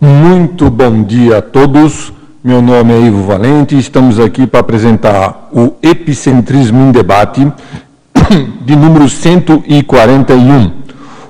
[0.00, 2.12] Muito bom dia a todos.
[2.44, 7.52] Meu nome é Ivo Valente estamos aqui para apresentar o Epicentrismo em Debate
[8.64, 10.72] de número 141.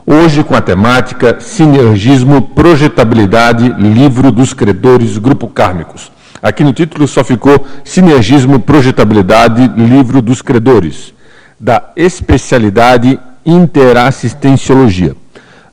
[0.07, 6.13] Hoje com a temática Sinergismo, Projetabilidade, Livro dos Credores, Grupo Kármicos.
[6.43, 11.15] Aqui no título só ficou Sinergismo, Projetabilidade, Livro dos Credores,
[11.59, 15.17] da especialidade Interassistenciologia.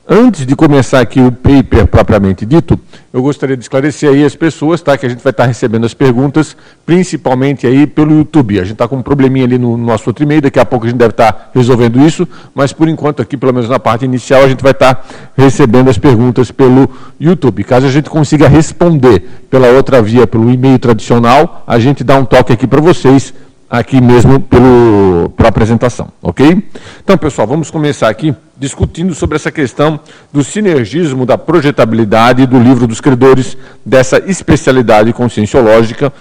[0.08, 2.78] Antes de começar aqui o paper propriamente dito,
[3.12, 4.96] eu gostaria de esclarecer aí as pessoas, tá?
[4.96, 6.56] Que a gente vai estar recebendo as perguntas,
[6.86, 8.60] principalmente aí pelo YouTube.
[8.60, 10.88] A gente está com um probleminha ali no nosso outro e-mail, daqui a pouco a
[10.88, 14.48] gente deve estar resolvendo isso, mas por enquanto aqui, pelo menos na parte inicial, a
[14.48, 15.04] gente vai estar
[15.36, 16.88] recebendo as perguntas pelo
[17.18, 17.64] YouTube.
[17.64, 22.24] Caso a gente consiga responder pela outra via, pelo e-mail tradicional, a gente dá um
[22.24, 23.34] toque aqui para vocês
[23.68, 26.62] aqui mesmo pelo, pela apresentação, ok?
[27.02, 30.00] Então, pessoal, vamos começar aqui discutindo sobre essa questão
[30.32, 36.12] do sinergismo da projetabilidade do livro dos credores, dessa especialidade conscienciológica,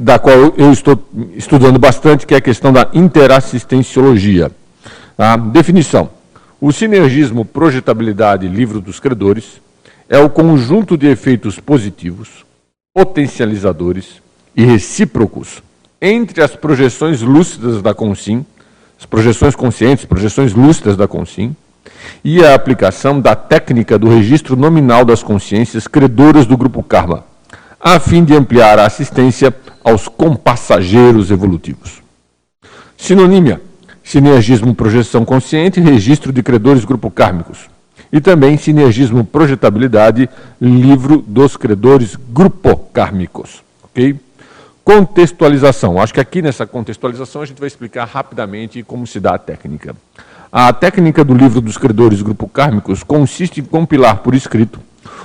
[0.00, 4.50] da qual eu estou estudando bastante, que é a questão da interassistenciologia.
[5.16, 6.10] A definição.
[6.60, 9.60] O sinergismo projetabilidade livro dos credores
[10.08, 12.44] é o conjunto de efeitos positivos,
[12.94, 14.22] potencializadores
[14.56, 15.62] e recíprocos
[16.04, 18.44] entre as projeções lúcidas da Consim,
[18.98, 21.56] as projeções conscientes, projeções lúcidas da Consim,
[22.22, 27.24] e a aplicação da técnica do registro nominal das consciências credoras do grupo Karma,
[27.80, 32.02] a fim de ampliar a assistência aos compassageiros evolutivos.
[32.98, 33.62] Sinonímia:
[34.02, 37.70] sinergismo projeção consciente registro de credores grupo kármicos.
[38.12, 40.28] E também sinergismo projetabilidade,
[40.60, 43.62] livro dos credores grupo kármicos.
[43.82, 44.16] OK?
[44.84, 46.00] Contextualização.
[46.00, 49.96] Acho que aqui nessa contextualização a gente vai explicar rapidamente como se dá a técnica.
[50.52, 54.78] A técnica do livro dos credores grupo kármicos consiste em compilar por escrito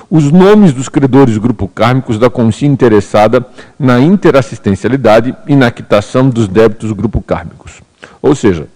[0.10, 3.46] os nomes dos credores grupo kármicos da consciência interessada
[3.78, 7.82] na interassistencialidade e na quitação dos débitos grupo kármicos.
[8.22, 8.68] Ou seja,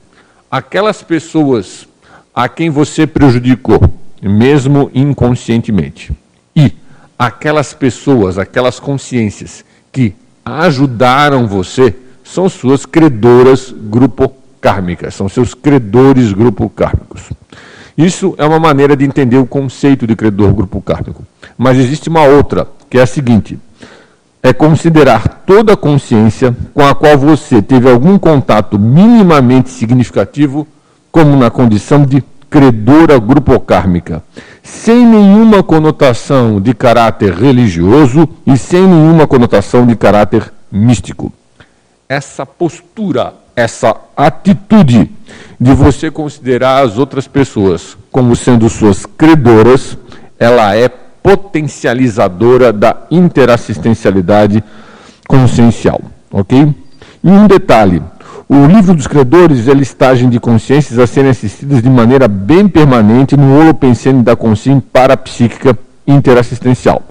[0.51, 1.87] aquelas pessoas
[2.35, 3.79] a quem você prejudicou,
[4.21, 6.11] mesmo inconscientemente,
[6.55, 6.71] e
[7.17, 16.31] aquelas pessoas, aquelas consciências que ajudaram você são suas credoras grupo kármicas, são seus credores
[16.31, 17.29] grupo kármicos.
[17.97, 21.23] Isso é uma maneira de entender o conceito de credor grupo kármico.
[21.57, 23.59] Mas existe uma outra, que é a seguinte:
[24.41, 30.67] é considerar toda a consciência com a qual você teve algum contato minimamente significativo
[31.11, 34.23] como na condição de credora grupo kármica
[34.63, 41.31] sem nenhuma conotação de caráter religioso e sem nenhuma conotação de caráter místico.
[42.07, 45.11] Essa postura, essa atitude
[45.59, 49.97] de você considerar as outras pessoas como sendo suas credoras,
[50.39, 54.63] ela é potencializadora da interassistencialidade
[55.27, 56.73] consciencial, ok?
[57.23, 58.01] E um detalhe,
[58.49, 63.37] o livro dos credores é listagem de consciências a serem assistidas de maneira bem permanente
[63.37, 67.01] no holopensene da consciência parapsíquica interassistencial.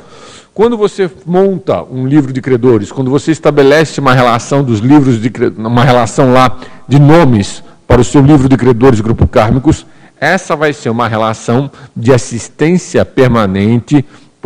[0.55, 5.33] Quando você monta um livro de credores, quando você estabelece uma relação dos livros de
[5.57, 9.87] uma relação lá de nomes para o seu livro de credores grupo kármicos,
[10.21, 14.05] essa vai ser uma relação de assistência permanente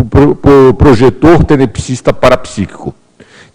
[0.09, 2.95] para o projetor tenepsista parapsíquico.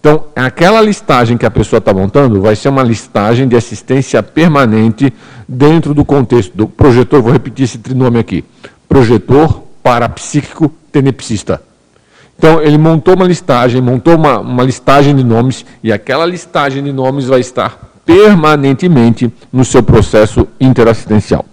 [0.02, 5.14] Então, aquela listagem que a pessoa está montando vai ser uma listagem de assistência permanente
[5.48, 8.44] dentro do contexto do projetor, vou repetir esse trinome aqui,
[8.90, 11.62] projetor parapsíquico tenepsista.
[12.36, 16.92] Então, ele montou uma listagem, montou uma, uma listagem de nomes, e aquela listagem de
[16.92, 21.46] nomes vai estar permanentemente no seu processo interassistencial.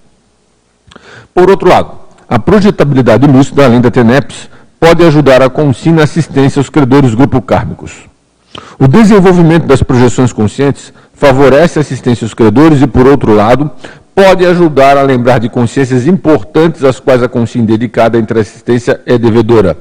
[1.35, 1.91] Por outro lado,
[2.27, 4.49] a projetabilidade lúcida, além da TENEPS,
[4.81, 8.09] pode ajudar a consciência assistência aos credores grupo kármicos.
[8.79, 13.71] O desenvolvimento das projeções conscientes favorece a assistência aos credores e, por outro lado,
[14.15, 19.19] pode ajudar a lembrar de consciências importantes às quais a consciência dedicada entre assistência é
[19.19, 19.77] devedora.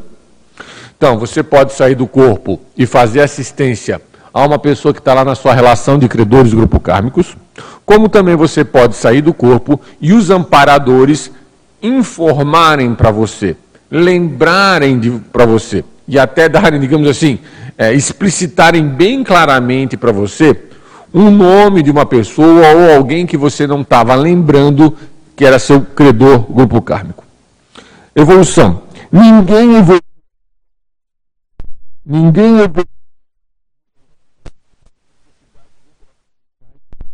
[0.97, 4.01] Então, você pode sair do corpo e fazer assistência
[4.33, 7.37] a uma pessoa que está lá na sua relação de credores grupo kármicos,
[7.85, 11.31] como também você pode sair do corpo e os amparadores
[11.81, 13.55] informarem para você,
[13.89, 17.39] lembrarem para você e até darem, digamos assim,
[17.77, 20.63] é, explicitarem bem claramente para você
[21.13, 24.95] um nome de uma pessoa ou alguém que você não estava lembrando
[25.35, 27.23] que era seu credor grupo kármico.
[28.15, 28.83] Evolução.
[29.11, 30.01] Ninguém evolui.
[32.05, 32.85] Ninguém evolui.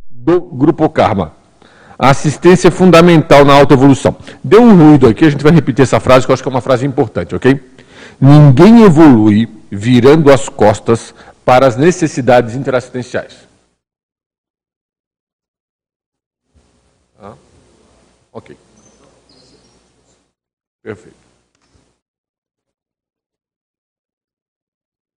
[0.10, 1.34] Do grupo karma.
[2.00, 4.16] A assistência é fundamental na autoevolução.
[4.44, 6.52] Deu um ruído aqui, a gente vai repetir essa frase que eu acho que é
[6.52, 7.60] uma frase importante, ok?
[8.26, 13.46] Ninguém evolui virando as costas para as necessidades interassistenciais.
[17.20, 17.36] Ah,
[18.32, 18.56] ok.
[20.82, 21.18] Perfeito.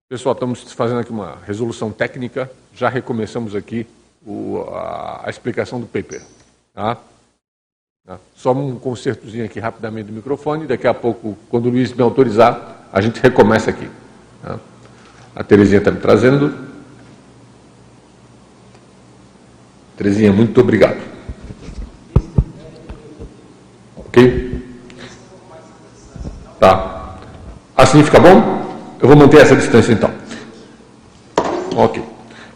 [0.09, 2.51] Pessoal, estamos fazendo aqui uma resolução técnica.
[2.75, 3.87] Já recomeçamos aqui
[4.27, 6.25] o, a, a, explicação do paper.
[6.75, 7.01] Tá?
[8.05, 8.19] Tá?
[8.35, 10.67] Só um concertozinho aqui rapidamente do microfone.
[10.67, 13.89] Daqui a pouco, quando o Luiz me autorizar, a gente recomeça aqui.
[14.43, 14.59] Tá?
[15.35, 16.55] A Terezinha está me trazendo.
[19.97, 20.99] Terezinha, muito obrigado.
[23.97, 24.63] Ok?
[26.59, 27.17] Tá.
[27.77, 28.67] Assim fica bom?
[29.01, 30.11] Eu vou manter essa distância então.
[31.75, 32.03] Ok.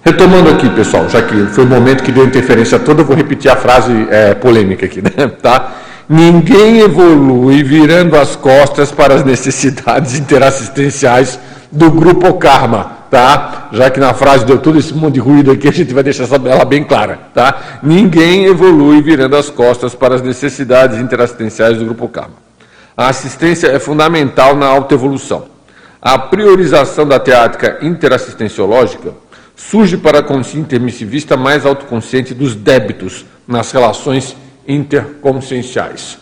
[0.02, 3.50] Retomando aqui, pessoal, já que foi o momento que deu interferência toda, eu vou repetir
[3.50, 5.28] a frase é, polêmica aqui, né?
[5.42, 5.79] Tá?
[6.12, 11.38] Ninguém evolui virando as costas para as necessidades interassistenciais
[11.70, 13.68] do grupo Karma, tá?
[13.70, 16.26] Já que na frase deu todo esse monte de ruído aqui, a gente vai deixar
[16.44, 17.78] ela bem clara, tá?
[17.80, 22.34] Ninguém evolui virando as costas para as necessidades interassistenciais do grupo Karma.
[22.96, 25.44] A assistência é fundamental na autoevolução.
[26.02, 29.12] A priorização da teática interassistenciológica
[29.54, 34.34] surge para a consciência intermissivista mais autoconsciente dos débitos nas relações
[34.70, 36.18] interconscienciais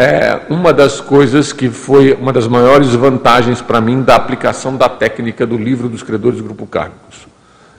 [0.00, 4.88] é uma das coisas que foi uma das maiores vantagens para mim da aplicação da
[4.88, 7.26] técnica do livro dos credores do grupo Kármicos.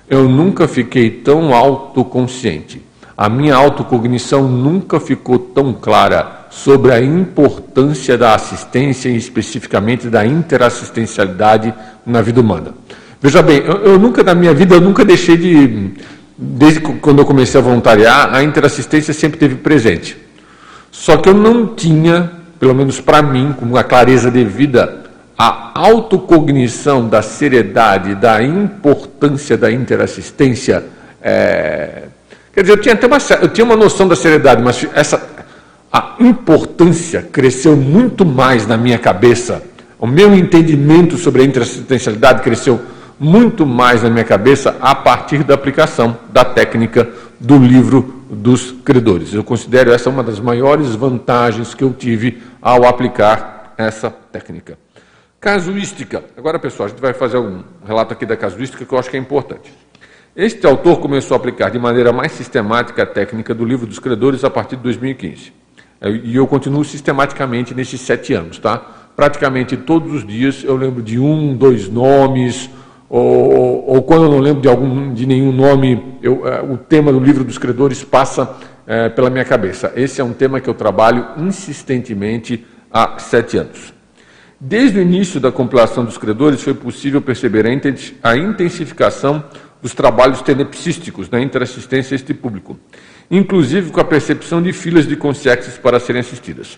[0.09, 2.83] Eu nunca fiquei tão autoconsciente.
[3.15, 10.25] A minha autocognição nunca ficou tão clara sobre a importância da assistência e especificamente da
[10.25, 11.73] interassistencialidade
[12.05, 12.73] na vida humana.
[13.21, 15.93] Veja bem, eu, eu nunca na minha vida eu nunca deixei de
[16.41, 20.17] desde quando eu comecei a voluntariar, a interassistência sempre esteve presente.
[20.89, 25.03] Só que eu não tinha, pelo menos para mim, com a clareza devida,
[25.37, 30.85] a autocognição da seriedade, da importância da interassistência.
[31.21, 32.03] É...
[32.53, 35.21] Quer dizer, eu tinha até uma, eu tinha uma noção da seriedade, mas essa,
[35.91, 39.61] a importância cresceu muito mais na minha cabeça.
[39.99, 42.98] O meu entendimento sobre a interassistencialidade cresceu muito
[43.65, 49.33] mais na minha cabeça a partir da aplicação da técnica do livro dos credores.
[49.33, 54.77] Eu considero essa uma das maiores vantagens que eu tive ao aplicar essa técnica.
[55.39, 56.23] Casuística.
[56.37, 59.17] Agora, pessoal, a gente vai fazer um relato aqui da casuística que eu acho que
[59.17, 59.71] é importante.
[60.35, 64.43] Este autor começou a aplicar de maneira mais sistemática a técnica do livro dos credores
[64.43, 65.53] a partir de 2015.
[66.23, 68.77] E eu continuo sistematicamente nesses sete anos, tá?
[69.15, 72.69] Praticamente todos os dias eu lembro de um, dois nomes,
[73.09, 77.11] ou, ou quando eu não lembro de, algum, de nenhum nome, eu, é, o tema
[77.11, 79.91] do livro dos credores passa é, pela minha cabeça.
[79.95, 83.93] Esse é um tema que eu trabalho insistentemente há sete anos.
[84.59, 87.65] Desde o início da compilação dos credores, foi possível perceber
[88.21, 89.43] a intensificação
[89.81, 92.77] dos trabalhos tenepsísticos na interassistência a este público,
[93.31, 96.77] inclusive com a percepção de filas de consciências para serem assistidas.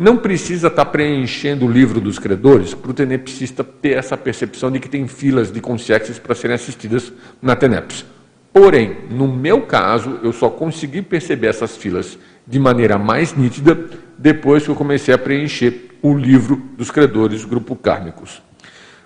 [0.00, 4.80] Não precisa estar preenchendo o livro dos credores para o tenepsista ter essa percepção de
[4.80, 7.12] que tem filas de consciências para serem assistidas
[7.42, 8.06] na TENEPS.
[8.50, 13.78] Porém, no meu caso, eu só consegui perceber essas filas de maneira mais nítida
[14.16, 18.42] depois que eu comecei a preencher o livro dos credores grupo kármicos.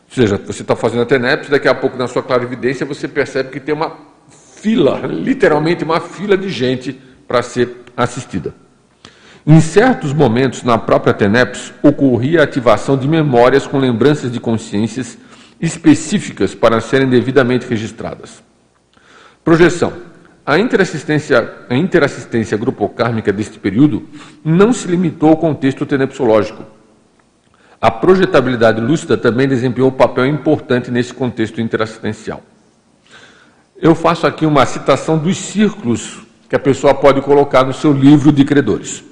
[0.09, 3.51] Ou seja, você está fazendo a TENEPS, daqui a pouco na sua clarividência você percebe
[3.51, 3.99] que tem uma
[4.31, 6.97] fila, literalmente uma fila de gente
[7.27, 8.63] para ser assistida.
[9.47, 15.19] Em certos momentos, na própria TENEPS, ocorria a ativação de memórias com lembranças de consciências
[15.61, 18.43] específicas para serem devidamente registradas.
[19.45, 19.93] Projeção.
[20.47, 22.59] A interassistência, a interassistência
[23.35, 24.09] deste período
[24.43, 26.65] não se limitou ao contexto tenepsológico.
[27.81, 32.43] A projetabilidade lúcida também desempenhou um papel importante nesse contexto interassistencial.
[33.77, 38.33] Eu faço aqui uma citação dos círculos que a pessoa pode colocar no seu livro
[38.33, 39.05] de credores.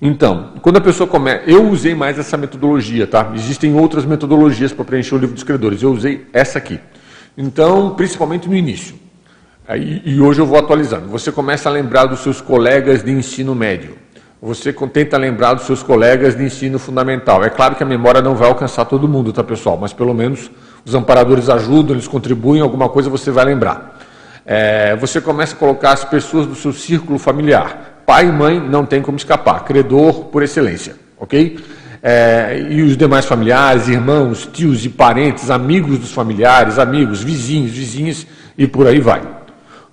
[0.00, 1.42] Então, quando a pessoa começa.
[1.50, 3.32] Eu usei mais essa metodologia, tá?
[3.34, 5.82] Existem outras metodologias para preencher o livro dos credores.
[5.82, 6.78] Eu usei essa aqui.
[7.36, 8.94] Então, principalmente no início.
[9.66, 11.08] Aí, e hoje eu vou atualizando.
[11.08, 13.96] Você começa a lembrar dos seus colegas de ensino médio.
[14.40, 17.44] Você tenta lembrar dos seus colegas de ensino fundamental.
[17.44, 19.76] É claro que a memória não vai alcançar todo mundo, tá, pessoal?
[19.76, 20.48] Mas pelo menos
[20.84, 23.98] os amparadores ajudam, eles contribuem, alguma coisa você vai lembrar.
[24.46, 28.86] É, você começa a colocar as pessoas do seu círculo familiar pai e mãe não
[28.86, 31.58] tem como escapar, credor por excelência, ok?
[32.02, 38.26] É, e os demais familiares, irmãos, tios e parentes, amigos dos familiares, amigos, vizinhos, vizinhas
[38.56, 39.20] e por aí vai.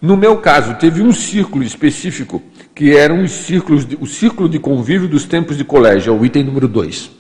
[0.02, 2.42] No meu caso, teve um círculo específico
[2.74, 6.26] que era um círculos de, o círculo de convívio dos tempos de colégio, é o
[6.26, 7.12] item número 2.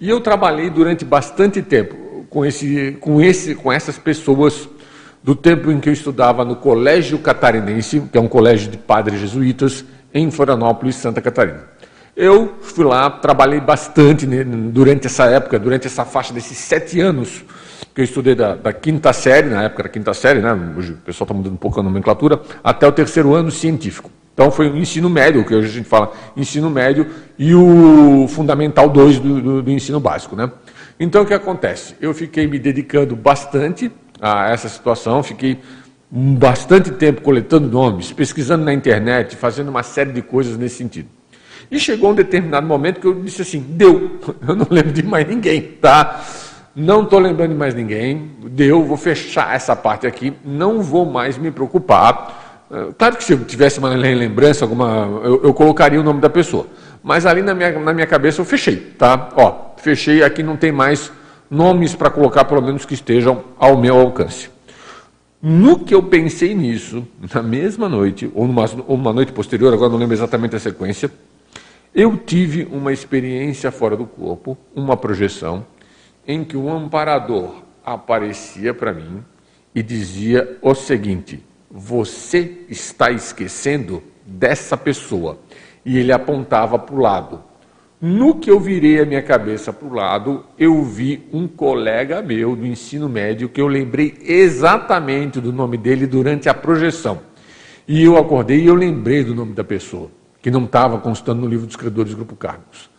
[0.00, 2.24] E eu trabalhei durante bastante tempo.
[2.30, 4.70] com, esse, com, esse, com essas pessoas
[5.22, 9.20] do tempo em que eu estudava no Colégio Catarinense, que é um colégio de padres
[9.20, 11.64] jesuítas, em Florianópolis, Santa Catarina.
[12.16, 17.44] Eu fui lá, trabalhei bastante durante essa época, durante essa faixa desses sete anos
[17.92, 20.52] que eu estudei da, da quinta série, na época da quinta série, né?
[20.76, 24.10] hoje o pessoal está mudando um pouco a nomenclatura, até o terceiro ano científico.
[24.32, 27.06] Então foi o ensino médio, que hoje a gente fala ensino médio,
[27.38, 30.34] e o fundamental 2 do, do, do ensino básico.
[30.34, 30.50] Né?
[30.98, 31.94] Então o que acontece?
[32.00, 33.90] Eu fiquei me dedicando bastante
[34.20, 35.60] a essa situação, fiquei
[36.10, 41.08] bastante tempo coletando nomes, pesquisando na internet, fazendo uma série de coisas nesse sentido.
[41.70, 45.26] E chegou um determinado momento que eu disse assim: deu, eu não lembro de mais
[45.26, 46.24] ninguém, tá?
[46.76, 51.38] Não estou lembrando de mais ninguém, deu, vou fechar essa parte aqui, não vou mais
[51.38, 52.66] me preocupar.
[52.70, 56.28] Eh, claro que se eu tivesse uma lembrança, alguma, eu, eu colocaria o nome da
[56.28, 56.66] pessoa.
[57.00, 59.28] Mas ali na minha, na minha cabeça eu fechei, tá?
[59.36, 61.12] Ó, fechei, aqui não tem mais
[61.48, 64.50] nomes para colocar, pelo menos que estejam ao meu alcance.
[65.46, 69.98] No que eu pensei nisso, na mesma noite, ou numa, uma noite posterior, agora não
[69.98, 71.10] lembro exatamente a sequência,
[71.94, 75.66] eu tive uma experiência fora do corpo, uma projeção,
[76.26, 79.22] em que o amparador aparecia para mim
[79.74, 85.38] e dizia o seguinte: Você está esquecendo dessa pessoa.
[85.84, 87.42] E ele apontava para o lado.
[88.06, 92.54] No que eu virei a minha cabeça para o lado, eu vi um colega meu
[92.54, 97.22] do ensino médio que eu lembrei exatamente do nome dele durante a projeção.
[97.88, 100.10] E eu acordei e eu lembrei do nome da pessoa,
[100.42, 102.90] que não estava constando no livro dos credores do Grupo Cargos.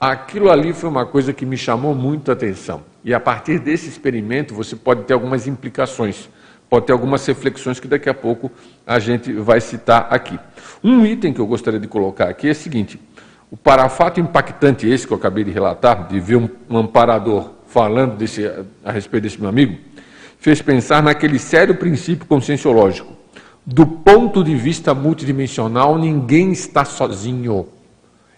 [0.00, 2.82] Aquilo ali foi uma coisa que me chamou muito a atenção.
[3.04, 6.30] E a partir desse experimento você pode ter algumas implicações,
[6.70, 8.50] pode ter algumas reflexões que daqui a pouco
[8.86, 10.40] a gente vai citar aqui.
[10.82, 12.98] Um item que eu gostaria de colocar aqui é o seguinte:
[13.50, 16.48] o parafato impactante esse que eu acabei de relatar, de ver um,
[16.78, 18.50] amparador falando desse,
[18.84, 19.76] a respeito desse meu amigo,
[20.38, 23.12] fez pensar naquele sério princípio conscienciológico.
[23.64, 27.66] Do ponto de vista multidimensional, ninguém está sozinho.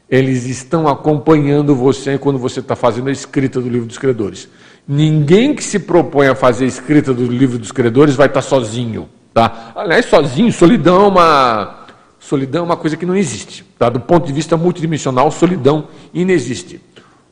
[0.08, 4.48] Eles estão acompanhando você quando você está fazendo a escrita do livro dos credores.
[4.86, 9.06] Ninguém que se propõe a fazer a escrita do livro dos credores vai estar sozinho.
[9.34, 9.72] Tá?
[9.76, 11.77] Aliás, sozinho, solidão uma,
[12.28, 13.64] solidão é uma coisa que não existe.
[13.78, 13.88] Tá?
[13.88, 16.80] Do ponto de vista multidimensional, solidão inexiste.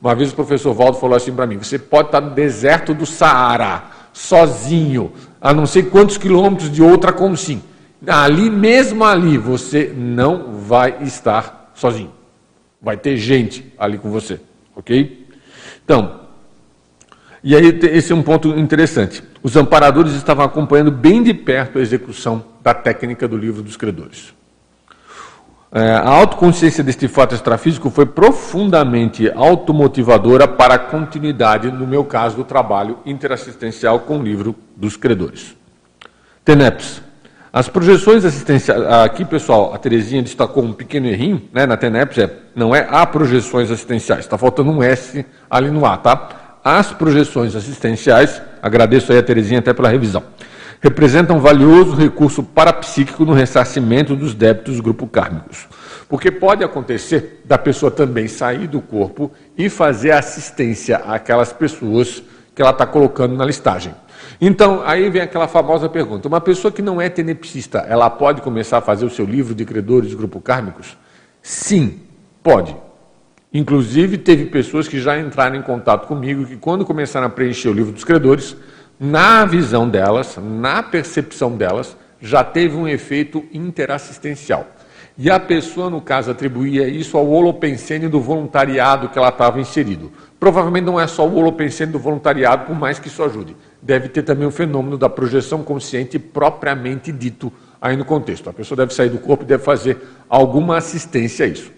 [0.01, 3.05] Uma vez o professor Valdo falou assim para mim: você pode estar no deserto do
[3.05, 7.63] Saara, sozinho, a não sei quantos quilômetros de outra como sim.
[8.07, 12.13] Ali, mesmo ali, você não vai estar sozinho.
[12.81, 14.41] Vai ter gente ali com você,
[14.75, 15.27] ok?
[15.85, 16.21] Então,
[17.43, 19.23] e aí esse é um ponto interessante.
[19.43, 24.36] Os amparadores estavam acompanhando bem de perto a execução da técnica do livro dos credores.
[25.79, 32.35] É, a autoconsciência deste fato extrafísico foi profundamente automotivadora para a continuidade, no meu caso,
[32.37, 35.55] do trabalho interassistencial com o livro dos credores.
[36.43, 37.03] TENEPS,
[37.53, 42.33] as projeções assistenciais, aqui pessoal, a Terezinha destacou um pequeno errinho, né, na TENEPS, é,
[42.55, 46.59] não é a projeções assistenciais, está faltando um S ali no A, tá?
[46.65, 50.23] As projeções assistenciais, agradeço aí a Terezinha até pela revisão,
[50.87, 55.67] representam um valioso recurso parapsíquico no ressarcimento dos débitos grupo kármicos.
[56.09, 62.23] Porque pode acontecer da pessoa também sair do corpo e fazer assistência àquelas pessoas
[62.55, 63.93] que ela está colocando na listagem.
[64.41, 68.79] Então, aí vem aquela famosa pergunta: uma pessoa que não é tenepsista, ela pode começar
[68.79, 70.97] a fazer o seu livro de credores de grupo kármicos?
[71.43, 72.01] Sim,
[72.45, 72.77] pode.
[73.53, 77.73] Inclusive, teve pessoas que já entraram em contato comigo que, quando começaram a preencher o
[77.73, 78.57] livro dos credores,
[78.99, 84.67] na visão delas, na percepção delas, já teve um efeito interassistencial.
[85.19, 90.13] E a pessoa, no caso, atribuía isso ao holopensene do voluntariado que ela estava inserido.
[90.39, 94.23] Provavelmente não é só o holopensene do voluntariado, por mais que isso ajude deve ter
[94.23, 98.51] também o fenômeno da projeção consciente propriamente dito aí no contexto.
[98.51, 99.97] A pessoa deve sair do corpo e deve fazer
[100.29, 101.71] alguma assistência a isso.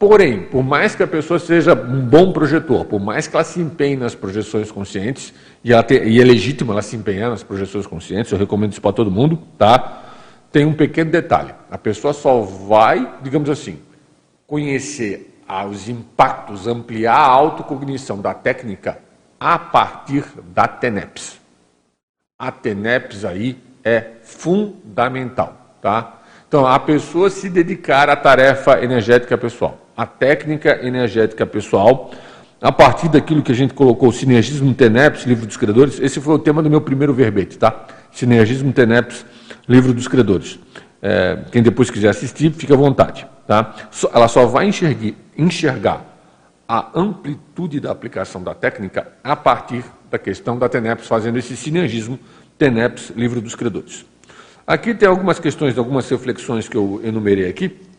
[0.00, 3.60] Porém, por mais que a pessoa seja um bom projetor, por mais que ela se
[3.60, 8.32] empenhe nas projeções conscientes, e, te, e é legítimo ela se empenhar nas projeções conscientes,
[8.32, 10.04] eu recomendo isso para todo mundo, tá?
[10.50, 11.54] Tem um pequeno detalhe.
[11.70, 13.78] A pessoa só vai, digamos assim,
[14.46, 15.38] conhecer
[15.70, 18.98] os impactos, ampliar a autocognição da técnica
[19.38, 21.40] a partir da TENEPS
[22.40, 26.20] a TENEPS aí é fundamental, tá?
[26.48, 32.10] Então, a pessoa se dedicar à tarefa energética pessoal, à técnica energética pessoal,
[32.58, 36.38] a partir daquilo que a gente colocou, sinergismo TENEPS, livro dos credores, esse foi o
[36.38, 37.86] tema do meu primeiro verbete, tá?
[38.10, 39.26] Sinergismo TENEPS,
[39.68, 40.58] livro dos credores.
[41.02, 43.74] É, quem depois quiser assistir, fica à vontade, tá?
[44.14, 46.02] Ela só vai enxergar, enxergar
[46.66, 52.18] a amplitude da aplicação da técnica a partir da questão da TENEPS, fazendo esse sinergismo
[52.56, 54.06] TENEPS, livro dos credores.
[54.66, 57.89] Aqui tem algumas questões, algumas reflexões que eu enumerei aqui,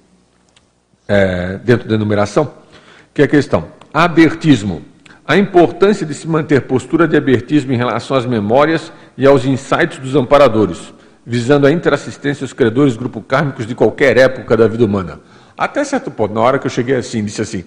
[1.07, 2.51] é, dentro da enumeração,
[3.13, 4.81] que é a questão abertismo.
[5.25, 9.99] A importância de se manter postura de abertismo em relação às memórias e aos insights
[9.99, 10.93] dos amparadores,
[11.25, 15.19] visando a interassistência aos credores grupo kármicos de qualquer época da vida humana.
[15.57, 17.63] Até certo ponto, na hora que eu cheguei assim, disse assim,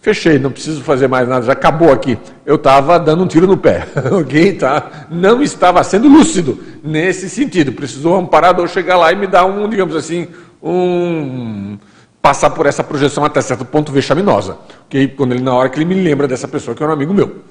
[0.00, 2.16] fechei, não preciso fazer mais nada, já acabou aqui.
[2.46, 4.52] Eu estava dando um tiro no pé, ok?
[4.52, 5.06] Tá?
[5.10, 7.72] Não estava sendo lúcido nesse sentido.
[7.72, 10.28] Precisou um amparador chegar lá e me dar um, digamos assim,
[10.62, 11.76] um
[12.24, 14.56] passar por essa projeção até certo ponto vexaminosa.
[14.86, 15.08] Okay?
[15.08, 17.42] Quando ele, na hora que ele me lembra dessa pessoa que é um amigo meu.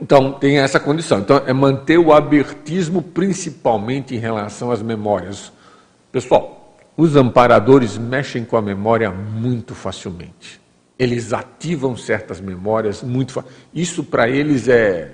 [0.00, 1.18] Então, tem essa condição.
[1.18, 5.52] Então, é manter o abertismo principalmente em relação às memórias.
[6.12, 10.60] Pessoal, os amparadores mexem com a memória muito facilmente.
[10.96, 13.60] Eles ativam certas memórias muito facilmente.
[13.74, 15.10] Isso para eles é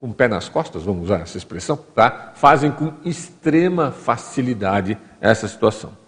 [0.00, 2.32] o pé nas costas, vamos usar essa expressão, tá?
[2.34, 6.07] Fazem com extrema facilidade essa situação.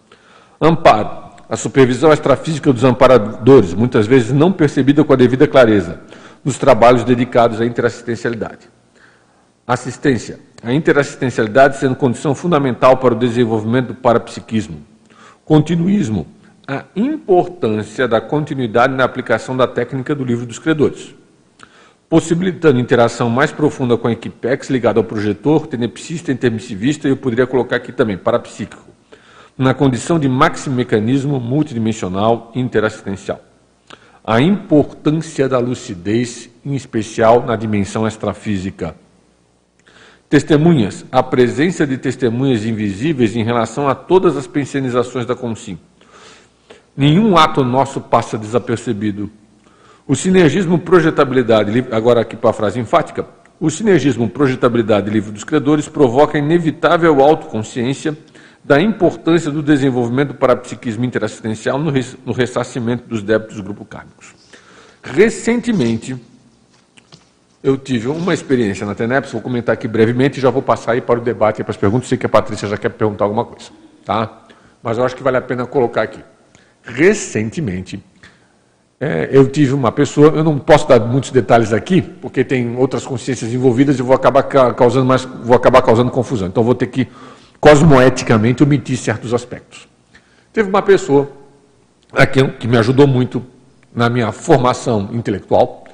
[0.63, 1.31] Amparo.
[1.49, 6.01] A supervisão extrafísica dos amparadores, muitas vezes não percebida com a devida clareza,
[6.45, 8.69] nos trabalhos dedicados à interassistencialidade.
[9.67, 10.39] Assistência.
[10.63, 14.83] A interassistencialidade sendo condição fundamental para o desenvolvimento do parapsiquismo.
[15.47, 16.27] Continuismo.
[16.69, 21.15] A importância da continuidade na aplicação da técnica do livro dos credores.
[22.07, 27.47] Possibilitando interação mais profunda com a equipex ligada ao projetor, tenepsista, intermissivista e eu poderia
[27.47, 28.90] colocar aqui também, parapsíquico
[29.61, 33.39] na condição de maximecanismo multidimensional interassistencial.
[34.25, 38.97] A importância da lucidez, em especial na dimensão extrafísica.
[40.31, 45.79] Testemunhas, a presença de testemunhas invisíveis em relação a todas as pensionizações da Consim.
[46.97, 49.29] Nenhum ato nosso passa desapercebido.
[50.09, 53.27] O sinergismo projetabilidade, agora aqui para a frase enfática,
[53.61, 58.17] o sinergismo projetabilidade livre dos credores provoca inevitável autoconsciência
[58.63, 61.93] da importância do desenvolvimento do parapsiquismo interassistencial no,
[62.25, 64.35] no ressarcimento dos débitos dos grupos kármicos.
[65.03, 66.17] Recentemente,
[67.63, 71.01] eu tive uma experiência na TENEPS, vou comentar aqui brevemente e já vou passar aí
[71.01, 72.09] para o debate e para as perguntas.
[72.09, 73.71] Sei que a Patrícia já quer perguntar alguma coisa,
[74.05, 74.45] tá?
[74.83, 76.21] Mas eu acho que vale a pena colocar aqui.
[76.83, 78.03] Recentemente,
[78.99, 83.07] é, eu tive uma pessoa, eu não posso dar muitos detalhes aqui, porque tem outras
[83.07, 86.49] consciências envolvidas e vou acabar causando mais, vou acabar causando confusão.
[86.49, 87.09] Então vou ter que
[87.61, 89.87] cosmoeticamente omitir certos aspectos.
[90.53, 91.31] Teve uma pessoa
[92.13, 93.45] aqui que me ajudou muito
[93.95, 95.85] na minha formação intelectual.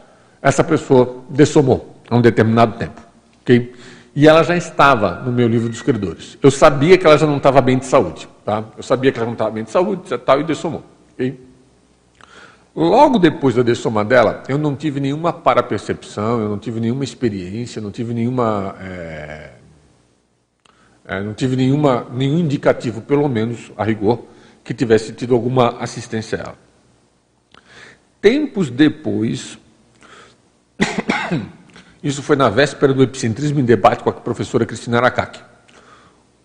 [0.41, 3.01] Essa pessoa dessomou a um determinado tempo.
[3.43, 3.75] Okay?
[4.15, 6.39] E ela já estava no meu livro dos credores.
[6.43, 8.29] Eu sabia que ela já não estava bem de saúde.
[8.45, 8.65] Tá?
[8.77, 10.83] Eu sabia que ela não estava bem de saúde tal, e dessomou.
[11.15, 11.39] Okay?
[12.75, 17.81] Logo depois da dessoma dela, eu não tive nenhuma parapercepção, eu não tive nenhuma experiência,
[17.81, 19.51] não tive nenhuma é,
[21.09, 24.25] é, não tive nenhuma, nenhum indicativo, pelo menos a rigor,
[24.65, 26.59] que tivesse tido alguma assistência a ela.
[28.21, 29.57] Tempos depois,
[32.03, 35.41] isso foi na véspera do epicentrismo em debate com a professora Cristina Aracaki.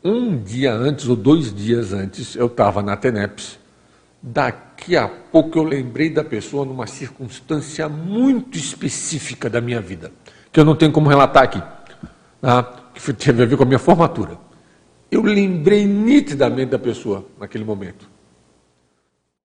[0.03, 3.59] Um dia antes, ou dois dias antes, eu estava na TENEPS.
[4.21, 10.11] Daqui a pouco eu lembrei da pessoa numa circunstância muito específica da minha vida,
[10.51, 11.61] que eu não tenho como relatar aqui,
[12.39, 12.63] tá?
[12.93, 14.50] que teve a ver com a minha formatura.
[15.11, 18.09] Eu lembrei nitidamente da pessoa naquele momento.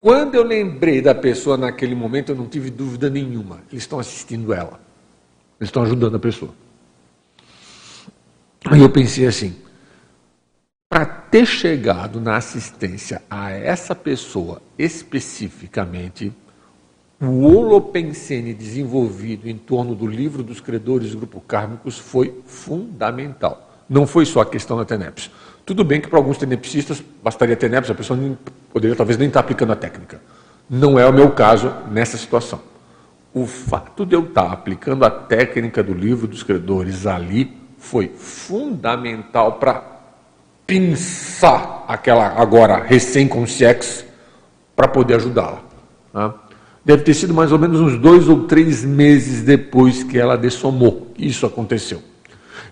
[0.01, 3.61] Quando eu lembrei da pessoa naquele momento, eu não tive dúvida nenhuma.
[3.73, 4.81] Eles estão assistindo ela.
[5.59, 6.55] Eles estão ajudando a pessoa.
[8.67, 9.57] Aí eu pensei assim:
[10.89, 16.33] para ter chegado na assistência a essa pessoa especificamente,
[17.21, 23.85] o holopensene desenvolvido em torno do livro dos credores do grupo kármicos foi fundamental.
[23.89, 25.31] Não foi só a questão da TENEPS.
[25.67, 28.39] Tudo bem que para alguns tenepsistas bastaria TENEPS, a pessoa nem,
[28.73, 30.23] poderia talvez nem estar aplicando a técnica.
[30.71, 32.61] Não é o meu caso nessa situação.
[33.35, 39.55] O fato de eu estar aplicando a técnica do livro dos credores ali foi fundamental
[39.55, 39.83] para
[40.65, 44.05] pinçar aquela agora recém-consciex
[44.77, 45.63] para poder ajudá-la.
[46.13, 46.35] Tá?
[46.85, 51.13] Deve ter sido mais ou menos uns dois ou três meses depois que ela dessomou.
[51.19, 52.01] Isso aconteceu.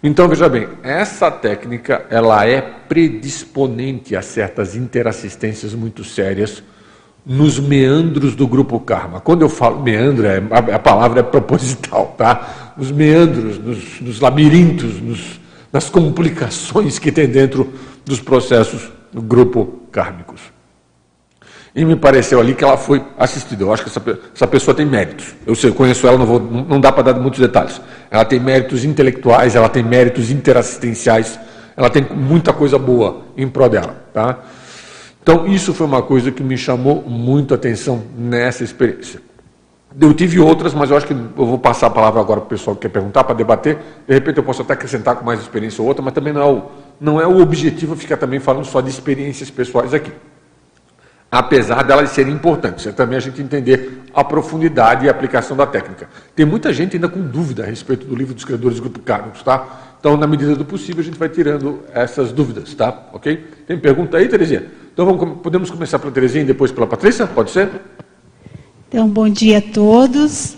[0.06, 6.62] Então veja bem, essa técnica ela é predisponente a certas interassistências muito sérias
[7.24, 9.18] nos meandros do grupo karma.
[9.18, 10.42] Quando eu falo meandro, é,
[10.74, 12.74] a, palavra é proposital, tá?
[12.76, 15.40] Nos meandros, nos, nos labirintos, nos,
[15.72, 17.72] nas complicações que tem dentro
[18.04, 20.53] dos processos do grupo kármicos.
[21.74, 23.64] E me pareceu ali que ela foi assistida.
[23.64, 25.34] Eu acho que essa, essa pessoa tem méritos.
[25.44, 27.80] Eu, sei, eu conheço ela, não, vou, não dá para dar muitos detalhes.
[28.10, 31.38] Ela tem méritos intelectuais, ela tem méritos interassistenciais,
[31.76, 33.96] ela tem muita coisa boa em prol dela.
[34.12, 34.38] Tá?
[35.20, 39.20] Então, isso foi uma coisa que me chamou muito a atenção nessa experiência.
[40.00, 42.50] Eu tive outras, mas eu acho que eu vou passar a palavra agora para o
[42.50, 43.78] pessoal que quer perguntar, para debater.
[44.06, 46.46] De repente eu posso até acrescentar com mais experiência ou outra, mas também não é
[46.46, 46.62] o,
[47.00, 50.12] não é o objetivo ficar também falando só de experiências pessoais aqui
[51.34, 52.86] apesar delas serem importantes.
[52.86, 56.08] É também a gente entender a profundidade e a aplicação da técnica.
[56.34, 59.42] Tem muita gente ainda com dúvida a respeito do livro dos criadores do grupo Carlos,
[59.42, 59.96] tá?
[59.98, 63.08] Então, na medida do possível, a gente vai tirando essas dúvidas, tá?
[63.12, 63.44] Ok?
[63.66, 64.64] Tem pergunta aí, Terezinha?
[64.92, 67.26] Então, vamos, podemos começar pela Terezinha e depois pela Patrícia?
[67.26, 67.68] Pode ser?
[68.88, 70.56] Então, bom dia a todos.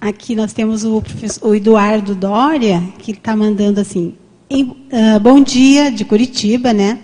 [0.00, 1.02] Aqui nós temos o,
[1.42, 4.14] o Eduardo Dória, que está mandando assim,
[4.48, 6.98] em, uh, bom dia, de Curitiba, né?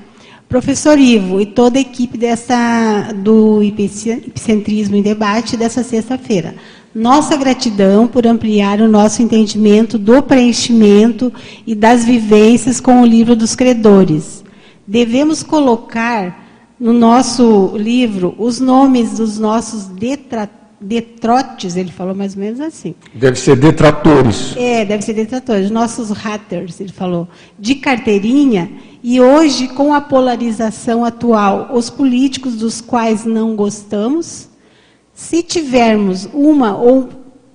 [0.49, 6.55] Professor Ivo e toda a equipe dessa, do Epicentrismo em Debate dessa sexta-feira.
[6.95, 11.31] Nossa gratidão por ampliar o nosso entendimento do preenchimento
[11.67, 14.43] e das vivências com o livro dos credores.
[14.87, 16.49] Devemos colocar
[16.81, 22.95] no nosso livro os nomes dos nossos detratores detrotes, ele falou mais ou menos assim.
[23.14, 24.55] Deve ser detratores.
[24.57, 25.71] É, deve ser detratores.
[25.71, 28.71] Nossos haters, ele falou, de carteirinha
[29.03, 34.49] e hoje, com a polarização atual, os políticos dos quais não gostamos,
[35.14, 37.09] se tivermos uma ou,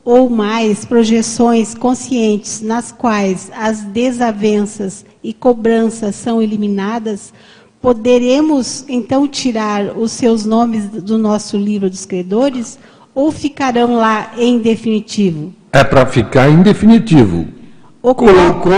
[0.04, 7.34] ou mais projeções conscientes nas quais as desavenças e cobranças são eliminadas,
[7.82, 12.80] poderemos então tirar os seus nomes do nosso livro dos credores
[13.13, 15.54] ou ficarão lá em definitivo?
[15.71, 17.47] É para ficar em definitivo.
[18.02, 18.73] O Colocou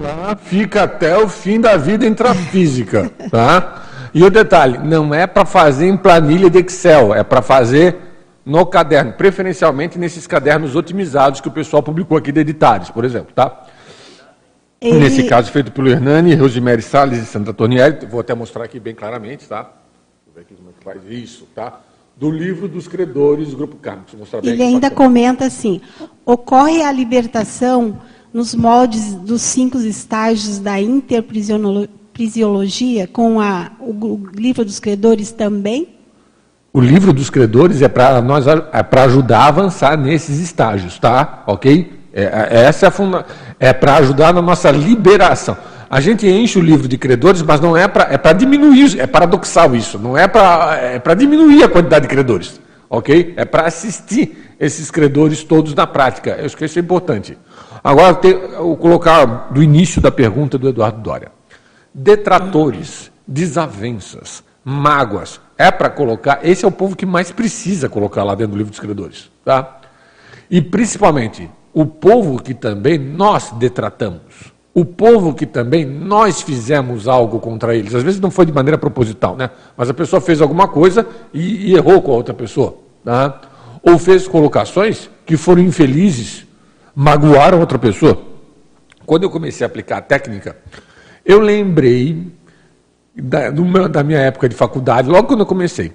[0.00, 3.82] lá fica até o fim da vida intrafísica, tá?
[4.14, 7.96] E o detalhe, não é para fazer em planilha de Excel, é para fazer
[8.46, 13.32] no caderno, preferencialmente nesses cadernos otimizados que o pessoal publicou aqui de Editares, por exemplo,
[13.34, 13.66] tá?
[14.80, 14.92] E...
[14.92, 18.94] Nesse caso, feito pelo Hernani, Rosemary Salles e Sandra Tonielli, vou até mostrar aqui bem
[18.94, 19.62] claramente, tá?
[19.62, 19.72] Deixa
[20.28, 21.80] eu ver aqui como é que faz isso, tá?
[22.16, 24.04] Do livro dos credores do Grupo Carmo.
[24.42, 25.80] Ele ainda comenta assim,
[26.24, 27.98] ocorre a libertação
[28.32, 35.88] nos moldes dos cinco estágios da interprisiologia, com a, o livro dos credores também?
[36.72, 41.44] O livro dos credores é para nós é para ajudar a avançar nesses estágios, tá?
[41.46, 41.92] Ok?
[42.12, 43.24] É, é essa é, funda...
[43.60, 45.56] é para ajudar na nossa liberação.
[45.94, 49.06] A gente enche o livro de credores, mas não é para é para diminuir, é
[49.06, 53.32] paradoxal isso, não é para é para diminuir a quantidade de credores, ok?
[53.36, 56.30] É para assistir esses credores todos na prática.
[56.30, 57.38] Eu acho que isso é importante.
[57.84, 58.18] Agora,
[58.58, 61.30] vou colocar do início da pergunta do Eduardo Dória.
[61.94, 68.34] Detratores, desavenças, mágoas, é para colocar, esse é o povo que mais precisa colocar lá
[68.34, 69.30] dentro do livro dos credores.
[69.44, 69.78] Tá?
[70.50, 74.53] E principalmente, o povo que também nós detratamos.
[74.74, 77.94] O povo que também nós fizemos algo contra eles.
[77.94, 79.48] Às vezes não foi de maneira proposital, né?
[79.76, 82.76] Mas a pessoa fez alguma coisa e, e errou com a outra pessoa.
[83.04, 83.40] Tá?
[83.82, 86.44] Ou fez colocações que foram infelizes
[86.94, 88.20] magoaram outra pessoa.
[89.04, 90.56] Quando eu comecei a aplicar a técnica,
[91.24, 92.32] eu lembrei
[93.14, 95.92] da, meu, da minha época de faculdade, logo quando eu comecei,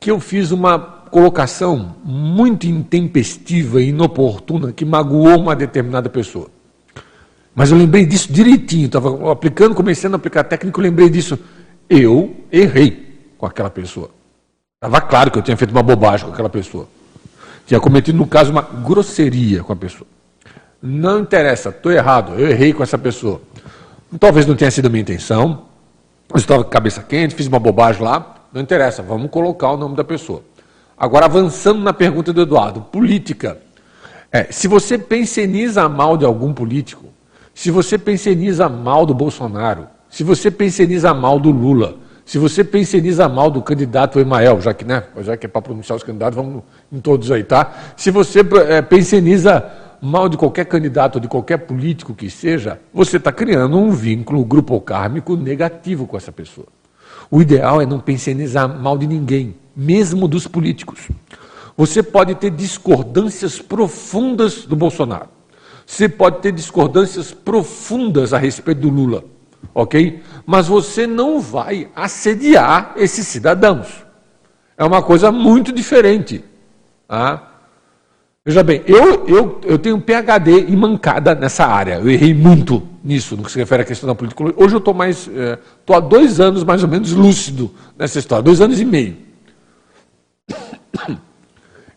[0.00, 6.48] que eu fiz uma colocação muito intempestiva e inoportuna que magoou uma determinada pessoa.
[7.54, 11.38] Mas eu lembrei disso direitinho, estava aplicando, começando a aplicar eu lembrei disso.
[11.88, 14.10] Eu errei com aquela pessoa.
[14.74, 16.88] Estava claro que eu tinha feito uma bobagem com aquela pessoa.
[17.66, 20.06] Tinha cometido, no caso, uma grosseria com a pessoa.
[20.82, 23.40] Não interessa, estou errado, eu errei com essa pessoa.
[24.20, 25.62] Talvez não tenha sido a minha intenção,
[26.28, 29.76] eu estava com a cabeça quente, fiz uma bobagem lá, não interessa, vamos colocar o
[29.76, 30.42] nome da pessoa.
[30.96, 33.58] Agora, avançando na pergunta do Eduardo, política.
[34.30, 37.06] É, se você penseniza mal de algum político,
[37.54, 43.28] se você penseniza mal do Bolsonaro, se você penseniza mal do Lula, se você penseniza
[43.28, 46.62] mal do candidato Emael, já que, né, já que é para pronunciar os candidatos, vamos
[46.90, 47.72] em todos aí, tá?
[47.96, 49.64] Se você é, penseniza
[50.00, 54.80] mal de qualquer candidato, de qualquer político que seja, você está criando um vínculo grupo
[54.80, 56.66] kármico negativo com essa pessoa.
[57.30, 61.08] O ideal é não pensionizar mal de ninguém, mesmo dos políticos.
[61.76, 65.33] Você pode ter discordâncias profundas do Bolsonaro.
[65.86, 69.24] Você pode ter discordâncias profundas a respeito do Lula,
[69.74, 70.22] ok?
[70.46, 74.04] Mas você não vai assediar esses cidadãos.
[74.76, 76.44] É uma coisa muito diferente.
[77.06, 77.50] Tá?
[78.44, 81.94] Veja bem, eu, eu, eu tenho PHD e mancada nessa área.
[81.94, 84.44] Eu errei muito nisso, no que se refere à questão da política.
[84.56, 85.28] Hoje eu estou mais.
[85.28, 89.16] Estou é, há dois anos mais ou menos lúcido nessa história, dois anos e meio.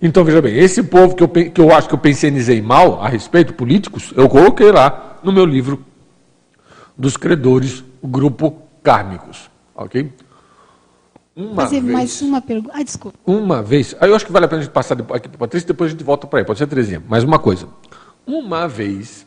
[0.02, 3.10] Então, veja bem, esse povo que eu, que eu acho que eu pensionizei mal a
[3.10, 5.84] respeito, políticos, eu coloquei lá no meu livro
[6.96, 9.50] dos credores, o grupo Kármicos.
[9.76, 10.12] Ok?
[11.36, 12.74] Uma Fazer vez, mais uma pergunta.
[12.74, 13.18] Ah, desculpa.
[13.26, 13.96] Uma vez.
[14.00, 15.90] Aí eu acho que vale a pena a gente passar aqui para a Patrícia, depois
[15.90, 16.46] a gente volta para aí.
[16.46, 17.04] Pode ser, Terezinha.
[17.08, 17.68] Mais uma coisa.
[18.26, 19.26] Uma vez,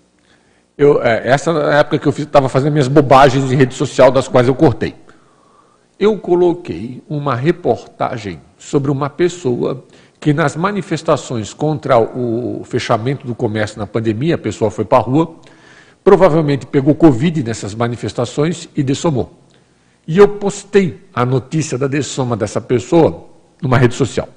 [0.76, 4.26] eu, é, essa na época que eu estava fazendo minhas bobagens em rede social, das
[4.26, 4.96] quais eu cortei.
[5.98, 9.84] Eu coloquei uma reportagem sobre uma pessoa
[10.20, 15.00] que nas manifestações contra o fechamento do comércio na pandemia, a pessoa foi para a
[15.00, 15.36] rua,
[16.04, 19.32] provavelmente pegou Covid nessas manifestações e dessomou.
[20.06, 23.28] E eu postei a notícia da dessoma dessa pessoa
[23.62, 24.28] numa rede social.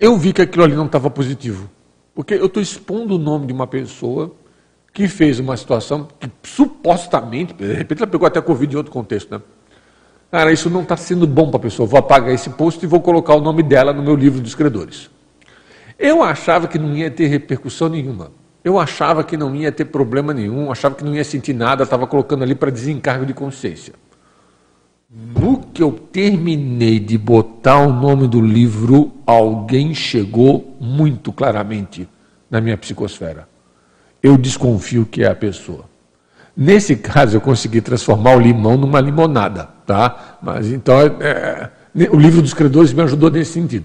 [0.00, 1.70] Eu vi que aquilo ali não estava positivo.
[2.14, 4.34] Porque eu estou expondo o nome de uma pessoa
[4.92, 9.30] que fez uma situação que supostamente, de repente ela pegou até Covid em outro contexto,
[9.30, 9.40] né?
[10.32, 11.86] Cara, isso não está sendo bom para a pessoa.
[11.86, 15.10] Vou apagar esse post e vou colocar o nome dela no meu livro dos credores.
[15.98, 18.32] Eu achava que não ia ter repercussão nenhuma.
[18.64, 22.06] Eu achava que não ia ter problema nenhum, achava que não ia sentir nada, estava
[22.06, 23.92] colocando ali para desencargo de consciência.
[25.10, 32.08] No que eu terminei de botar o nome do livro, alguém chegou muito claramente
[32.50, 33.46] na minha psicosfera.
[34.22, 35.84] Eu desconfio que é a pessoa.
[36.56, 40.38] Nesse caso, eu consegui transformar o limão numa limonada, tá?
[40.40, 43.84] Mas então, é, é o livro dos credores me ajudou nesse sentido.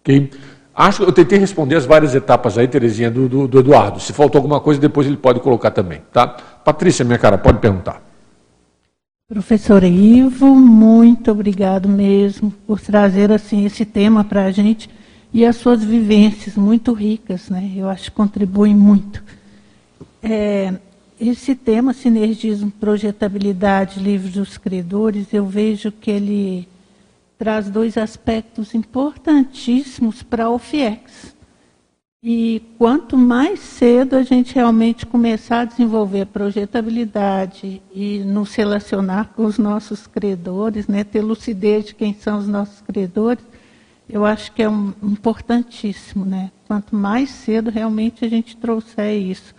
[0.00, 0.28] Okay?
[0.74, 4.00] Acho que eu tentei responder as várias etapas aí, Terezinha, do, do, do Eduardo.
[4.00, 6.26] Se faltou alguma coisa, depois ele pode colocar também, tá?
[6.26, 8.02] Patrícia, minha cara, pode perguntar.
[9.28, 14.90] Professor Ivo, muito obrigado mesmo por trazer assim esse tema para a gente
[15.32, 17.70] e as suas vivências muito ricas, né?
[17.76, 19.22] Eu acho que contribuem muito.
[20.20, 20.74] É,
[21.20, 26.68] esse tema, sinergismo, projetabilidade, livros dos credores, eu vejo que ele
[27.38, 31.34] traz dois aspectos importantíssimos para a OFIEX.
[32.22, 39.32] E quanto mais cedo a gente realmente começar a desenvolver a projetabilidade e nos relacionar
[39.34, 43.42] com os nossos credores, né, ter lucidez de quem são os nossos credores,
[44.06, 46.26] eu acho que é um, importantíssimo.
[46.26, 46.50] Né?
[46.66, 49.54] Quanto mais cedo realmente a gente trouxer isso.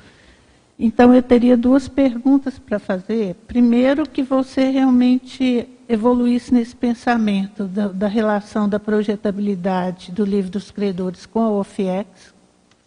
[0.84, 3.36] Então, eu teria duas perguntas para fazer.
[3.46, 10.72] Primeiro, que você realmente evoluísse nesse pensamento da, da, relação da projetabilidade do livro dos
[10.72, 12.34] credores com a OFIEX.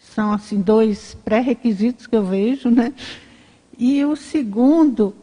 [0.00, 2.92] São, assim, dois pré-requisitos que eu vejo, né?
[3.78, 5.14] E o segundo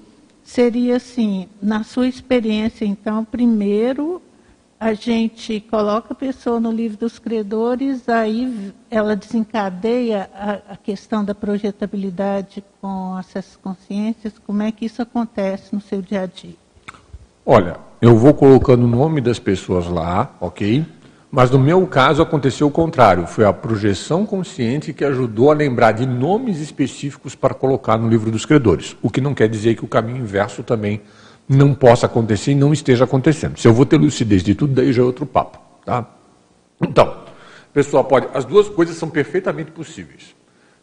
[0.41, 4.21] seria, assim, na sua experiência, então, primeiro,
[4.81, 11.23] a gente coloca a pessoa no livro dos credores, aí ela desencadeia a, a questão
[11.23, 14.33] da projetabilidade com acesso às consciências.
[14.43, 16.55] Como é que isso acontece no seu dia a dia?
[17.45, 20.83] Olha, eu vou colocando o nome das pessoas lá, ok?
[21.29, 23.27] Mas no meu caso aconteceu o contrário.
[23.27, 28.31] Foi a projeção consciente que ajudou a lembrar de nomes específicos para colocar no livro
[28.31, 28.97] dos credores.
[28.99, 31.01] O que não quer dizer que o caminho inverso também
[31.51, 33.57] não possa acontecer e não esteja acontecendo.
[33.57, 35.59] Se eu vou ter lucidez de tudo, daí já é outro papo.
[35.85, 36.05] Tá?
[36.79, 37.13] Então,
[37.73, 38.27] pessoal, pode.
[38.33, 40.33] As duas coisas são perfeitamente possíveis.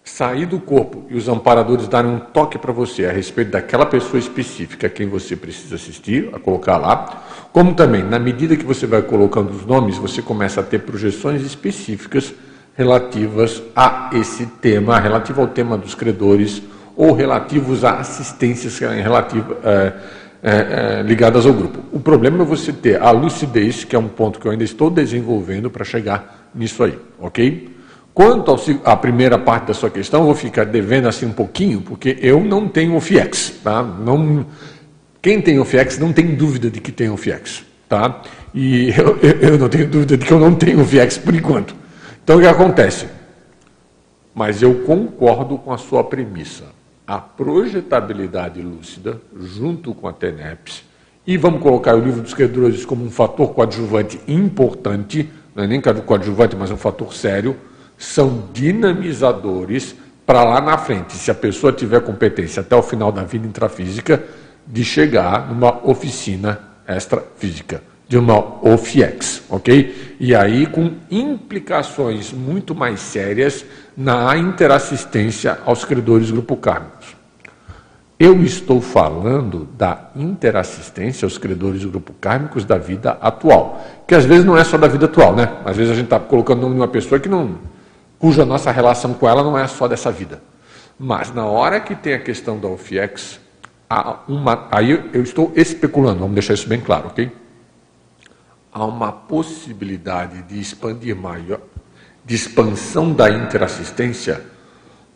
[0.04, 4.18] Sair do corpo e os amparadores darem um toque para você a respeito daquela pessoa
[4.18, 7.24] específica a quem você precisa assistir, a colocar lá.
[7.50, 11.42] Como também, na medida que você vai colocando os nomes, você começa a ter projeções
[11.42, 12.34] específicas
[12.74, 16.62] relativas a esse tema, relativo ao tema dos credores
[16.94, 19.56] ou relativos a assistências relativas.
[19.64, 19.92] É,
[20.42, 20.50] é,
[21.00, 21.80] é, ligadas ao grupo.
[21.92, 24.90] O problema é você ter a lucidez, que é um ponto que eu ainda estou
[24.90, 27.76] desenvolvendo para chegar nisso aí, ok?
[28.14, 32.18] Quanto à primeira parte da sua questão, eu vou ficar devendo assim um pouquinho, porque
[32.20, 33.82] eu não tenho o FIEX, tá?
[33.82, 34.46] Não,
[35.22, 38.22] quem tem o FIEX não tem dúvida de que tem o FIEX, tá?
[38.54, 41.74] E eu, eu não tenho dúvida de que eu não tenho o FIEX por enquanto.
[42.22, 43.06] Então o que acontece?
[44.34, 46.77] Mas eu concordo com a sua premissa
[47.08, 50.84] a projetabilidade lúcida junto com a TENEPS,
[51.26, 55.80] e vamos colocar o livro dos credores como um fator coadjuvante importante, não é nem
[55.80, 57.56] coadjuvante, mas um fator sério,
[57.96, 63.24] são dinamizadores para lá na frente, se a pessoa tiver competência até o final da
[63.24, 64.22] vida intrafísica,
[64.66, 70.16] de chegar numa oficina extrafísica, de uma OFIEX, ok?
[70.20, 73.64] E aí com implicações muito mais sérias
[73.96, 76.97] na interassistência aos credores grupo kármicos.
[78.18, 84.44] Eu estou falando da interassistência aos credores grupo kármicos da vida atual, que às vezes
[84.44, 85.58] não é só da vida atual, né?
[85.64, 87.58] Às vezes a gente está colocando o nome de uma pessoa que não,
[88.18, 90.42] cuja nossa relação com ela não é só dessa vida.
[90.98, 93.38] Mas na hora que tem a questão da OFIEX,
[94.26, 97.30] uma, aí eu estou especulando, vamos deixar isso bem claro, ok?
[98.72, 101.60] há uma possibilidade de expandir maior,
[102.24, 104.44] de expansão da interassistência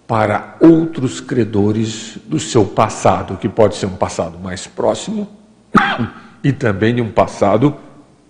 [0.07, 5.29] para outros credores do seu passado, que pode ser um passado mais próximo
[6.43, 7.77] e também um passado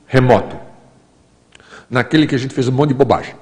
[0.06, 0.56] remoto.
[1.88, 3.34] Naquele que a gente fez um monte de bobagem.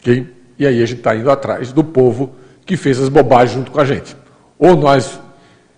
[0.00, 0.32] Okay?
[0.58, 2.34] E aí a gente está indo atrás do povo
[2.66, 4.16] que fez as bobagens junto com a gente.
[4.58, 5.20] Ou nós,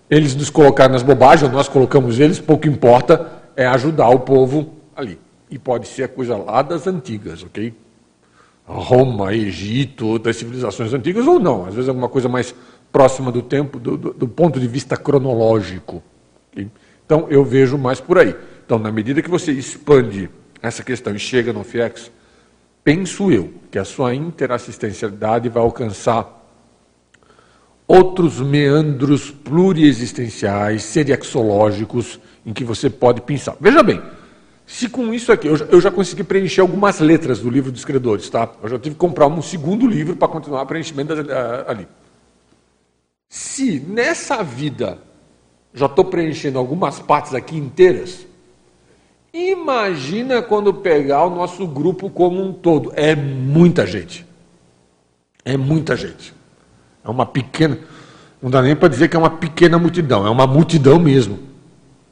[0.09, 4.73] eles nos colocaram nas bobagens, ou nós colocamos eles, pouco importa, é ajudar o povo
[4.95, 5.19] ali.
[5.49, 7.73] E pode ser a coisa lá das antigas, ok?
[8.71, 11.65] Roma, Egito, outras civilizações antigas, ou não.
[11.65, 12.55] Às vezes é alguma coisa mais
[12.91, 16.01] próxima do tempo, do, do, do ponto de vista cronológico.
[17.05, 18.35] Então eu vejo mais por aí.
[18.65, 20.29] Então, na medida que você expande
[20.61, 22.11] essa questão e chega no FIEX,
[22.83, 26.39] penso eu que a sua interassistencialidade vai alcançar
[27.87, 33.57] outros meandros pluriexistenciais, seriexológicos, em que você pode pensar.
[33.59, 34.01] Veja bem,
[34.71, 38.49] se com isso aqui, eu já, consegui preencher algumas letras do livro dos credores, tá?
[38.63, 41.17] Eu já tive que comprar um segundo livro para continuar o preenchimento uh,
[41.67, 41.85] ali.
[43.27, 44.97] Se nessa vida
[45.73, 48.25] já estou preenchendo algumas partes aqui inteiras,
[49.33, 52.93] imagina quando pegar o nosso grupo como um todo.
[52.95, 54.25] É muita gente.
[55.43, 56.33] É muita gente.
[57.03, 57.77] É uma pequena.
[58.41, 61.39] Não dá nem para dizer que é uma pequena multidão, é uma multidão mesmo.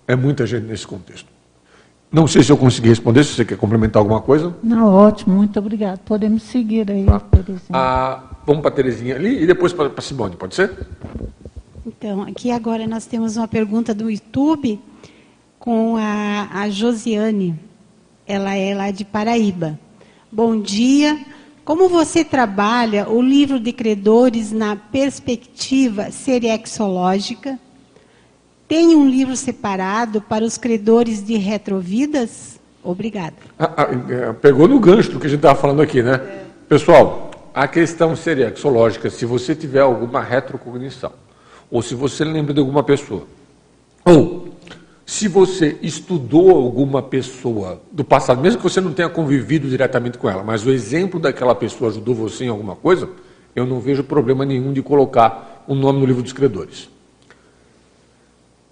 [0.05, 1.38] É muita gente nesse contexto.
[2.11, 4.55] Não sei se eu consegui responder, se você quer complementar alguma coisa.
[4.63, 5.99] Não, ótimo, muito obrigado.
[5.99, 7.19] Podemos seguir aí, tá.
[7.19, 7.69] Terezinha.
[7.71, 10.75] Ah, vamos para a Terezinha ali e depois para a Simone, pode ser?
[11.85, 14.79] Então, aqui agora nós temos uma pergunta do YouTube
[15.59, 17.59] com a, a Josiane.
[18.25, 19.79] Ela é lá de Paraíba.
[20.31, 21.19] Bom dia.
[21.63, 27.59] Como você trabalha o livro de credores na perspectiva seriexológica?
[28.69, 32.59] Tem um livro separado para os credores de retrovidas?
[32.83, 33.33] Obrigada.
[33.57, 36.13] Ah, ah, é, pegou no gancho do que a gente estava falando aqui, né?
[36.13, 36.45] É.
[36.69, 41.11] Pessoal, a questão seriexológica, se você tiver alguma retrocognição,
[41.71, 43.23] ou se você lembra de alguma pessoa,
[44.05, 44.49] ou
[45.03, 50.29] se você estudou alguma pessoa do passado, mesmo que você não tenha convivido diretamente com
[50.29, 53.09] ela, mas o exemplo daquela pessoa ajudou você em alguma coisa,
[53.55, 56.87] eu não vejo problema nenhum de colocar o um nome no livro dos credores.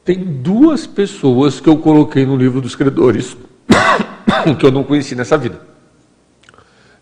[0.07, 3.35] Tem duas pessoas que eu coloquei no livro dos credores
[4.57, 5.59] que eu não conheci nessa vida.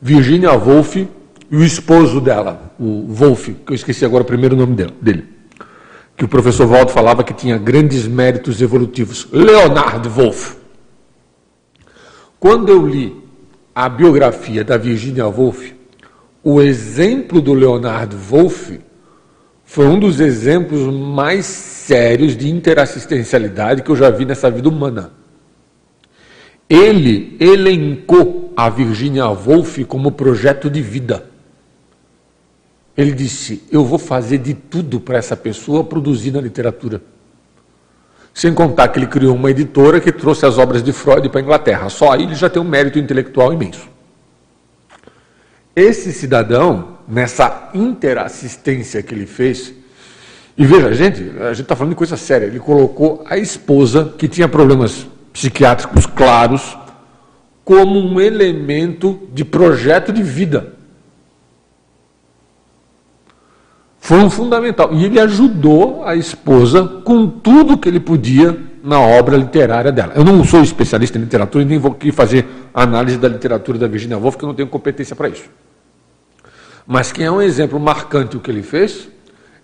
[0.01, 1.07] Virginia Woolf e
[1.51, 5.35] o esposo dela, o Wolf, que eu esqueci agora o primeiro nome dele
[6.17, 9.27] que o professor Waldo falava que tinha grandes méritos evolutivos.
[9.31, 10.55] Leonard Wolff.
[12.39, 13.15] Quando eu li
[13.75, 15.73] a biografia da Virginia Woolf,
[16.43, 18.79] o exemplo do Leonard Wolff
[19.65, 25.11] foi um dos exemplos mais sérios de interassistencialidade que eu já vi nessa vida humana.
[26.69, 31.25] Ele elencou a Virginia Woolf como projeto de vida.
[32.95, 37.01] Ele disse: Eu vou fazer de tudo para essa pessoa produzir na literatura.
[38.33, 41.43] Sem contar que ele criou uma editora que trouxe as obras de Freud para a
[41.43, 41.89] Inglaterra.
[41.89, 43.94] Só aí ele já tem um mérito intelectual imenso.
[45.75, 49.73] Esse cidadão, nessa interassistência que ele fez,
[50.57, 52.45] e veja, gente, a gente está falando de coisa séria.
[52.45, 56.77] Ele colocou a esposa, que tinha problemas psiquiátricos claros,
[57.65, 60.73] como um elemento de projeto de vida.
[63.99, 64.93] Foi um fundamental.
[64.93, 70.13] E ele ajudou a esposa com tudo que ele podia na obra literária dela.
[70.15, 73.87] Eu não sou especialista em literatura e nem vou aqui fazer análise da literatura da
[73.87, 75.49] Virginia Woolf, porque eu não tenho competência para isso.
[76.85, 79.07] Mas quem é um exemplo marcante o que ele fez,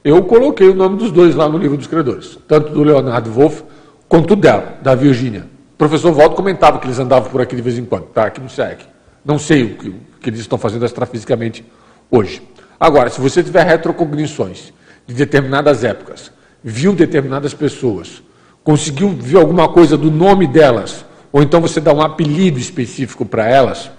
[0.04, 3.64] eu coloquei o nome dos dois lá no livro dos credores, tanto do Leonardo Wolff
[4.10, 5.46] quanto dela, da Virginia.
[5.74, 8.26] O professor Waldo comentava que eles andavam por aqui de vez em quando, tá?
[8.26, 8.80] Aqui no SEC.
[9.24, 11.64] Não sei o que, o que eles estão fazendo extrafisicamente
[12.10, 12.42] hoje.
[12.80, 14.74] Agora, se você tiver retrocognições
[15.06, 16.32] de determinadas épocas,
[16.64, 18.24] viu determinadas pessoas,
[18.64, 23.48] conseguiu ver alguma coisa do nome delas, ou então você dá um apelido específico para
[23.48, 23.92] elas,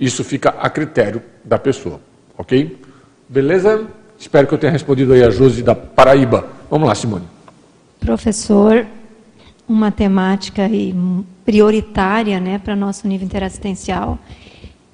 [0.00, 2.00] isso fica a critério da pessoa,
[2.36, 2.78] ok?
[3.28, 3.86] Beleza?
[4.18, 6.46] Espero que eu tenha respondido aí a Josi da Paraíba.
[6.70, 7.24] Vamos lá, Simone.
[8.00, 8.86] Professor,
[9.68, 10.62] uma temática
[11.44, 14.18] prioritária né, para nosso nível interassistencial.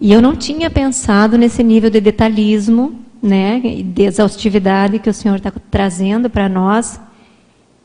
[0.00, 5.36] E eu não tinha pensado nesse nível de detalhismo né, de exaustividade que o senhor
[5.36, 7.00] está trazendo para nós,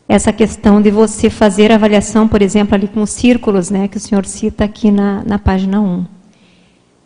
[0.07, 3.99] essa questão de você fazer avaliação, por exemplo, ali com os círculos, né, que o
[3.99, 6.05] senhor cita aqui na, na página 1.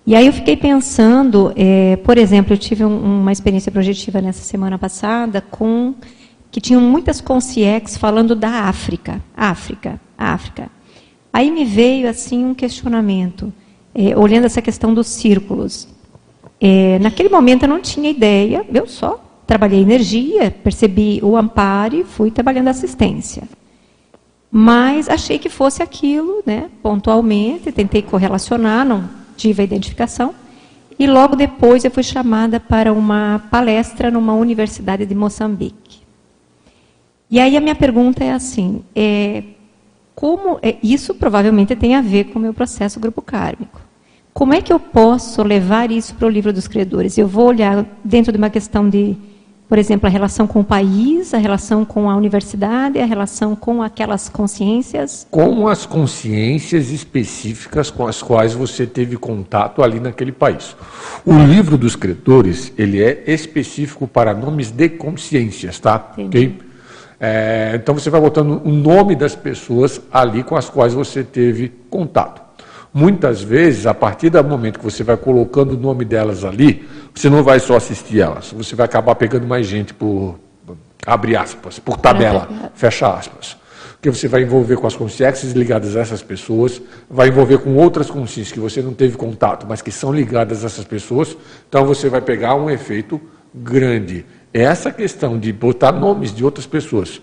[0.09, 4.41] E aí eu fiquei pensando, é, por exemplo, eu tive um, uma experiência projetiva nessa
[4.41, 5.93] semana passada com
[6.49, 10.67] que tinham muitas concierges falando da África, África, África.
[11.31, 13.53] Aí me veio assim um questionamento,
[13.93, 15.87] é, olhando essa questão dos círculos.
[16.59, 22.03] É, naquele momento eu não tinha ideia, eu só trabalhei energia, percebi o amparo e
[22.03, 23.43] fui trabalhando assistência.
[24.51, 30.35] Mas achei que fosse aquilo, né, pontualmente, tentei correlacionar, não tive a identificação.
[30.99, 36.01] E logo depois eu fui chamada para uma palestra numa universidade de Moçambique.
[37.31, 39.43] E aí a minha pergunta é assim: é,
[40.13, 43.79] como é, isso provavelmente tem a ver com o meu processo grupo kármico?
[44.33, 47.17] Como é que eu posso levar isso para o livro dos credores?
[47.17, 49.15] Eu vou olhar dentro de uma questão de,
[49.69, 53.83] por exemplo, a relação com o país, a relação com a universidade, a relação com
[53.83, 55.27] aquelas consciências?
[55.29, 60.75] Com as consciências específicas com as quais você teve contato ali naquele país.
[61.23, 66.13] O livro dos credores, ele é específico para nomes de consciências, tá?
[66.17, 66.47] Entendi.
[66.47, 66.69] Ok?
[67.19, 71.71] É, então você vai botando o nome das pessoas ali com as quais você teve
[71.91, 72.48] contato.
[72.93, 77.29] Muitas vezes, a partir do momento que você vai colocando o nome delas ali, você
[77.29, 80.39] não vai só assistir elas, você vai acabar pegando mais gente por,
[81.05, 83.57] abre aspas, por tabela, fecha aspas.
[83.93, 88.09] Porque você vai envolver com as consciências ligadas a essas pessoas, vai envolver com outras
[88.09, 91.35] consciências que você não teve contato, mas que são ligadas a essas pessoas,
[91.67, 93.21] então você vai pegar um efeito
[93.53, 94.25] grande.
[94.51, 97.21] Essa questão de botar nomes de outras pessoas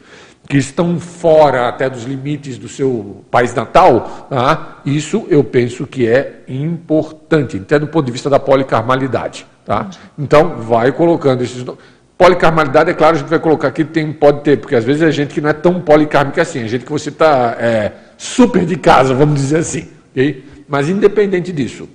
[0.49, 4.81] que estão fora até dos limites do seu país natal, tá?
[4.85, 9.47] isso eu penso que é importante, até do ponto de vista da policarmalidade.
[9.65, 9.91] Tá?
[10.17, 11.81] Então, vai colocando esses nomes.
[12.17, 15.11] Policarmalidade, é claro, a gente vai colocar aqui, tem, pode ter, porque às vezes é
[15.11, 18.77] gente que não é tão policármica assim, é gente que você está é, super de
[18.77, 19.89] casa, vamos dizer assim.
[20.13, 20.43] Okay?
[20.67, 21.87] Mas independente disso,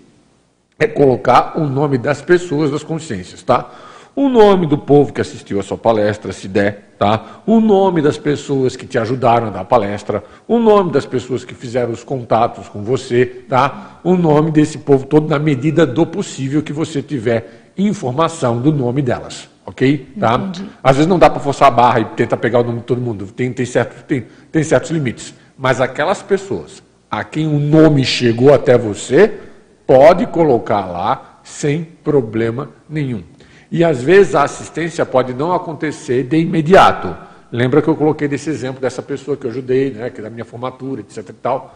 [0.78, 3.70] é colocar o nome das pessoas, das consciências, tá?
[4.16, 7.42] O nome do povo que assistiu a sua palestra, se der, tá?
[7.46, 11.46] O nome das pessoas que te ajudaram a dar a palestra, o nome das pessoas
[11.46, 14.00] que fizeram os contatos com você, tá?
[14.04, 19.02] O nome desse povo todo na medida do possível que você tiver informação do nome
[19.02, 20.14] delas, ok?
[20.20, 20.36] Tá?
[20.36, 20.70] Entendi.
[20.84, 23.00] Às vezes não dá para forçar a barra e tentar pegar o nome de todo
[23.00, 25.34] mundo, tem, tem, certo, tem, tem certos limites.
[25.58, 29.34] Mas aquelas pessoas a quem o nome chegou até você,
[29.86, 33.22] pode colocar lá sem problema nenhum.
[33.72, 37.16] E às vezes a assistência pode não acontecer de imediato.
[37.50, 40.30] Lembra que eu coloquei desse exemplo dessa pessoa que eu ajudei, né, que é da
[40.30, 41.76] minha formatura, etc e tal,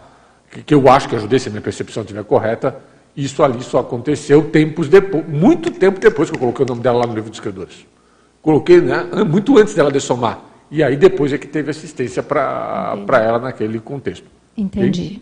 [0.52, 2.78] que, que eu acho que ajudei, se a minha percepção estiver correta,
[3.16, 7.00] isso ali só aconteceu tempos depois, muito tempo depois que eu coloquei o nome dela
[7.00, 7.86] lá no livro dos escritores.
[8.42, 10.40] Coloquei né, muito antes dela dessomar.
[10.70, 14.26] E aí depois é que teve assistência para ela naquele contexto.
[14.58, 15.22] Entendi.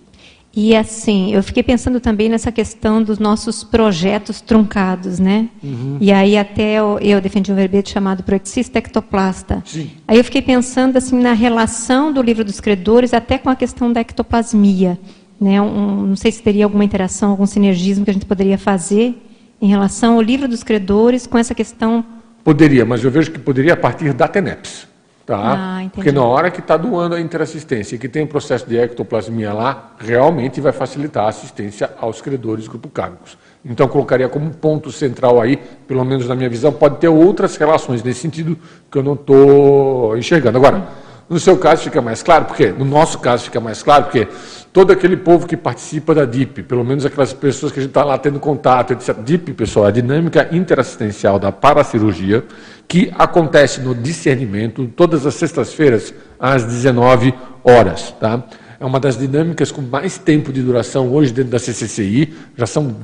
[0.56, 5.50] E assim, eu fiquei pensando também nessa questão dos nossos projetos truncados, né?
[5.64, 5.98] Uhum.
[6.00, 9.64] E aí até eu, eu defendi um verbete chamado proexista ectoplasta.
[9.66, 9.90] Sim.
[10.08, 13.92] Aí eu fiquei pensando assim na relação do livro dos credores até com a questão
[13.92, 15.00] da ectoplasmia,
[15.42, 15.60] né?
[15.60, 19.16] Um, não sei se teria alguma interação, algum sinergismo que a gente poderia fazer
[19.60, 22.06] em relação ao livro dos credores com essa questão.
[22.44, 24.93] Poderia, mas eu vejo que poderia a partir da TENEPS.
[25.26, 25.38] Tá?
[25.38, 25.90] Ah.
[25.94, 29.54] Porque na hora que está doando a interassistência e que tem um processo de ectoplasmia
[29.54, 33.38] lá, realmente vai facilitar a assistência aos credores grupo kármicos.
[33.64, 35.56] Então, colocaria como ponto central aí,
[35.88, 38.58] pelo menos na minha visão, pode ter outras relações nesse sentido
[38.92, 40.58] que eu não estou enxergando.
[40.58, 40.90] Agora,
[41.30, 44.28] no seu caso fica mais claro, porque no nosso caso fica mais claro, porque
[44.74, 48.04] todo aquele povo que participa da DIP, pelo menos aquelas pessoas que a gente está
[48.04, 49.16] lá tendo contato, etc.
[49.24, 52.44] DIP, pessoal, é a dinâmica interassistencial da paracirurgia,
[52.88, 58.44] que acontece no discernimento todas as sextas-feiras às 19 horas, tá?
[58.80, 62.96] É uma das dinâmicas com mais tempo de duração hoje dentro da CCCI, já são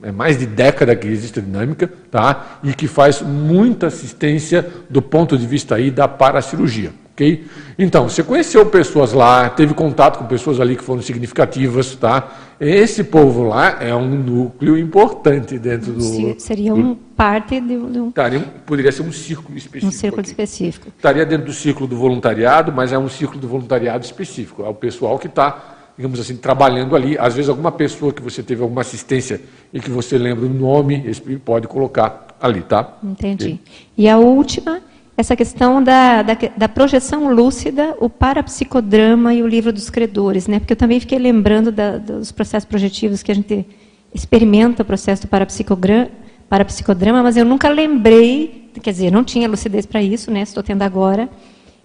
[0.00, 2.60] é mais de década que existe a dinâmica, tá?
[2.62, 6.92] E que faz muita assistência do ponto de vista aí da paracirurgia.
[7.18, 7.44] Ok?
[7.76, 12.32] Então, você conheceu pessoas lá, teve contato com pessoas ali que foram significativas, tá?
[12.60, 16.00] Esse povo lá é um núcleo importante dentro do.
[16.02, 19.86] Se- Seria um parte de, um- de um, Estaria, poderia ser um círculo específico.
[19.86, 20.30] um círculo aqui.
[20.30, 20.88] específico.
[20.96, 24.62] Estaria dentro do círculo do voluntariado, mas é um círculo do voluntariado específico.
[24.64, 27.16] É o pessoal que está, digamos assim, trabalhando ali.
[27.18, 29.40] Às vezes, alguma pessoa que você teve alguma assistência
[29.72, 31.04] e que você lembra o nome,
[31.44, 32.96] pode colocar ali, tá?
[33.04, 33.60] Entendi.
[33.96, 34.80] E a última,
[35.18, 40.60] essa questão da, da, da projeção lúcida, o parapsicodrama e o livro dos credores, né?
[40.60, 43.66] Porque eu também fiquei lembrando da- dos processos projetivos que a gente
[44.14, 46.08] experimenta o processo do parapsicogra-
[46.48, 50.42] parapsicodrama, mas eu nunca lembrei, quer dizer, não tinha lucidez para isso, né?
[50.42, 51.28] Estou tendo agora,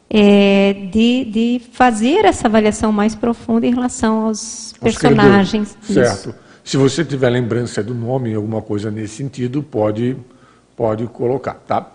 [0.07, 5.75] é, de, de fazer essa avaliação mais profunda em relação aos Aos personagens.
[5.81, 6.35] Certo.
[6.63, 10.15] Se você tiver lembrança do nome, alguma coisa nesse sentido, pode,
[10.77, 11.91] pode colocar, tá?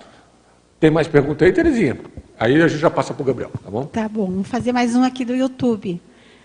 [0.80, 1.98] Tem mais pergunta aí, Terezinha?
[2.38, 3.84] Aí a gente já passa para o Gabriel, tá bom?
[3.86, 6.00] Tá bom, vamos fazer mais um aqui do YouTube.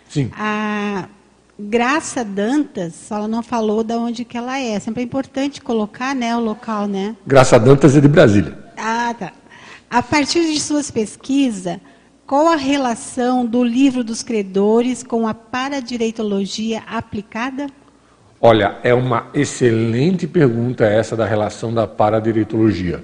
[0.10, 0.32] Sim.
[0.36, 1.08] A
[1.60, 4.80] Graça Dantas, ela não falou de onde que ela é.
[4.80, 7.16] Sempre é importante colocar, né, o local, né?
[7.28, 8.58] Graça Dantas é de Brasília.
[8.76, 9.32] Ah, tá.
[9.88, 11.78] A partir de suas pesquisas,
[12.26, 17.68] qual a relação do livro dos credores com a paradireitologia aplicada?
[18.42, 23.04] Olha, é uma excelente pergunta essa da relação da paradireitologia.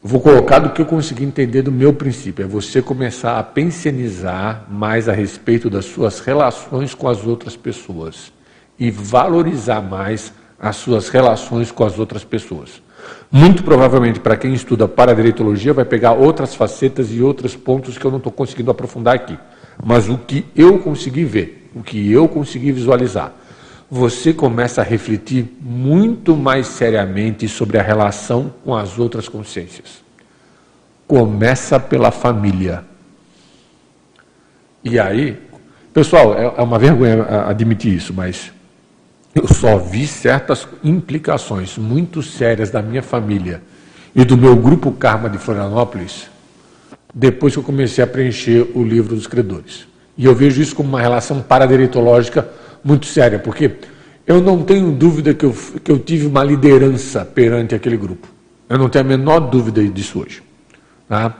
[0.00, 2.44] Vou colocar do que eu consegui entender do meu princípio.
[2.44, 8.32] É você começar a pensionizar mais a respeito das suas relações com as outras pessoas
[8.78, 12.80] e valorizar mais as suas relações com as outras pessoas.
[13.30, 18.10] Muito provavelmente, para quem estuda paradireitologia, vai pegar outras facetas e outros pontos que eu
[18.10, 19.36] não estou conseguindo aprofundar aqui.
[19.84, 23.32] Mas o que eu consegui ver, o que eu consegui visualizar,
[23.90, 30.02] você começa a refletir muito mais seriamente sobre a relação com as outras consciências.
[31.06, 32.84] Começa pela família.
[34.84, 35.38] E aí,
[35.92, 38.52] pessoal, é, é uma vergonha admitir isso, mas
[39.34, 43.62] eu só vi certas implicações muito sérias da minha família
[44.14, 46.28] e do meu grupo Karma de Florianópolis
[47.14, 49.86] depois que eu comecei a preencher o livro dos credores.
[50.16, 52.48] E eu vejo isso como uma relação paradireitológica
[52.84, 53.72] muito séria, porque
[54.26, 58.28] eu não tenho dúvida que eu, que eu tive uma liderança perante aquele grupo.
[58.68, 60.42] Eu não tenho a menor dúvida disso hoje.
[61.08, 61.34] Tá?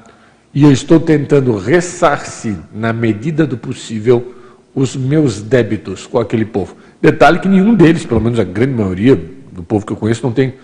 [0.54, 4.34] E eu estou tentando ressarcir, na medida do possível,
[4.74, 6.76] os meus débitos com aquele povo.
[7.00, 9.20] Detalhe que nenhum deles, pelo menos a grande maioria
[9.52, 10.54] do povo que eu conheço, não, tem,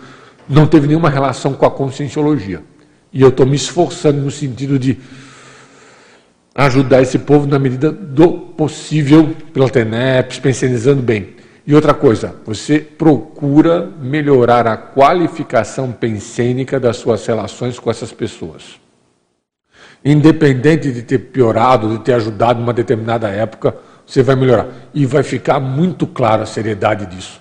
[0.48, 2.62] não teve nenhuma relação com a conscienciologia.
[3.12, 4.98] E eu estou me esforçando no sentido de
[6.54, 11.34] ajudar esse povo na medida do possível pela TENEPS, pensionizando bem.
[11.66, 18.78] E outra coisa, você procura melhorar a qualificação pensênica das suas relações com essas pessoas.
[20.04, 23.74] Independente de ter piorado, de ter ajudado numa determinada época,
[24.06, 24.68] você vai melhorar.
[24.92, 27.40] E vai ficar muito clara a seriedade disso.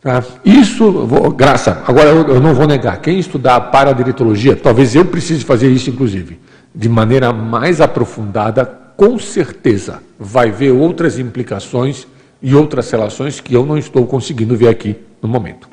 [0.00, 0.22] Tá?
[0.44, 5.42] Isso, vou, graça, agora eu, eu, não vou negar, quem estudar paradiretologia, talvez eu precise
[5.44, 6.38] fazer isso, inclusive,
[6.74, 8.64] de maneira mais aprofundada,
[8.96, 12.06] com certeza vai ver outras implicações
[12.42, 15.68] e outras relações que eu não estou conseguindo ver aqui no momento.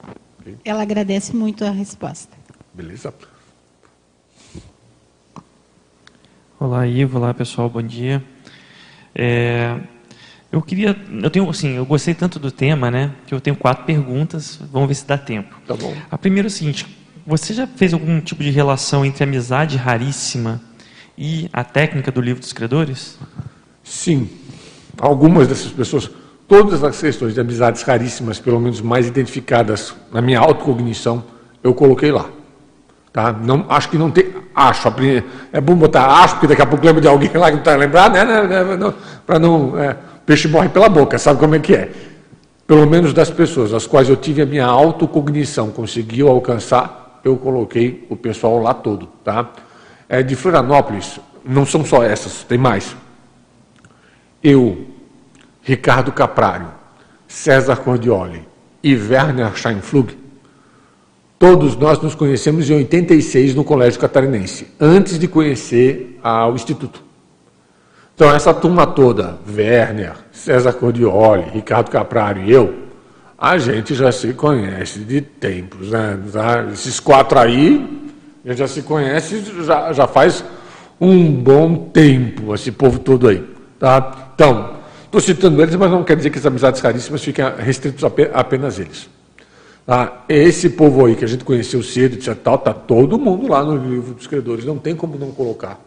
[0.64, 2.38] Ela agradece muito a resposta.
[2.74, 3.14] Beleza.
[6.60, 7.18] Olá, Ivo.
[7.18, 7.68] Olá, pessoal.
[7.68, 8.24] Bom dia.
[9.16, 9.80] É,
[10.52, 13.84] eu queria, eu tenho, assim, eu gostei tanto do tema, né, que eu tenho quatro
[13.86, 14.60] perguntas.
[14.72, 15.56] Vamos ver se dá tempo.
[15.66, 15.94] Tá bom.
[16.10, 16.86] A primeira é o seguinte:
[17.26, 20.62] você já fez algum tipo de relação entre amizade raríssima
[21.18, 23.18] e a técnica do livro dos credores?
[23.84, 24.30] Sim.
[25.00, 26.10] Algumas dessas pessoas
[26.52, 31.24] todas as questões de amizades raríssimas, pelo menos mais identificadas na minha autocognição,
[31.64, 32.26] eu coloquei lá.
[33.14, 33.32] Tá?
[33.32, 34.34] Não, acho que não tem.
[34.54, 34.94] Acho.
[35.54, 37.76] É bom botar acho, porque daqui a pouco lembra de alguém lá que não está
[37.76, 38.26] lembrado, né?
[38.26, 38.94] né, né,
[39.26, 39.80] Para não.
[39.80, 39.96] É,
[40.26, 41.90] peixe morre pela boca, sabe como é que é?
[42.68, 48.06] Pelo menos das pessoas as quais eu tive a minha autocognição, conseguiu alcançar, eu coloquei
[48.10, 49.08] o pessoal lá todo.
[49.24, 49.50] Tá?
[50.14, 52.94] É, de Florianópolis, não são só essas, tem mais.
[54.44, 54.88] Eu,
[55.64, 56.68] Ricardo Caprário,
[57.30, 58.46] César Cordioli
[58.84, 60.18] e Werner Scheinflug,
[61.40, 67.02] todos nós nos conhecemos em 86 no Colégio Catarinense, antes de conhecer o Instituto.
[68.14, 72.82] Então, essa turma toda, Werner, César Cordioli, Ricardo Caprário e eu,
[73.38, 75.90] a gente já se conhece de tempos.
[75.90, 76.20] Né?
[76.74, 78.01] Esses quatro aí,
[78.50, 80.44] gente já se conhece já, já faz
[81.00, 83.44] um bom tempo, esse povo todo aí.
[83.80, 84.32] Tá?
[84.36, 84.82] Então,
[85.12, 88.02] Estou citando eles, mas não quer dizer que as amizades raríssimas fiquem restritas
[88.34, 89.10] apenas eles.
[89.86, 92.34] Ah, esse povo aí que a gente conheceu cedo, etc.
[92.34, 95.78] Tal, está todo mundo lá no livro dos credores, não tem como não colocar.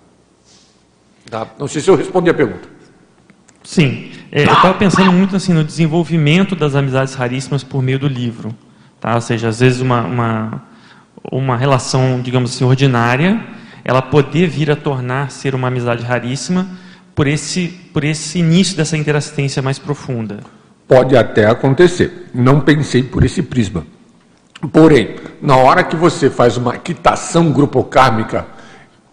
[1.30, 1.48] Tá?
[1.58, 2.68] Não sei se eu respondi a pergunta.
[3.62, 8.06] Sim, é, eu estava pensando muito assim no desenvolvimento das amizades raríssimas por meio do
[8.08, 8.54] livro,
[9.00, 9.14] tá?
[9.14, 10.62] Ou seja, às vezes uma, uma,
[11.30, 13.40] uma relação, digamos assim, ordinária,
[13.84, 16.66] ela poder vir a tornar ser uma amizade raríssima
[17.14, 20.40] por esse, por esse início dessa interassistência mais profunda?
[20.86, 22.28] Pode até acontecer.
[22.34, 23.86] Não pensei por esse prisma.
[24.72, 28.46] Porém, na hora que você faz uma quitação grupocármica,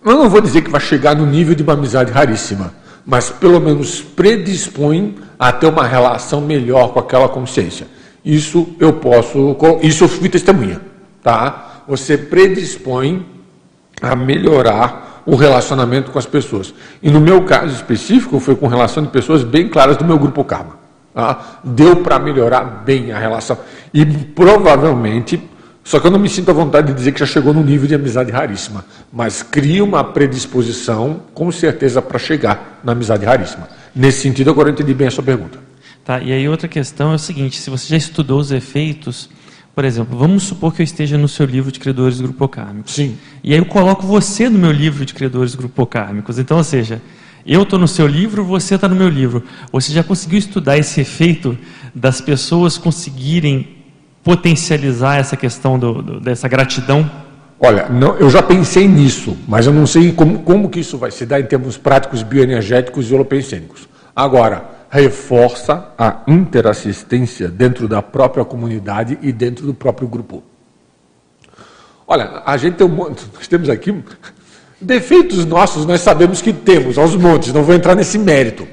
[0.04, 2.74] eu não vou dizer que vai chegar no nível de uma amizade raríssima,
[3.06, 7.88] mas pelo menos predispõe a ter uma relação melhor com aquela consciência.
[8.24, 10.80] Isso eu posso, isso eu fui testemunha,
[11.24, 11.71] tá?
[11.92, 13.26] Você predispõe
[14.02, 16.74] a melhorar o relacionamento com as pessoas.
[17.04, 20.42] E no meu caso específico, foi com relação de pessoas bem claras do meu grupo
[20.46, 20.78] Karma.
[21.14, 21.60] Tá?
[21.62, 23.58] Deu para melhorar bem a relação.
[23.94, 25.38] E provavelmente
[25.84, 27.88] Só que eu não me sinto à vontade de dizer que já chegou num nível
[27.88, 33.68] de amizade raríssima, mas cria uma predisposição, com certeza, para chegar na amizade raríssima.
[33.94, 35.60] Nesse sentido, agora eu entendi bem a sua pergunta.
[36.06, 39.30] Tá, e aí outra questão é o seguinte, se você já estudou os efeitos,
[39.74, 42.94] por exemplo, vamos supor que eu esteja no seu livro de credores grupocármicos.
[42.94, 43.18] Sim.
[43.44, 46.38] E aí eu coloco você no meu livro de credores grupocármicos.
[46.38, 47.02] Então, ou seja,
[47.46, 49.44] eu estou no seu livro, você está no meu livro.
[49.72, 51.58] Você já conseguiu estudar esse efeito
[51.96, 53.78] das pessoas conseguirem
[54.24, 57.10] potencializar essa questão do, do, dessa gratidão?
[57.60, 61.12] Olha, não, eu já pensei nisso, mas eu não sei como, como que isso vai
[61.12, 63.88] se dar em termos práticos, bioenergéticos e holopensênicos.
[64.16, 70.44] Agora, reforça a interassistência dentro da própria comunidade e dentro do próprio grupo.
[72.06, 74.04] Olha, a gente tem um monte, nós temos aqui
[74.82, 78.68] defeitos nossos, nós sabemos que temos, aos montes, não vou entrar nesse mérito.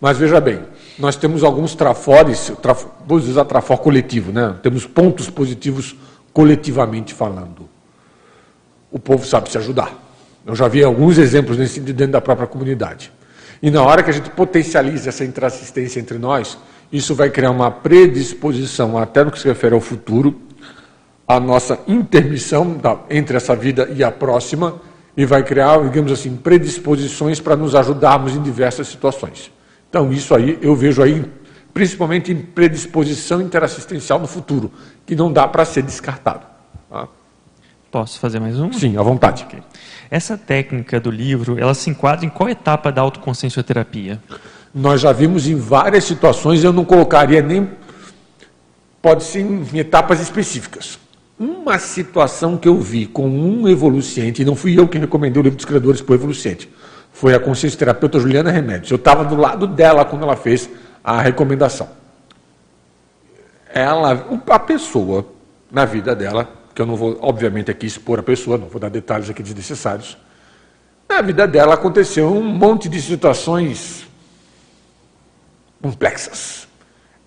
[0.00, 0.60] Mas veja bem,
[0.96, 4.54] nós temos alguns trafores, traf, vamos usar trafor coletivo, né?
[4.62, 5.96] Temos pontos positivos
[6.32, 7.68] coletivamente falando.
[8.92, 9.92] O povo sabe se ajudar.
[10.46, 13.10] Eu já vi alguns exemplos nesse dentro da própria comunidade.
[13.64, 16.58] E na hora que a gente potencializa essa interassistência entre nós,
[16.92, 20.38] isso vai criar uma predisposição, até no que se refere ao futuro,
[21.26, 24.82] a nossa intermissão da, entre essa vida e a próxima,
[25.16, 29.50] e vai criar, digamos assim, predisposições para nos ajudarmos em diversas situações.
[29.88, 31.24] Então, isso aí eu vejo aí,
[31.72, 34.70] principalmente em predisposição interassistencial no futuro,
[35.06, 36.44] que não dá para ser descartado.
[36.90, 37.08] Tá?
[37.94, 38.72] Posso fazer mais um?
[38.72, 39.44] Sim, à vontade.
[39.44, 39.62] Okay.
[40.10, 44.20] Essa técnica do livro, ela se enquadra em qual etapa da autoconsciencioterapia?
[44.74, 47.70] Nós já vimos em várias situações, eu não colocaria nem.
[49.00, 50.98] Pode ser em etapas específicas.
[51.38, 55.44] Uma situação que eu vi com um evoluciente, e não fui eu que recomendei o
[55.44, 56.68] livro dos criadores para o evoluciente,
[57.12, 58.90] foi a consciência terapeuta Juliana Remédios.
[58.90, 60.68] Eu estava do lado dela quando ela fez
[61.04, 61.88] a recomendação.
[63.72, 65.24] Ela, a pessoa,
[65.70, 68.88] na vida dela, que eu não vou, obviamente, aqui expor a pessoa, não vou dar
[68.88, 70.18] detalhes aqui desnecessários.
[71.08, 74.06] Na vida dela aconteceu um monte de situações
[75.80, 76.66] complexas.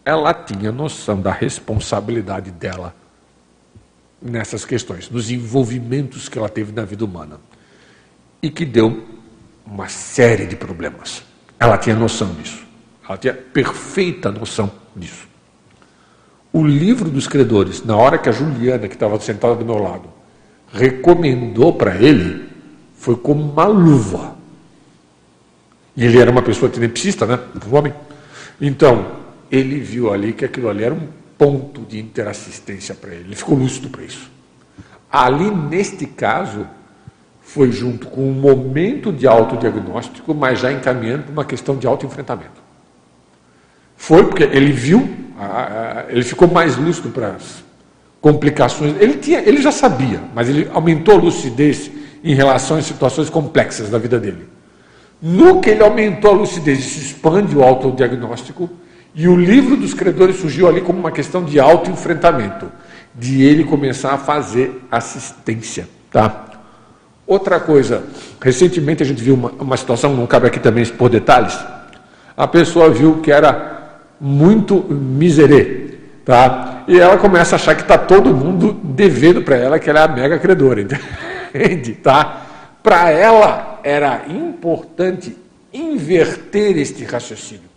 [0.04, 2.94] Ela tinha noção da responsabilidade dela
[4.22, 7.40] nessas questões, nos envolvimentos que ela teve na vida humana.
[8.42, 9.06] E que deu
[9.66, 11.24] uma série de problemas.
[11.60, 12.66] Ela tinha noção disso.
[13.08, 15.28] Ela tinha perfeita noção disso.
[16.58, 20.10] O livro dos credores, na hora que a Juliana, que estava sentada do meu lado,
[20.74, 22.50] recomendou para ele,
[22.96, 24.36] foi como uma luva.
[25.96, 27.38] E ele era uma pessoa tenepsista, né?
[27.64, 27.94] Um homem.
[28.60, 29.06] Então,
[29.52, 33.26] ele viu ali que aquilo ali era um ponto de interassistência para ele.
[33.26, 34.28] Ele ficou lúcido para isso.
[35.12, 36.66] Ali, neste caso,
[37.40, 42.60] foi junto com um momento de autodiagnóstico, mas já encaminhando para uma questão de autoenfrentamento.
[43.96, 45.27] Foi porque ele viu,
[46.10, 47.64] ele ficou mais lúcido para as
[48.20, 48.96] complicações.
[49.00, 51.92] Ele, tinha, ele já sabia, mas ele aumentou a lucidez
[52.24, 54.48] em relação às situações complexas da vida dele.
[55.22, 58.70] No que ele aumentou a lucidez se expande o autodiagnóstico,
[59.16, 62.72] e o livro dos credores surgiu ali como uma questão de autoenfrentamento,
[63.16, 65.88] de ele começar a fazer assistência.
[66.12, 66.46] Tá?
[67.26, 68.04] Outra coisa,
[68.40, 71.58] recentemente a gente viu uma, uma situação, não cabe aqui também expor detalhes,
[72.36, 73.77] a pessoa viu que era
[74.20, 75.96] muito miserê,
[76.26, 76.84] tá?
[76.88, 80.04] E ela começa a achar que está todo mundo devendo para ela que ela é
[80.04, 80.82] a mega credora,
[81.52, 81.94] entende?
[81.94, 82.46] Tá?
[82.82, 85.38] Para ela era importante
[85.74, 87.68] inverter este raciocínio.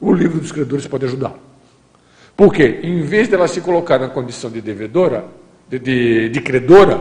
[0.00, 1.34] O livro dos credores pode ajudar.
[2.36, 5.24] Porque, em vez dela se colocar na condição de devedora,
[5.68, 7.00] de, de, de credora,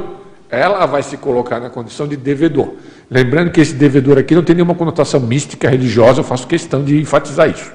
[0.49, 2.73] ela vai se colocar na condição de devedor.
[3.09, 6.99] Lembrando que esse devedor aqui não tem nenhuma conotação mística, religiosa, eu faço questão de
[6.99, 7.71] enfatizar isso.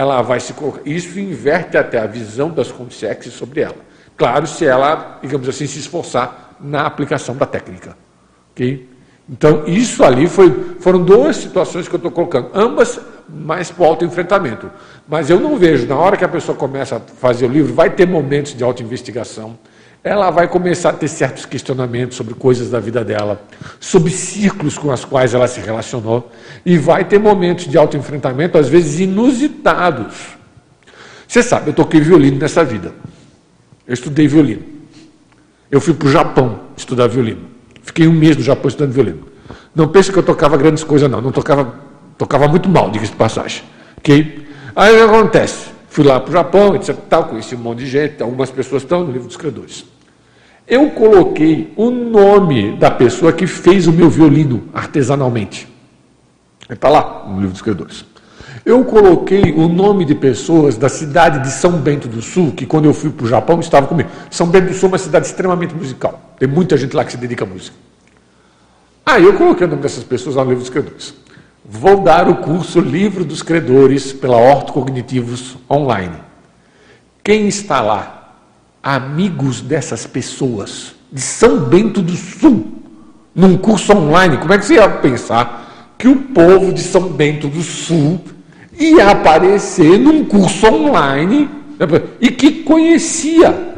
[0.00, 0.80] Ela vai se colocar.
[0.86, 3.76] Isso inverte até a visão das consciências sobre ela.
[4.16, 7.94] Claro, se ela, digamos assim, se esforçar na aplicação da técnica.
[8.52, 8.88] Okay?
[9.28, 12.98] Então, isso ali foi, foram duas situações que eu estou colocando, ambas
[13.28, 14.70] mais para o autoenfrentamento.
[15.06, 17.90] Mas eu não vejo, na hora que a pessoa começa a fazer o livro, vai
[17.90, 19.58] ter momentos de autoinvestigação,
[20.02, 23.42] ela vai começar a ter certos questionamentos sobre coisas da vida dela,
[23.78, 26.30] sobre círculos com os quais ela se relacionou,
[26.64, 30.38] e vai ter momentos de autoenfrentamento, às vezes inusitados.
[31.28, 32.94] Você sabe, eu toquei violino nessa vida.
[33.86, 34.62] Eu estudei violino.
[35.70, 37.42] Eu fui para o Japão estudar violino.
[37.82, 39.28] Fiquei um mês no Japão estudando violino.
[39.74, 41.20] Não pense que eu tocava grandes coisas, não.
[41.20, 41.74] Não tocava,
[42.16, 43.62] tocava muito mal, diga-se de passagem.
[43.98, 44.46] Okay?
[44.74, 45.68] Aí o que acontece?
[45.88, 46.96] Fui lá para o Japão, etc.
[47.08, 49.84] Tal, conheci um monte de gente, algumas pessoas estão no livro dos credores.
[50.70, 55.66] Eu coloquei o nome da pessoa que fez o meu violino artesanalmente.
[56.70, 58.04] Está lá no livro dos credores.
[58.64, 62.84] Eu coloquei o nome de pessoas da cidade de São Bento do Sul, que quando
[62.84, 64.10] eu fui para o Japão estava comigo.
[64.30, 66.34] São Bento do Sul é uma cidade extremamente musical.
[66.38, 67.76] Tem muita gente lá que se dedica à música.
[69.04, 71.14] Aí eu coloquei o nome dessas pessoas lá no livro dos credores.
[71.64, 76.16] Vou dar o curso Livro dos Credores pela Orto Cognitivos online.
[77.24, 78.19] Quem está lá?
[78.82, 82.66] Amigos dessas pessoas de São Bento do Sul,
[83.34, 84.38] num curso online.
[84.38, 88.20] Como é que você ia pensar que o povo de São Bento do Sul
[88.78, 91.50] ia aparecer num curso online
[92.20, 93.74] e que conhecia?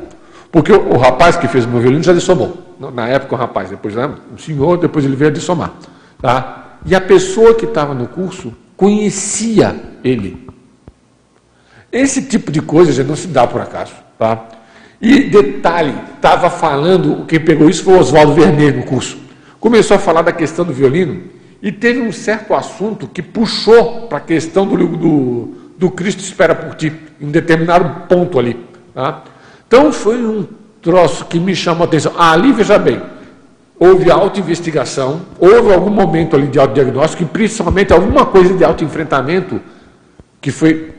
[0.52, 2.58] Porque o, o rapaz que fez o meu violino já dissomou.
[2.94, 5.72] Na época, o rapaz, depois né, o senhor, depois ele veio a dissomar.
[6.20, 6.78] Tá?
[6.84, 10.48] E a pessoa que estava no curso conhecia ele.
[11.90, 13.92] Esse tipo de coisa já não se dá por acaso.
[14.18, 14.46] Tá?
[15.02, 19.18] E detalhe, estava falando, quem pegou isso foi o Oswaldo Vermelho no curso.
[19.58, 21.24] Começou a falar da questão do violino
[21.60, 26.54] e teve um certo assunto que puxou para a questão do, do, do, Cristo espera
[26.54, 28.56] por ti, em um determinado ponto ali.
[28.94, 29.24] Tá?
[29.66, 30.46] Então foi um
[30.80, 32.12] troço que me chamou a atenção.
[32.16, 33.02] Ah, ali, veja bem,
[33.80, 39.60] houve auto-investigação, houve algum momento ali de autodiagnóstico e principalmente alguma coisa de auto-enfrentamento
[40.40, 40.92] que foi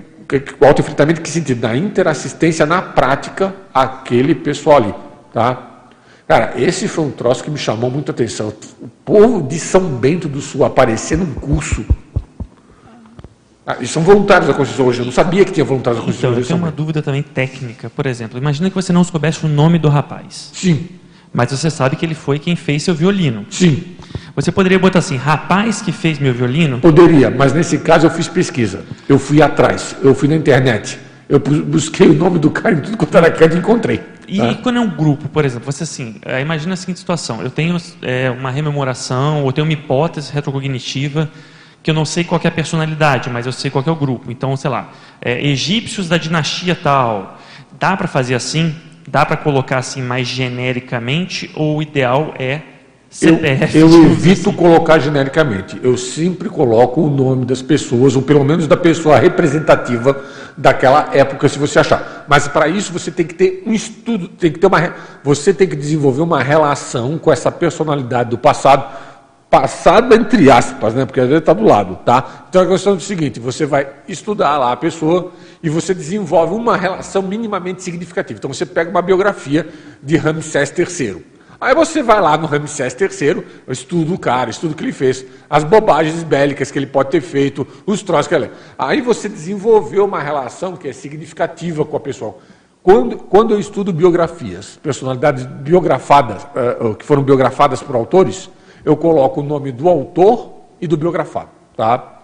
[0.60, 1.62] o autoenfrentamento que sentido?
[1.62, 4.94] Na interassistência, na prática, aquele pessoal ali.
[5.34, 5.74] Tá?
[6.28, 8.54] Cara, esse foi um troço que me chamou muita atenção.
[8.82, 11.86] O povo de São Bento do Sul aparecer num curso.
[13.66, 15.00] Ah, eles são voluntários da Constituição hoje.
[15.00, 16.52] Eu não sabia que tinha voluntários da Constituição então, hoje.
[16.52, 17.90] Eu tenho uma dúvida também técnica.
[17.90, 20.52] Por exemplo, imagina que você não soubesse o nome do rapaz.
[20.54, 20.88] Sim.
[21.34, 23.46] Mas você sabe que ele foi quem fez seu violino.
[23.50, 23.96] Sim.
[24.36, 26.80] Você poderia botar assim, rapaz que fez meu violino?
[26.80, 28.84] Poderia, mas nesse caso eu fiz pesquisa.
[29.08, 31.00] Eu fui atrás, eu fui na internet.
[31.28, 34.02] Eu busquei o nome do cara em tudo quanto era canto e encontrei.
[34.28, 34.56] E tá?
[34.56, 37.78] quando é um grupo, por exemplo, você assim, é, imagina a seguinte situação: eu tenho
[38.02, 41.30] é, uma rememoração, ou tenho uma hipótese retrocognitiva
[41.82, 44.32] que eu não sei qual é a personalidade, mas eu sei qual é o grupo.
[44.32, 47.38] Então, sei lá, é, egípcios da dinastia tal.
[47.78, 48.74] Dá para fazer assim?
[49.08, 51.52] Dá para colocar assim mais genericamente?
[51.56, 52.62] Ou o ideal é
[53.14, 53.78] CPF.
[53.78, 54.58] Eu, eu evito assim.
[54.58, 55.80] colocar genericamente.
[55.84, 60.20] Eu sempre coloco o nome das pessoas, ou pelo menos da pessoa representativa
[60.58, 62.26] daquela época, se você achar.
[62.28, 64.94] Mas para isso você tem que ter um estudo, tem que ter uma,
[65.24, 68.86] você tem que desenvolver uma relação com essa personalidade do passado,
[69.54, 71.06] passado entre aspas, né?
[71.06, 72.48] Porque às vezes está do lado, tá?
[72.50, 75.32] Então a questão é o seguinte: você vai estudar lá a pessoa
[75.62, 78.40] e você desenvolve uma relação minimamente significativa.
[78.40, 79.70] Então você pega uma biografia
[80.02, 81.24] de Ramsés III.
[81.62, 85.24] Aí você vai lá no Ramsés III, estuda o cara, estuda o que ele fez,
[85.48, 88.50] as bobagens bélicas que ele pode ter feito, os troços que ele.
[88.76, 92.38] Aí você desenvolveu uma relação que é significativa com a pessoa.
[92.82, 98.50] Quando, quando eu estudo biografias, personalidades biografadas, uh, que foram biografadas por autores,
[98.84, 101.50] eu coloco o nome do autor e do biografado.
[101.76, 102.22] Tá?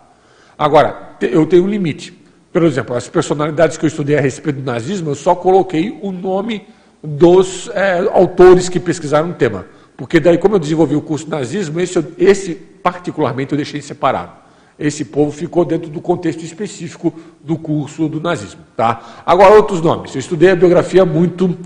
[0.57, 2.13] Agora, eu tenho um limite.
[2.51, 6.11] Por exemplo, as personalidades que eu estudei a respeito do nazismo, eu só coloquei o
[6.11, 6.67] nome
[7.01, 9.65] dos é, autores que pesquisaram o tema.
[9.95, 14.31] Porque daí, como eu desenvolvi o curso nazismo, esse, esse particularmente eu deixei separado.
[14.77, 18.61] Esse povo ficou dentro do contexto específico do curso do nazismo.
[18.77, 19.21] Tá?
[19.25, 20.15] Agora, outros nomes.
[20.15, 21.57] Eu estudei a biografia muito.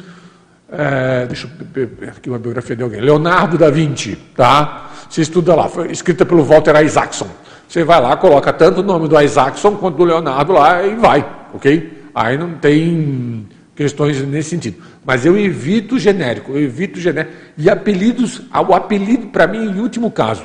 [0.76, 2.99] É, deixa eu ver aqui uma biografia de alguém.
[2.99, 4.15] Leonardo da Vinci.
[4.36, 4.89] Tá?
[5.07, 7.28] Você estuda lá, foi escrita pelo Walter Isaacson.
[7.67, 11.26] Você vai lá, coloca tanto o nome do Isaacson quanto do Leonardo lá e vai.
[11.53, 12.03] Ok?
[12.15, 14.82] Aí não tem questões nesse sentido.
[15.05, 17.34] Mas eu evito genérico, eu evito genérico.
[17.55, 20.43] E apelidos, o apelido para mim, em último caso.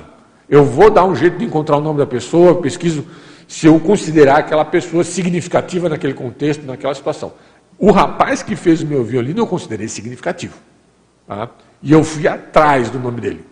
[0.48, 3.04] Eu vou dar um jeito de encontrar o nome da pessoa, pesquiso
[3.46, 7.32] se eu considerar aquela pessoa significativa naquele contexto, naquela situação.
[7.78, 10.56] O rapaz que fez o meu violino eu considerei significativo.
[11.26, 11.48] Tá?
[11.82, 13.44] E eu fui atrás do nome dele.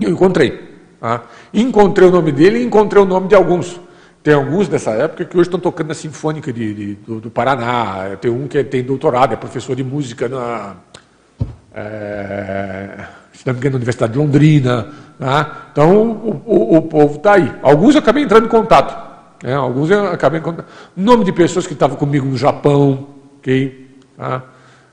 [0.00, 0.78] E eu encontrei.
[0.98, 1.24] Tá?
[1.52, 3.78] Encontrei o nome dele e encontrei o nome de alguns.
[4.22, 8.16] Tem alguns dessa época que hoje estão tocando na Sinfônica de, de do, do, Paraná.
[8.20, 10.76] Tem um que tem doutorado, é professor de música na,
[11.74, 14.88] é, se não me engano, na Universidade de Londrina.
[15.18, 15.46] Né?
[15.70, 17.52] Então, o, o, o povo está aí.
[17.62, 19.08] Alguns eu acabei entrando em contato.
[19.42, 19.54] Né?
[19.54, 20.66] Alguns eu acabei em contato.
[20.96, 23.17] Nome de pessoas que estavam comigo no Japão,
[24.16, 24.42] Tá?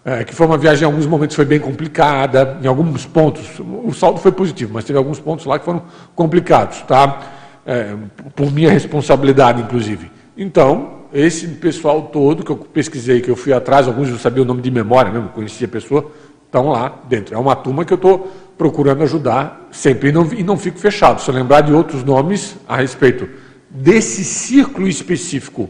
[0.03, 3.91] É, que foi uma viagem em alguns momentos foi bem complicada, em alguns pontos, o
[3.91, 5.81] saldo foi positivo, mas teve alguns pontos lá que foram
[6.15, 7.33] complicados, tá?
[7.65, 7.95] é,
[8.35, 10.11] por minha responsabilidade, inclusive.
[10.37, 14.45] Então, esse pessoal todo que eu pesquisei, que eu fui atrás, alguns eu sabia o
[14.45, 16.11] nome de memória mesmo, conhecia a pessoa,
[16.45, 17.33] estão lá dentro.
[17.33, 21.21] É uma turma que eu estou procurando ajudar sempre e não, e não fico fechado.
[21.21, 23.27] Se eu lembrar de outros nomes a respeito
[23.69, 25.69] desse círculo específico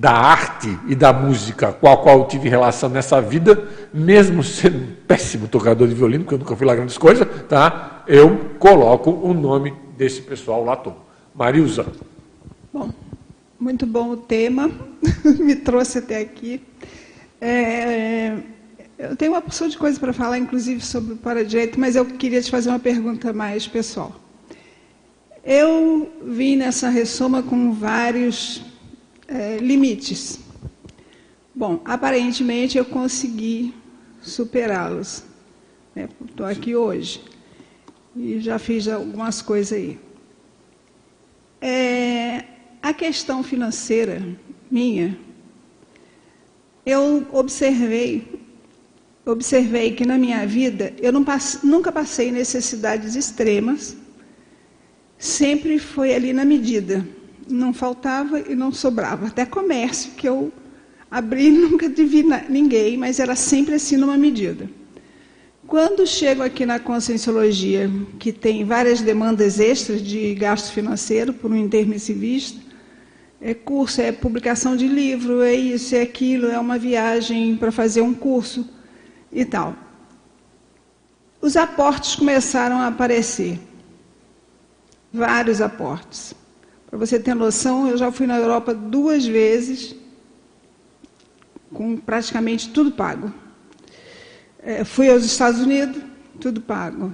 [0.00, 4.78] da arte e da música com a qual eu tive relação nessa vida, mesmo sendo
[4.78, 8.02] um péssimo tocador de violino, porque eu nunca fui lá grandes coisas, tá?
[8.08, 10.96] eu coloco o nome desse pessoal lá todo.
[11.34, 11.84] Marilza.
[12.72, 12.90] Bom,
[13.58, 14.70] muito bom o tema,
[15.38, 16.62] me trouxe até aqui.
[17.38, 18.38] É,
[18.98, 22.40] eu tenho uma porção de coisas para falar, inclusive sobre o para-direito, mas eu queria
[22.40, 24.16] te fazer uma pergunta mais pessoal.
[25.44, 28.69] Eu vim nessa ressoma com vários
[29.30, 30.40] é, limites.
[31.54, 33.72] Bom, aparentemente eu consegui
[34.20, 35.22] superá-los.
[35.96, 36.52] Estou né?
[36.52, 37.22] aqui hoje
[38.16, 39.98] e já fiz algumas coisas aí.
[41.60, 42.44] É,
[42.82, 44.22] a questão financeira
[44.70, 45.16] minha,
[46.84, 48.40] eu observei
[49.26, 53.96] observei que na minha vida eu passe, nunca passei necessidades extremas,
[55.18, 57.06] sempre foi ali na medida.
[57.50, 59.26] Não faltava e não sobrava.
[59.26, 60.52] Até comércio que eu
[61.10, 64.68] abri, nunca devi ninguém, mas era sempre assim numa medida.
[65.66, 67.88] Quando chego aqui na Conscienciologia,
[68.18, 72.60] que tem várias demandas extras de gasto financeiro por um intermissivista,
[73.40, 78.02] é curso, é publicação de livro, é isso, é aquilo, é uma viagem para fazer
[78.02, 78.68] um curso
[79.32, 79.76] e tal.
[81.40, 83.58] Os aportes começaram a aparecer.
[85.12, 86.34] Vários aportes.
[86.90, 89.94] Para você ter noção, eu já fui na Europa duas vezes,
[91.72, 93.32] com praticamente tudo pago.
[94.60, 96.02] É, fui aos Estados Unidos,
[96.40, 97.12] tudo pago.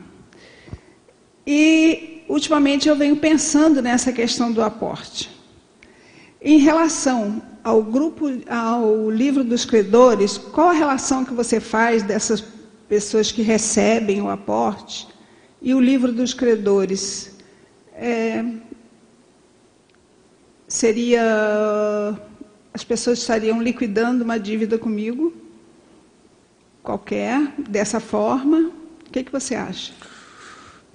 [1.47, 5.31] E, ultimamente, eu venho pensando nessa questão do aporte.
[6.41, 12.43] Em relação ao grupo, ao livro dos credores, qual a relação que você faz dessas
[12.89, 15.07] pessoas que recebem o aporte
[15.61, 17.37] e o livro dos credores?
[17.93, 18.43] É,
[20.77, 22.15] seria
[22.73, 25.33] as pessoas estariam liquidando uma dívida comigo,
[26.83, 28.71] qualquer, dessa forma?
[29.07, 29.93] O que, que você acha?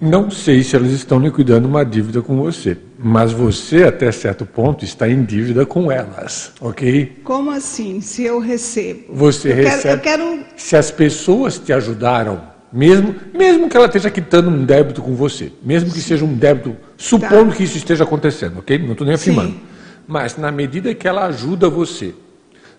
[0.00, 4.84] Não sei se elas estão liquidando uma dívida com você, mas você, até certo ponto,
[4.84, 7.20] está em dívida com elas, ok?
[7.24, 9.14] Como assim, se eu recebo?
[9.14, 10.00] Você eu recebe.
[10.00, 10.44] Quero, eu quero...
[10.56, 12.40] Se as pessoas te ajudaram,
[12.72, 16.76] mesmo, mesmo que ela esteja quitando um débito com você, mesmo que seja um débito,
[16.96, 17.56] supondo tá.
[17.56, 18.78] que isso esteja acontecendo, ok?
[18.78, 19.50] Não estou nem afirmando.
[19.50, 19.71] Sim.
[20.06, 22.14] Mas na medida que ela ajuda você,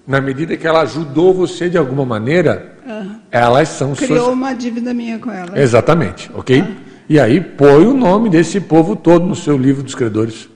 [0.05, 3.19] na medida que ela ajudou você de alguma maneira, uhum.
[3.32, 4.34] elas são Criou suas...
[4.34, 5.57] uma dívida minha com ela.
[5.59, 6.61] Exatamente, ok?
[6.61, 6.76] Uhum.
[7.09, 10.49] E aí põe o nome desse povo todo no seu livro dos credores.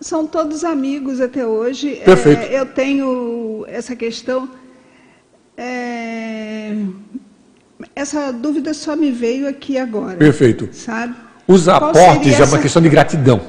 [0.00, 2.02] São todos amigos até hoje.
[2.04, 2.42] Perfeito.
[2.42, 4.48] É, eu tenho essa questão.
[5.56, 6.76] É,
[7.96, 10.16] essa dúvida só me veio aqui agora.
[10.16, 10.68] Perfeito.
[10.72, 11.14] Sabe?
[11.46, 13.40] Os aportes é uma questão de gratidão.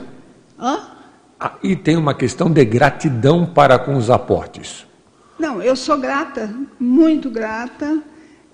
[0.59, 0.94] Hã?
[1.39, 4.85] Ah, e tem uma questão de gratidão para com os aportes.
[5.37, 8.01] Não, eu sou grata, muito grata.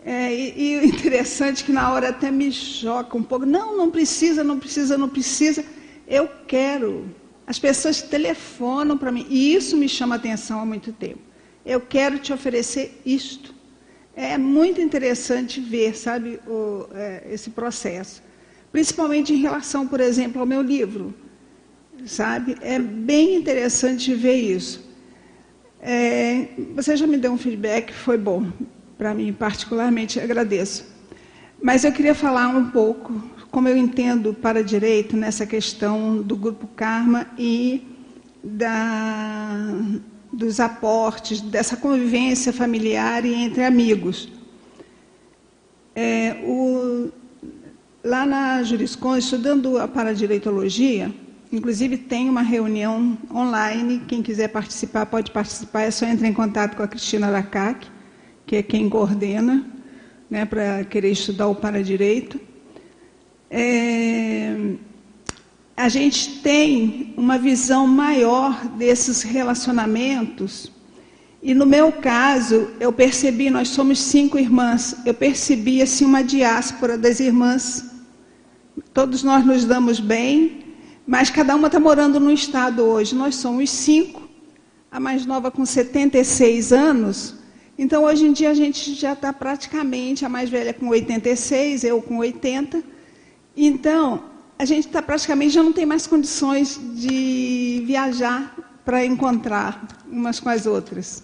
[0.04, 3.46] É, e, o interessante é que na hora até me choca um pouco.
[3.46, 5.64] Não, não precisa, não precisa, não precisa.
[6.08, 7.06] Eu quero.
[7.46, 11.20] As pessoas telefonam para mim, e isso me chama atenção há muito tempo.
[11.66, 13.54] Eu quero te oferecer isto.
[14.16, 18.24] É muito interessante ver, sabe, o, é, esse processo.
[18.72, 21.14] Principalmente em relação, por exemplo, ao meu livro.
[22.06, 22.58] Sabe?
[22.62, 24.90] É bem interessante ver isso.
[25.80, 28.48] É, você já me deu um feedback, foi bom
[29.02, 30.86] para mim, particularmente, agradeço.
[31.60, 33.12] Mas eu queria falar um pouco
[33.50, 37.84] como eu entendo para direito nessa questão do grupo Karma e
[38.44, 39.76] da,
[40.32, 44.30] dos aportes, dessa convivência familiar e entre amigos.
[45.96, 47.12] É, o,
[48.04, 51.12] lá na Juriscon, estudando a paradireitologia,
[51.52, 56.76] inclusive tem uma reunião online, quem quiser participar pode participar, é só entrar em contato
[56.76, 57.88] com a Cristina Lacac
[58.52, 59.66] que é quem coordena,
[60.30, 62.38] né, para querer estudar o para-direito.
[63.50, 64.76] É,
[65.76, 70.70] a gente tem uma visão maior desses relacionamentos.
[71.42, 76.98] E no meu caso, eu percebi, nós somos cinco irmãs, eu percebi assim uma diáspora
[76.98, 77.90] das irmãs.
[78.94, 80.61] Todos nós nos damos bem,
[81.12, 83.14] mas cada uma está morando num estado hoje.
[83.14, 84.22] Nós somos cinco,
[84.90, 87.42] a mais nova com 76 anos,
[87.84, 92.00] então, hoje em dia, a gente já está praticamente, a mais velha com 86, eu
[92.00, 92.84] com 80.
[93.58, 94.24] Então,
[94.60, 98.56] a gente está praticamente, já não tem mais condições de viajar
[98.86, 101.24] para encontrar umas com as outras.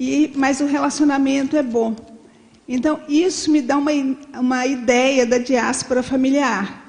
[0.00, 1.94] E, mas o relacionamento é bom.
[2.66, 3.90] Então, isso me dá uma,
[4.40, 6.87] uma ideia da diáspora familiar,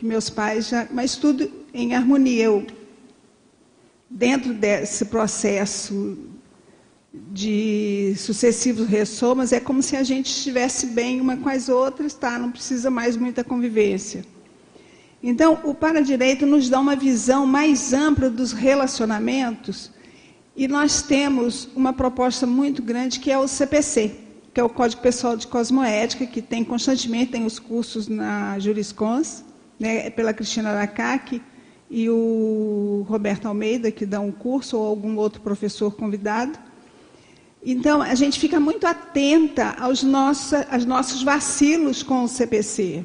[0.00, 0.88] que meus pais já.
[0.90, 2.44] Mas tudo em harmonia.
[2.44, 2.66] Eu,
[4.08, 6.16] dentro desse processo
[7.12, 12.38] de sucessivos ressomas, é como se a gente estivesse bem uma com as outras, tá?
[12.38, 14.24] não precisa mais muita convivência.
[15.22, 19.90] Então, o para-direito nos dá uma visão mais ampla dos relacionamentos
[20.56, 24.12] E nós temos uma proposta muito grande que é o CPC,
[24.54, 29.44] que é o Código Pessoal de Cosmoética, que tem constantemente tem os cursos na Juriscons,
[29.80, 31.40] né, pela Cristina Aracaque
[31.90, 36.56] e o Roberto Almeida, que dá um curso, ou algum outro professor convidado.
[37.64, 43.04] Então, a gente fica muito atenta aos, nossa, aos nossos vacilos com o CPC.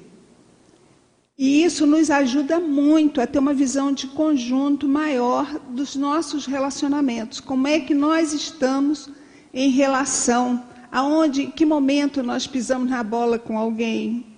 [1.37, 7.39] E isso nos ajuda muito a ter uma visão de conjunto maior dos nossos relacionamentos.
[7.39, 9.09] Como é que nós estamos
[9.53, 14.34] em relação, aonde, em que momento nós pisamos na bola com alguém?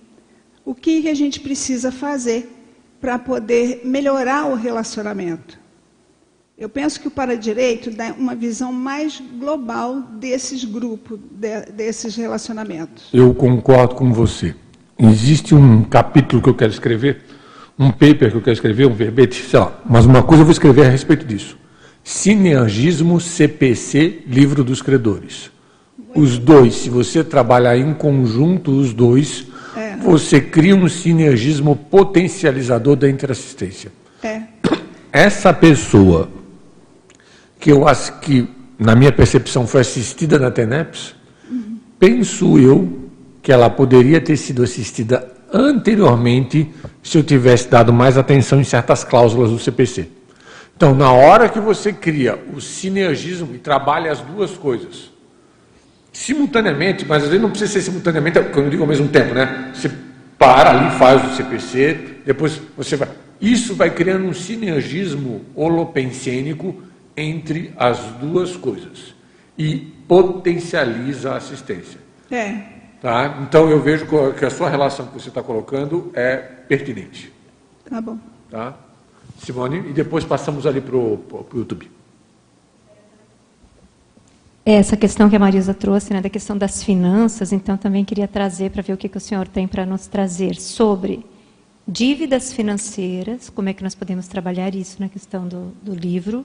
[0.68, 2.46] O que, a gente precisa fazer
[3.00, 5.58] para poder melhorar o relacionamento?
[6.58, 13.08] Eu penso que o para-direito dá uma visão mais global desses grupos, de, desses relacionamentos.
[13.14, 14.54] Eu concordo com você.
[14.98, 17.22] Existe um capítulo que eu quero escrever,
[17.78, 20.52] um paper que eu quero escrever, um verbete, sei lá, mas uma coisa eu vou
[20.52, 21.56] escrever a respeito disso.
[22.04, 25.50] Sinergismo CPC, livro dos credores.
[26.14, 29.96] Os dois, se você trabalhar em conjunto, os dois, é.
[29.96, 33.92] você cria um sinergismo potencializador da interassistência.
[34.22, 34.42] É.
[35.12, 36.28] Essa pessoa
[37.58, 38.48] que eu acho que,
[38.78, 41.14] na minha percepção, foi assistida na TENEPS,
[41.50, 41.78] uhum.
[41.98, 43.10] penso eu
[43.42, 46.70] que ela poderia ter sido assistida anteriormente
[47.02, 50.08] se eu tivesse dado mais atenção em certas cláusulas do CPC.
[50.76, 55.10] Então, na hora que você cria o sinergismo e trabalha as duas coisas,
[56.12, 59.70] simultaneamente, mas às vezes não precisa ser simultaneamente, quando eu digo ao mesmo tempo, né?
[59.74, 59.90] Você
[60.38, 63.08] para ali, faz o CPC, depois você vai.
[63.40, 66.82] Isso vai criando um sinergismo holopensênico
[67.16, 69.14] entre as duas coisas
[69.56, 72.00] e potencializa a assistência.
[72.30, 72.62] É.
[73.00, 73.38] Tá?
[73.42, 74.06] Então eu vejo
[74.36, 77.32] que a sua relação que você está colocando é pertinente.
[77.88, 78.18] Tá bom.
[78.50, 78.74] Tá?
[79.38, 81.90] Simone, e depois passamos ali para o YouTube.
[84.70, 88.70] Essa questão que a Marisa trouxe, né, da questão das finanças, então também queria trazer
[88.70, 91.24] para ver o que, que o senhor tem para nos trazer sobre
[91.86, 96.44] dívidas financeiras, como é que nós podemos trabalhar isso na questão do, do livro,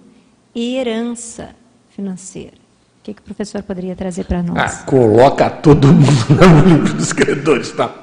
[0.56, 1.50] e herança
[1.90, 2.54] financeira.
[2.54, 4.58] O que, que o professor poderia trazer para nós?
[4.58, 7.94] Ah, coloca todo mundo no livro dos credores, tá?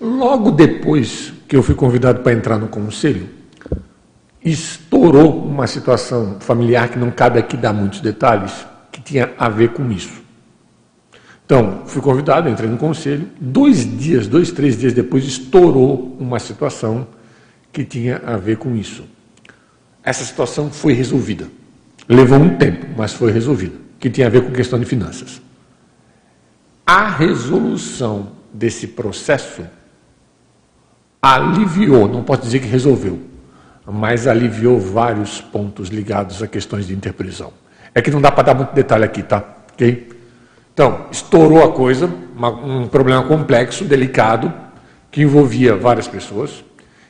[0.00, 3.39] Logo depois que eu fui convidado para entrar no conselho,
[4.44, 9.70] estourou uma situação familiar que não cabe aqui dar muitos detalhes, que tinha a ver
[9.70, 10.20] com isso.
[11.44, 13.28] Então, fui convidado, entrei no conselho.
[13.40, 17.06] Dois dias, dois, três dias depois, estourou uma situação
[17.72, 19.04] que tinha a ver com isso
[20.02, 21.48] essa situação foi resolvida.
[22.08, 25.40] Levou um tempo, mas foi resolvida, que tinha a ver com questão de finanças.
[26.84, 29.62] A resolução desse processo
[31.22, 33.20] aliviou, não posso dizer que resolveu,
[33.92, 37.52] mas aliviou vários pontos ligados a questões de interprisão.
[37.94, 39.42] É que não dá para dar muito detalhe aqui, tá?
[39.72, 40.08] Ok?
[40.72, 44.52] Então, estourou a coisa, uma, um problema complexo, delicado,
[45.10, 46.64] que envolvia várias pessoas,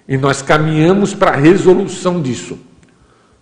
[0.09, 2.59] e nós caminhamos para a resolução disso.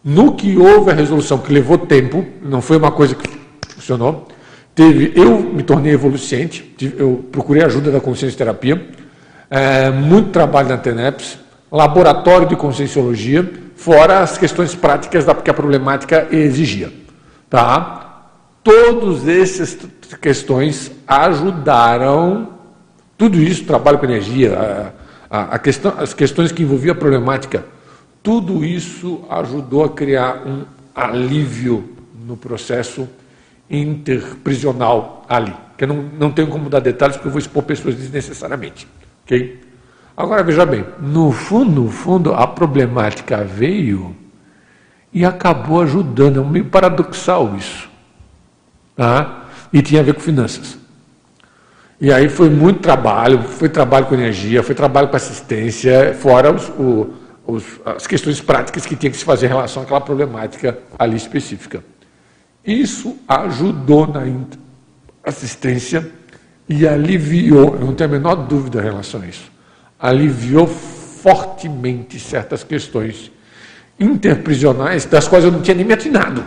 [0.05, 3.28] No que houve a resolução, que levou tempo, não foi uma coisa que
[3.74, 4.28] funcionou,
[4.74, 8.86] teve, eu me tornei evoluciente, eu procurei ajuda da consciência terapia,
[9.51, 11.39] é, muito trabalho na TENEPS,
[11.71, 16.93] laboratório de conscienciologia, fora as questões práticas da, que a problemática exigia.
[17.49, 18.27] Tá?
[18.62, 19.79] Todas essas
[20.21, 22.49] questões ajudaram,
[23.16, 24.93] tudo isso, trabalho com energia,
[25.31, 27.64] a, a, a questão, as questões que envolviam a problemática
[28.29, 30.64] tudo isso ajudou a criar um
[30.95, 31.97] alívio
[32.27, 33.09] no processo
[33.71, 35.55] interprisional ali.
[35.77, 38.87] Que eu não, não tenho como dar detalhes porque eu vou expor pessoas desnecessariamente.
[39.25, 39.61] ok?
[40.19, 44.16] Agora veja bem, no fundo, no fundo, a problemática veio
[45.12, 46.41] e acabou ajudando.
[46.41, 47.89] É meio paradoxal isso.
[48.97, 49.45] Tá?
[49.73, 50.77] E tinha a ver com finanças.
[52.01, 56.69] E aí foi muito trabalho, foi trabalho com energia, foi trabalho com assistência, fora os,
[56.71, 57.14] o,
[57.47, 61.85] os, as questões práticas que tinha que se fazer em relação àquela problemática ali específica.
[62.66, 64.23] Isso ajudou na
[65.25, 66.11] assistência
[66.69, 69.49] e aliviou, eu não tenho a menor dúvida em relação a isso,
[69.99, 73.30] aliviou fortemente certas questões
[73.99, 76.44] interprisionais das quais eu não tinha nem me atinado.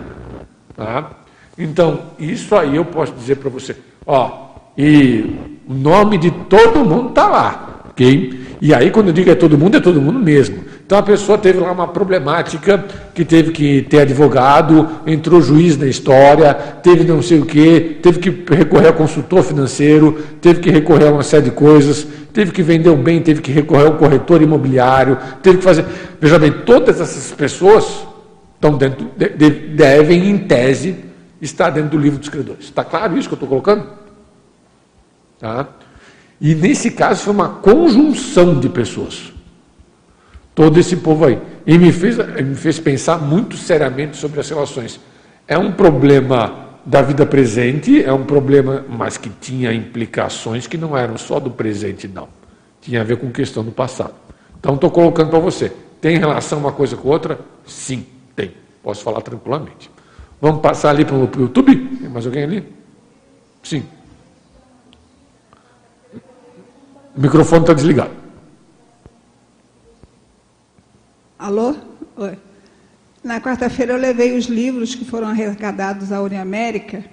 [0.76, 1.12] Tá?
[1.58, 3.76] Então, isso aí eu posso dizer para você.
[4.06, 5.36] Ó, e
[5.68, 8.58] o nome de todo mundo está lá, ok?
[8.62, 10.61] E aí, quando eu digo é todo mundo, é todo mundo mesmo.
[10.92, 12.84] Então a pessoa teve lá uma problemática
[13.16, 18.20] que teve que ter advogado, entrou juiz na história, teve não sei o quê, teve
[18.20, 22.62] que recorrer ao consultor financeiro, teve que recorrer a uma série de coisas, teve que
[22.62, 25.86] vender um bem, teve que recorrer ao corretor imobiliário, teve que fazer.
[26.20, 28.06] Veja bem, todas essas pessoas
[28.60, 30.98] Então, dentro, de, de, devem, em tese,
[31.42, 32.66] estar dentro do livro dos credores.
[32.66, 33.88] Está claro isso que eu estou colocando?
[35.40, 35.70] Tá?
[36.42, 39.31] E nesse caso foi uma conjunção de pessoas.
[40.62, 41.42] Todo esse povo aí.
[41.66, 45.00] E me fez, me fez pensar muito seriamente sobre as relações.
[45.48, 50.96] É um problema da vida presente, é um problema, mas que tinha implicações que não
[50.96, 52.28] eram só do presente, não.
[52.80, 54.14] Tinha a ver com questão do passado.
[54.60, 55.72] Então, estou colocando para você.
[56.00, 57.40] Tem relação uma coisa com outra?
[57.66, 58.06] Sim,
[58.36, 58.52] tem.
[58.84, 59.90] Posso falar tranquilamente.
[60.40, 61.76] Vamos passar ali para o YouTube?
[61.76, 62.68] Tem mais alguém ali?
[63.64, 63.84] Sim.
[67.16, 68.21] O microfone está desligado.
[71.42, 71.74] Alô?
[72.18, 72.38] Oi.
[73.24, 77.04] Na quarta-feira eu levei os livros que foram arrecadados à Uniamérica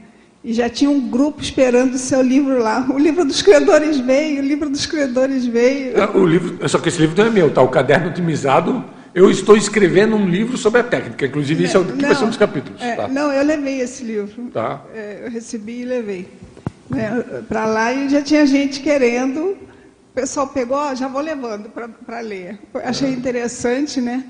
[0.45, 2.87] e já tinha um grupo esperando o seu livro lá.
[2.91, 5.97] O livro dos credores veio, o livro dos credores veio.
[5.97, 7.63] É, o livro, só que esse livro não é meu, tá?
[7.63, 8.85] O caderno otimizado.
[9.15, 12.25] Eu estou escrevendo um livro sobre a técnica, inclusive isso é o que vai ser
[12.25, 12.83] um dos capítulos.
[12.83, 13.09] É, tá?
[13.09, 14.43] Não, eu levei esse livro.
[14.53, 14.83] Tá.
[14.95, 16.29] É, eu recebi e levei.
[16.95, 19.57] É, para lá e já tinha gente querendo.
[20.19, 21.71] O pessoal pegou, já vou levando
[22.05, 22.59] para ler.
[22.83, 24.25] Achei interessante, né?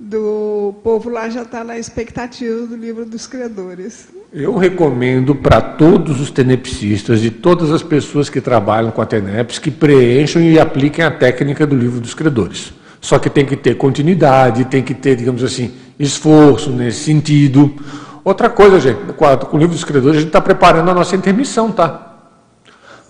[0.00, 4.08] do povo lá já está na expectativa do livro dos credores.
[4.32, 9.58] Eu recomendo para todos os tenepsistas e todas as pessoas que trabalham com a TENEPS
[9.58, 12.72] que preencham e apliquem a técnica do livro dos credores.
[12.98, 17.74] Só que tem que ter continuidade, tem que ter, digamos assim, esforço nesse sentido.
[18.24, 21.70] Outra coisa, gente, com o livro dos credores, a gente está preparando a nossa intermissão,
[21.70, 22.07] tá?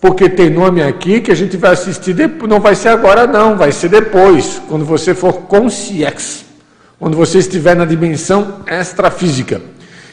[0.00, 3.56] Porque tem nome aqui que a gente vai assistir, depois, não vai ser agora não,
[3.56, 6.48] vai ser depois, quando você for consciex
[6.98, 9.60] quando você estiver na dimensão extrafísica.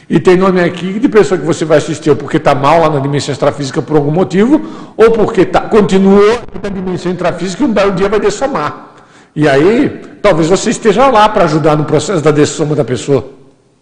[0.08, 2.88] E tem nome aqui de pessoa que você vai assistir ou porque está mal lá
[2.88, 4.64] na dimensão extrafísica por algum motivo,
[4.96, 8.94] ou porque tá, continuou na dimensão intrafísica e um belo dia vai dessomar.
[9.34, 13.32] E aí, talvez você esteja lá para ajudar no processo da dessoma da pessoa.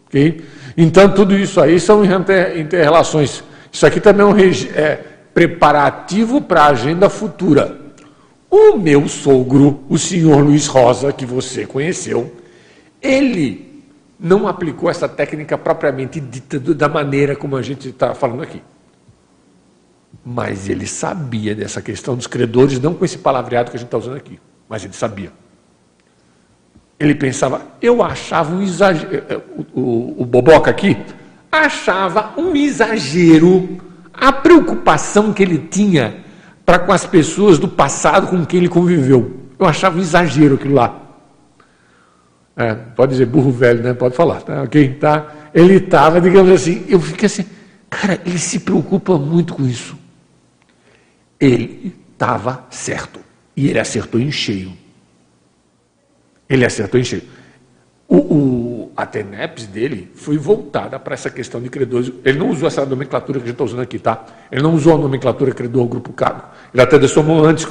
[0.07, 0.43] Okay?
[0.77, 3.45] Então, tudo isso aí são inter-relações.
[3.71, 5.01] Isso aqui também é um é,
[5.35, 7.77] preparativo para a agenda futura.
[8.49, 12.33] O meu sogro, o senhor Luiz Rosa, que você conheceu,
[13.03, 13.83] ele
[14.19, 18.63] não aplicou essa técnica propriamente dita da maneira como a gente está falando aqui.
[20.25, 23.99] Mas ele sabia dessa questão dos credores, não com esse palavreado que a gente está
[23.99, 25.33] usando aqui, mas ele sabia.
[26.99, 29.41] Ele pensava, eu achava um exagero, eh,
[29.75, 30.97] o, o, o Boboca aqui,
[31.51, 33.81] achava um exagero
[34.15, 36.25] a preocupação que ele tinha
[36.65, 39.41] para com as pessoas do passado com quem ele conviveu.
[39.59, 41.01] Eu achava um exagero aquilo lá.
[42.57, 43.95] É, pode dizer burro velho, né?
[43.95, 44.63] Pode falar, tá?
[44.63, 44.95] Ok?
[44.95, 45.33] Tá?
[45.53, 47.45] Ele estava, digamos assim, eu fiquei assim,
[47.91, 49.97] cara, ele se preocupa muito com isso.
[51.39, 53.21] Ele estava certo.
[53.57, 54.73] E ele acertou em cheio.
[56.49, 57.23] Ele acertou em cheio.
[58.07, 62.13] O, o, a TENEPS dele foi voltada para essa questão de credores.
[62.25, 64.25] Ele não usou essa nomenclatura que a gente está usando aqui, tá?
[64.53, 66.43] Ele não usou a nomenclatura credor grupo cargo.
[66.73, 67.67] Ele até dessomou antes,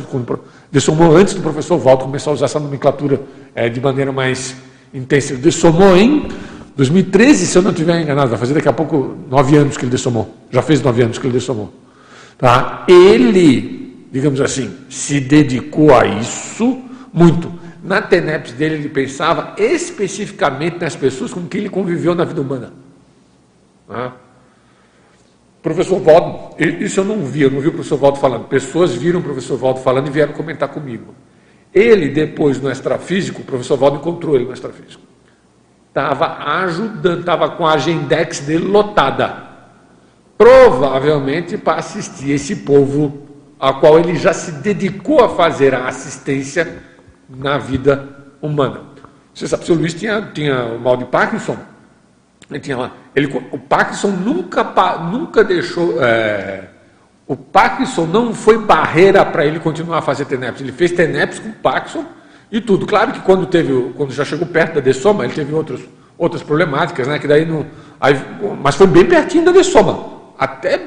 [0.71, 3.21] dessomou antes do professor Walter começar a usar essa nomenclatura
[3.53, 4.55] é, de maneira mais
[4.91, 5.39] intensivo.
[5.39, 6.27] Dessomou em
[6.75, 9.91] 2013, se eu não estiver enganado, vai fazer daqui a pouco nove anos que ele
[9.91, 10.36] dessomou.
[10.49, 11.71] Já fez nove anos que ele dessomou.
[12.38, 12.86] Tá?
[12.88, 16.81] Ele, digamos assim, se dedicou a isso
[17.13, 17.51] muito.
[17.84, 22.71] Na TENEPS dele, ele pensava especificamente nas pessoas com quem ele conviveu na vida humana.
[23.86, 24.13] Tá?
[25.61, 28.45] Professor Valdo, isso eu não vi, eu não vi o professor Valdo falando.
[28.45, 31.14] Pessoas viram o professor Valdo falando e vieram comentar comigo.
[31.73, 35.03] Ele, depois, no extrafísico, o professor Valdo encontrou ele no extrafísico.
[35.89, 39.43] Estava ajudando, estava com a agendex dele lotada.
[40.38, 43.27] Provavelmente para assistir esse povo
[43.60, 46.93] a qual ele já se dedicou a fazer a assistência
[47.30, 48.08] na vida
[48.41, 48.82] humana.
[49.34, 51.58] Você sabe, o seu Luiz tinha, tinha o mal de Parkinson.
[52.50, 54.64] Ele tinha lá, ele, o Parkinson nunca,
[55.12, 56.02] nunca deixou.
[56.04, 56.66] É,
[57.26, 60.62] o Parkinson não foi barreira para ele continuar a fazer TENEPS.
[60.62, 62.06] Ele fez TENEPS com Parkinson
[62.52, 62.86] e tudo.
[62.86, 65.82] Claro que quando teve, quando já chegou perto da dessoma, ele teve outros,
[66.18, 67.18] outras problemáticas, né?
[67.18, 67.66] Que daí não,
[68.00, 68.20] aí,
[68.62, 70.14] mas foi bem pertinho da dessoma.
[70.38, 70.80] Até,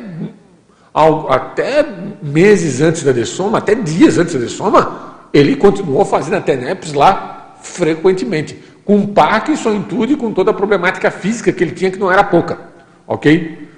[1.28, 1.84] até
[2.22, 7.56] meses antes da dessoma, até dias antes da dessoma, ele continuou fazendo a TENEPS lá
[7.60, 8.58] frequentemente.
[8.84, 12.10] Com Parkinson em tudo e com toda a problemática física que ele tinha, que não
[12.10, 12.58] era pouca.
[13.06, 13.68] Ok?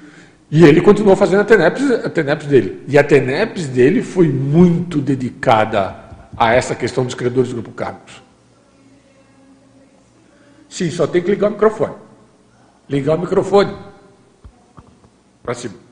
[0.51, 2.83] E ele continuou fazendo a TENEPS, a TENEPS dele.
[2.89, 5.97] E a TENEPS dele foi muito dedicada
[6.37, 8.23] a essa questão dos credores do Grupo Carlos.
[10.69, 11.95] Sim, só tem que ligar o microfone.
[12.89, 13.75] Ligar o microfone.
[15.43, 15.88] Para cima.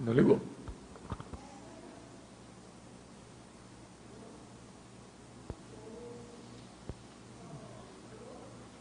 [0.00, 0.40] Não ligou.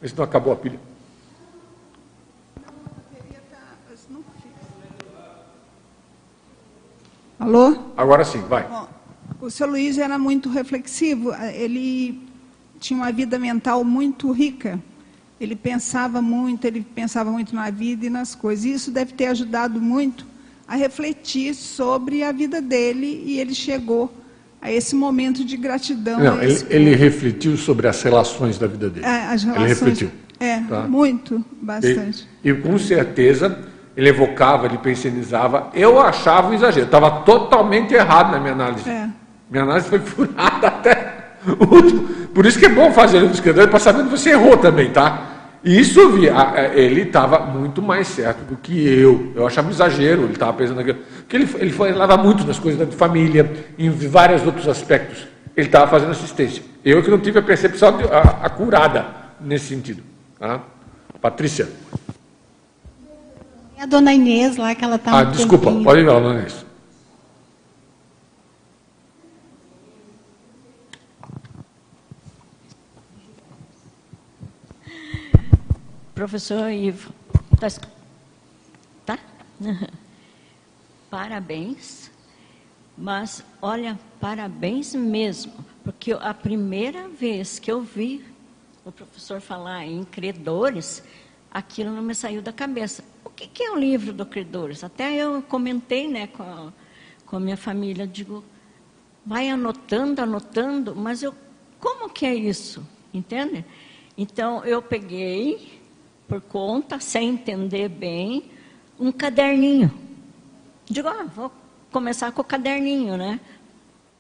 [0.01, 0.79] Vê se não acabou a pilha.
[7.39, 7.77] Alô?
[7.95, 8.67] Agora sim, vai.
[8.67, 8.87] Bom,
[9.41, 12.27] o seu Luiz era muito reflexivo, ele
[12.79, 14.79] tinha uma vida mental muito rica.
[15.39, 18.65] Ele pensava muito, ele pensava muito na vida e nas coisas.
[18.65, 20.32] E isso deve ter ajudado muito
[20.67, 24.11] a refletir sobre a vida dele e ele chegou
[24.61, 26.19] a esse momento de gratidão.
[26.19, 29.05] Não, ele, ele, refletiu sobre as relações da vida dele.
[29.05, 30.11] É, as relações, ele refletiu.
[30.39, 30.81] É, tá?
[30.81, 32.27] muito, bastante.
[32.43, 33.57] E, e, com certeza
[33.95, 35.69] ele evocava, ele pensionizava.
[35.73, 38.89] Eu achava um exagero, estava totalmente errado na minha análise.
[38.89, 39.07] É.
[39.49, 41.13] Minha análise foi furada até
[41.45, 42.07] o último.
[42.33, 45.22] Por isso que é bom fazer o escrever para saber que você errou também, tá?
[45.63, 46.01] Isso
[46.73, 49.31] ele estava muito mais certo do que eu.
[49.33, 50.99] Eu achava um exagero, ele estava pensando aquilo.
[51.19, 53.49] Porque ele, ele falava muito das coisas da família,
[53.79, 55.25] em vários outros aspectos.
[55.55, 56.61] Ele estava fazendo assistência.
[56.83, 59.05] Eu que não tive a percepção de, a, a curada
[59.39, 60.03] nesse sentido.
[60.37, 60.61] Tá?
[61.21, 61.69] Patrícia.
[63.79, 65.19] A dona Inês lá, que ela está.
[65.19, 65.83] Ah, desculpa, tempinho.
[65.83, 66.65] pode ir lá, dona Inês.
[76.13, 77.11] Professor Ivo,
[77.59, 77.67] tá?
[79.03, 79.19] tá?
[81.09, 82.11] Parabéns,
[82.95, 85.53] mas olha, parabéns mesmo,
[85.83, 88.23] porque a primeira vez que eu vi
[88.85, 91.03] o professor falar em credores,
[91.51, 93.03] aquilo não me saiu da cabeça.
[93.25, 94.83] O que, que é o livro do credores?
[94.83, 96.71] Até eu comentei né, com, a,
[97.25, 98.43] com a minha família, digo,
[99.25, 101.33] vai anotando, anotando, mas eu,
[101.79, 102.85] como que é isso?
[103.11, 103.65] Entende?
[104.15, 105.82] Então eu peguei
[106.27, 108.43] por conta, sem entender bem,
[108.99, 109.91] um caderninho.
[110.89, 111.51] Digo, ah, vou
[111.91, 113.39] começar com o caderninho, né?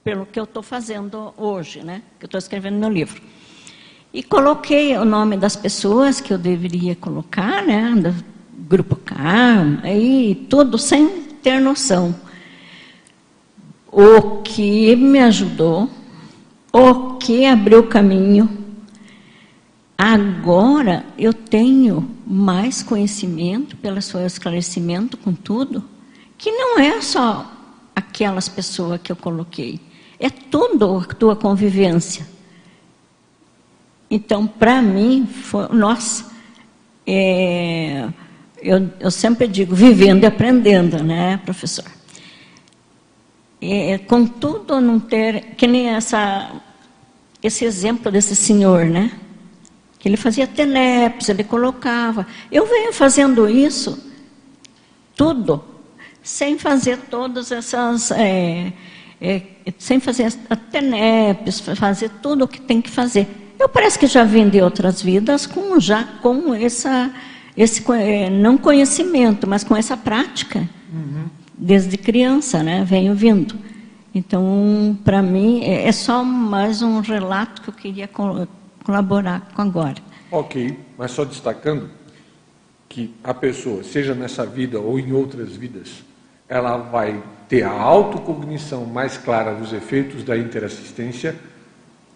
[0.03, 2.01] Pelo que eu estou fazendo hoje, né?
[2.19, 3.21] Que eu estou escrevendo meu livro.
[4.13, 7.93] E coloquei o nome das pessoas que eu deveria colocar, né?
[7.95, 8.13] Do
[8.67, 9.15] grupo K,
[9.83, 12.15] aí tudo sem ter noção.
[13.91, 15.89] O que me ajudou,
[16.71, 18.62] o que abriu caminho
[19.97, 25.83] Agora eu tenho mais conhecimento pelo seu esclarecimento com tudo,
[26.37, 27.49] que não é só
[27.95, 29.79] aquelas pessoas que eu coloquei,
[30.19, 32.27] é tudo a tua convivência.
[34.09, 36.31] Então, para mim, foi, nossa,
[37.05, 38.07] é,
[38.61, 41.85] eu, eu, sempre digo, vivendo e aprendendo, né, professor?
[43.61, 46.51] É, contudo, não ter, que nem essa,
[47.41, 49.11] esse exemplo desse senhor, né?
[50.03, 52.27] Que ele fazia tenepes, ele colocava.
[52.51, 53.97] Eu venho fazendo isso
[55.15, 55.63] tudo,
[56.21, 58.11] sem fazer todas essas.
[58.11, 58.73] É,
[59.21, 59.41] é,
[59.77, 60.33] sem fazer
[60.69, 63.29] tenepes, fazer tudo o que tem que fazer.
[63.57, 67.09] Eu parece que já vim de outras vidas com já com essa,
[67.55, 70.67] esse é, não conhecimento, mas com essa prática.
[70.91, 71.27] Uhum.
[71.57, 72.83] Desde criança, né?
[72.83, 73.55] Venho vindo.
[74.13, 78.09] Então, para mim, é, é só mais um relato que eu queria
[78.83, 79.95] colaborar com agora.
[80.31, 81.89] Ok, mas só destacando
[82.89, 86.03] que a pessoa, seja nessa vida ou em outras vidas,
[86.47, 91.35] ela vai ter a autocognição mais clara dos efeitos da interassistência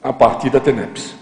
[0.03, 1.15] a partir da TENEPS.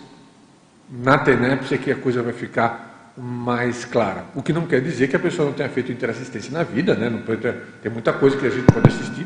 [0.90, 4.26] Na TENEPS é que a coisa vai ficar mais clara.
[4.36, 7.10] O que não quer dizer que a pessoa não tenha feito interassistência na vida, né?
[7.10, 9.26] Não pode ter, tem muita coisa que a gente pode assistir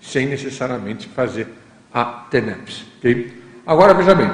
[0.00, 1.48] sem necessariamente fazer
[1.92, 2.86] a TENEPS.
[2.98, 3.42] Okay?
[3.66, 4.30] Agora, veja bem,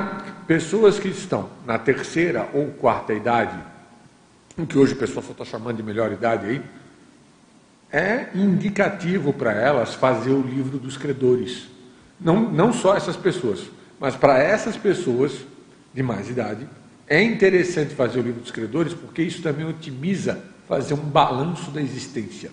[0.46, 3.58] pessoas que estão na terceira ou quarta idade,
[4.56, 6.62] o que hoje o pessoal só está chamando de melhor idade aí,
[7.90, 11.68] é indicativo para elas fazer o livro dos credores.
[12.20, 13.60] Não, não só essas pessoas,
[14.00, 15.44] mas para essas pessoas
[15.92, 16.66] de mais idade,
[17.06, 21.82] é interessante fazer o livro dos credores, porque isso também otimiza fazer um balanço da
[21.82, 22.50] existência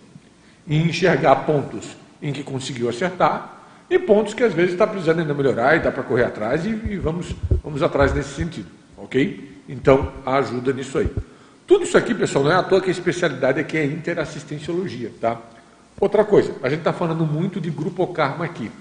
[0.67, 3.58] e enxergar pontos em que conseguiu acertar
[3.89, 6.69] e pontos que às vezes está precisando ainda melhorar e dá para correr atrás e,
[6.69, 8.67] e, vamos, vamos atrás nesse sentido,
[8.97, 9.63] ok?
[9.67, 11.09] Então, ajuda nisso aí.
[11.65, 15.39] Tudo isso aqui, pessoal, não é à toa que a especialidade aqui é interassistenciologia, tá?
[15.99, 18.71] Outra coisa, a gente está falando muito de grupo karma aqui,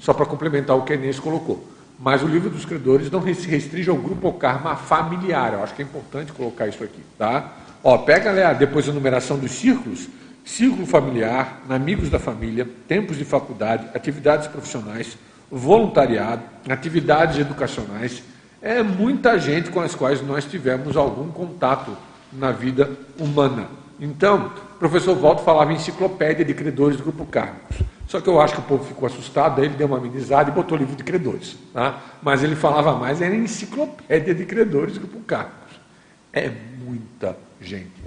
[0.00, 1.66] só para complementar o que a Inês colocou.
[1.98, 5.82] Mas o livro dos credores não se restringe ao grupo karma familiar, eu acho que
[5.82, 7.56] é importante colocar isso aqui, tá?
[7.82, 10.08] Ó, pega depois a numeração dos círculos,
[10.48, 15.18] círculo familiar, amigos da família, tempos de faculdade, atividades profissionais,
[15.50, 18.22] voluntariado, atividades educacionais.
[18.62, 21.94] É muita gente com as quais nós tivemos algum contato
[22.32, 23.68] na vida humana.
[24.00, 27.76] Então, o professor Walter falava em enciclopédia de credores do grupo Cárnicos.
[28.06, 30.52] Só que eu acho que o povo ficou assustado, aí ele deu uma amenizada e
[30.52, 31.58] botou livro de credores.
[31.74, 32.00] Tá?
[32.22, 35.78] Mas ele falava mais, era enciclopédia de credores do grupo Cárnicos.
[36.32, 36.50] É
[36.82, 37.97] muita gente.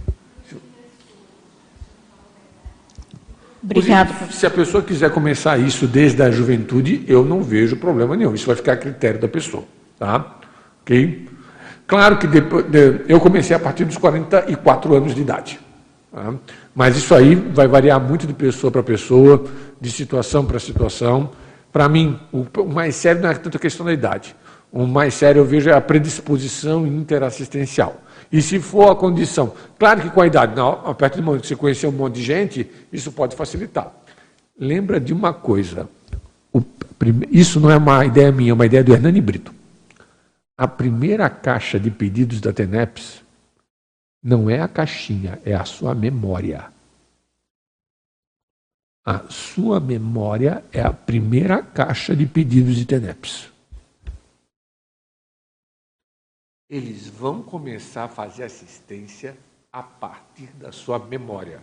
[4.31, 8.33] Se a pessoa quiser começar isso desde a juventude, eu não vejo problema nenhum.
[8.33, 9.63] Isso vai ficar a critério da pessoa.
[9.99, 10.37] Tá?
[10.81, 11.27] Ok?
[11.85, 12.65] Claro que depois,
[13.07, 15.59] eu comecei a partir dos 44 anos de idade.
[16.11, 16.33] Tá?
[16.73, 19.45] Mas isso aí vai variar muito de pessoa para pessoa,
[19.79, 21.29] de situação para situação.
[21.71, 24.35] Para mim, o mais sério não é tanto a questão da idade.
[24.71, 28.01] O mais sério eu vejo é a predisposição interassistencial.
[28.31, 31.41] E se for a condição, claro que com a idade, não, a partir do momento
[31.41, 33.91] que você conhecer um monte de gente, isso pode facilitar.
[34.57, 35.89] Lembra de uma coisa,
[36.53, 36.61] o,
[37.29, 39.53] isso não é uma ideia minha, é uma ideia do Hernani Brito.
[40.57, 43.21] A primeira caixa de pedidos da TENEPS
[44.23, 46.71] não é a caixinha, é a sua memória.
[49.03, 53.50] A sua memória é a primeira caixa de pedidos de TENEPS.
[56.71, 59.37] Eles vão começar a fazer assistência
[59.73, 61.59] a partir da sua memória.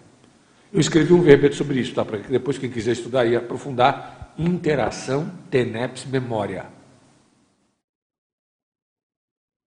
[0.71, 2.05] Eu escrevi um verbete sobre isso, tá?
[2.05, 6.67] Para depois quem quiser estudar e aprofundar, interação TENEPS memória.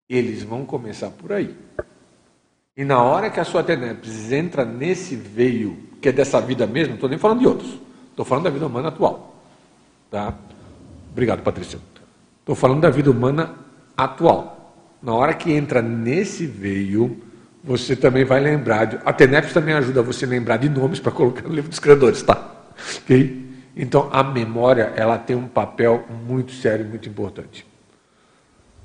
[0.07, 1.57] Eles vão começar por aí.
[2.77, 6.89] E na hora que a sua TENEPS entra nesse veio, que é dessa vida mesmo,
[6.89, 7.79] não estou nem falando de outros,
[8.11, 9.35] estou falando da vida humana atual.
[10.11, 10.37] Tá?
[11.11, 11.79] Obrigado, Patrícia.
[12.41, 13.55] Estou falando da vida humana
[13.97, 14.60] atual.
[15.01, 17.17] Na hora que entra nesse veio,
[17.63, 18.85] você também vai lembrar.
[18.85, 21.79] De, a TENEPS também ajuda você a lembrar de nomes para colocar no livro dos
[21.79, 22.51] criadores, tá?
[23.03, 23.49] Okay?
[23.75, 27.65] Então, a memória ela tem um papel muito sério, muito importante.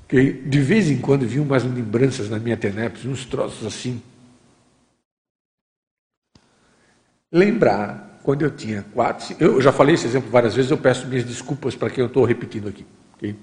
[0.05, 0.31] Okay?
[0.33, 4.01] De vez em quando vi umas lembranças na minha TENEPS, uns troços assim.
[7.31, 9.35] Lembrar, quando eu tinha quatro.
[9.39, 12.25] Eu já falei esse exemplo várias vezes, eu peço minhas desculpas para quem eu estou
[12.25, 12.85] repetindo aqui.
[13.15, 13.35] Okay?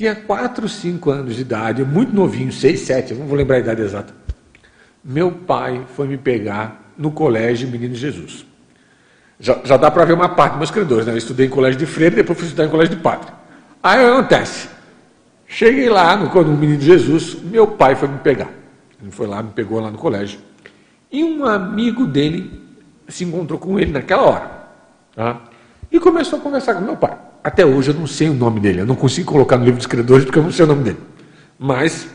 [0.00, 3.58] Tinha 4, 5 anos de idade, muito novinho, 6, 7, eu não vou lembrar a
[3.58, 4.14] idade exata.
[5.04, 8.46] Meu pai foi me pegar no colégio Menino Jesus.
[9.38, 11.12] Já, já dá para ver uma parte dos meus credores, né?
[11.12, 13.30] Eu estudei em colégio de freire, depois fui estudar em colégio de padre.
[13.82, 14.70] Aí acontece.
[15.46, 18.48] Cheguei lá no, no Menino Jesus, meu pai foi me pegar.
[19.02, 20.40] Ele foi lá, me pegou lá no colégio.
[21.12, 22.58] E um amigo dele
[23.06, 24.50] se encontrou com ele naquela hora.
[25.14, 25.42] Tá?
[25.92, 27.18] E começou a conversar com meu pai.
[27.42, 29.86] Até hoje eu não sei o nome dele, eu não consigo colocar no livro dos
[29.86, 30.98] credores porque eu não sei o nome dele.
[31.58, 32.08] Mas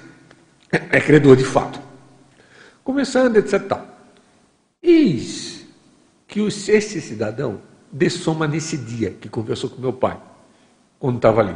[0.72, 1.80] é credor de fato.
[2.84, 3.64] Começando, etc.
[3.68, 3.88] Tal.
[4.82, 5.66] Eis
[6.28, 7.60] que esse cidadão
[7.92, 10.18] dessoma nesse dia que conversou com meu pai,
[11.00, 11.56] quando estava ali.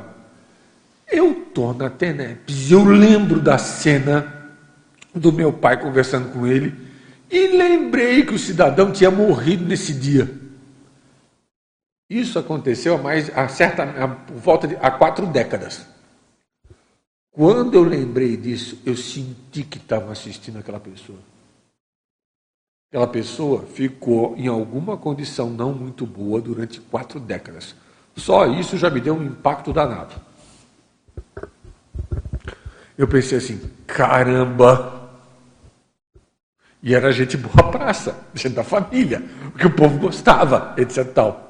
[1.11, 4.51] Eu estou na TENEPS, eu lembro da cena
[5.13, 6.73] do meu pai conversando com ele
[7.29, 10.38] e lembrei que o cidadão tinha morrido nesse dia.
[12.09, 13.85] Isso aconteceu há mais, há certa,
[14.25, 15.85] por volta de há quatro décadas.
[17.31, 21.19] Quando eu lembrei disso, eu senti que estava assistindo aquela pessoa.
[22.89, 27.75] Aquela pessoa ficou em alguma condição não muito boa durante quatro décadas.
[28.15, 30.15] Só isso já me deu um impacto danado.
[32.97, 35.11] Eu pensei assim, caramba!
[36.81, 41.13] E era gente boa praça, gente da família, porque o povo gostava, etc.
[41.13, 41.48] Tal.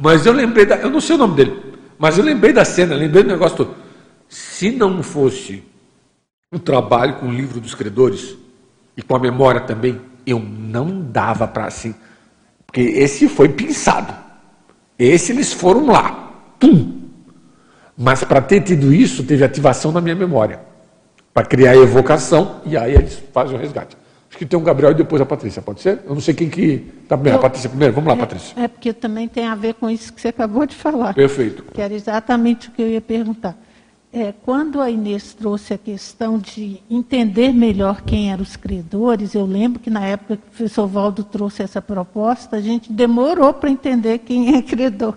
[0.00, 0.76] Mas eu lembrei da.
[0.76, 1.60] Eu não sei o nome dele,
[1.98, 3.74] mas eu lembrei da cena, lembrei do negócio todo.
[4.28, 5.62] Se não fosse
[6.50, 8.34] o trabalho com o livro dos credores
[8.96, 11.94] e com a memória também, eu não dava para assim.
[12.66, 14.14] Porque esse foi pensado.
[14.98, 16.32] Esse eles foram lá.
[16.58, 17.00] Pum!
[17.96, 20.60] Mas para ter tido isso, teve ativação na minha memória.
[21.34, 23.96] Para criar evocação, e aí eles fazem o resgate.
[24.30, 26.02] Acho que tem um Gabriel e depois a Patrícia, pode ser?
[26.06, 27.38] Eu não sei quem que está primeiro.
[27.38, 27.92] A Patrícia primeiro.
[27.92, 28.62] Vamos lá, é, Patrícia.
[28.62, 31.14] É porque também tem a ver com isso que você acabou de falar.
[31.14, 31.64] Perfeito.
[31.74, 33.58] Que era exatamente o que eu ia perguntar.
[34.12, 39.44] É, quando a Inês trouxe a questão de entender melhor quem eram os credores, eu
[39.44, 43.68] lembro que na época que o professor Valdo trouxe essa proposta, a gente demorou para
[43.68, 45.16] entender quem é credor.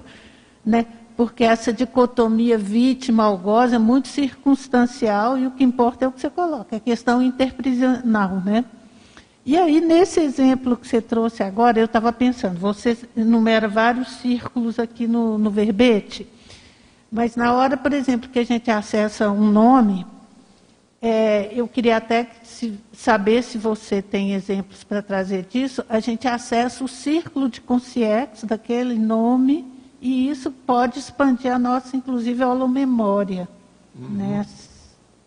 [0.66, 0.88] Né?
[1.16, 6.32] Porque essa dicotomia vítima-algoz é muito circunstancial e o que importa é o que você
[6.32, 8.42] coloca, a questão interprisional.
[8.44, 8.66] Né?
[9.46, 14.80] E aí, nesse exemplo que você trouxe agora, eu estava pensando, você enumera vários círculos
[14.80, 16.26] aqui no, no verbete,
[17.12, 20.06] mas na hora, por exemplo, que a gente acessa um nome,
[21.02, 26.26] é, eu queria até se, saber se você tem exemplos para trazer disso, a gente
[26.26, 29.68] acessa o círculo de consciência daquele nome,
[30.02, 33.48] e isso pode expandir a nossa, inclusive, aula memória.
[33.94, 34.10] Uhum.
[34.10, 34.46] Né?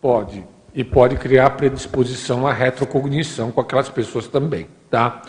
[0.01, 5.21] Pode e pode criar predisposição à retrocognição com aquelas pessoas também, tá?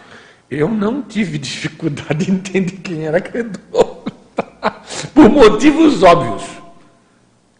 [0.50, 4.04] Eu não tive dificuldade de entender quem era credor,
[4.34, 4.82] tá?
[5.14, 6.44] por motivos óbvios.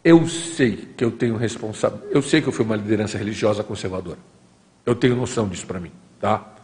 [0.05, 4.19] Eu sei que eu tenho responsabilidade, eu sei que eu fui uma liderança religiosa conservadora.
[4.87, 5.91] Eu tenho noção disso para mim,
[6.21, 6.55] tá?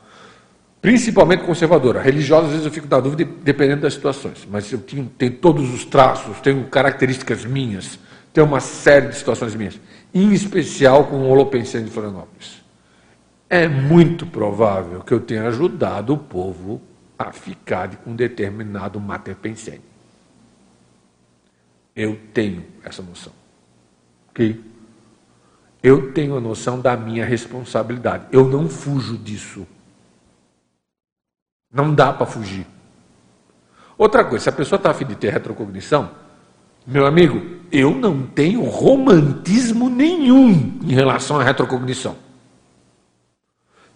[0.81, 2.01] Principalmente conservadora.
[2.01, 4.47] Religiosa, às vezes eu fico na dúvida, dependendo das situações.
[4.51, 7.99] Mas eu tenho, tenho todos os traços, tenho características minhas,
[8.35, 9.81] tenho uma série de situações minhas.
[10.15, 12.63] Em especial com o Holopensiano de Florianópolis.
[13.51, 16.81] É muito provável que eu tenha ajudado o povo
[17.19, 19.83] a ficar com um determinado mater pensene.
[21.97, 23.33] Eu tenho essa noção.
[24.31, 24.65] Ok?
[25.83, 28.27] Eu tenho a noção da minha responsabilidade.
[28.31, 29.67] Eu não fujo disso.
[31.73, 32.67] Não dá para fugir.
[33.99, 36.11] Outra coisa, se a pessoa está afim de ter retrocognição,
[36.87, 37.41] meu amigo,
[37.73, 42.17] eu não tenho romantismo nenhum em relação à retrocognição.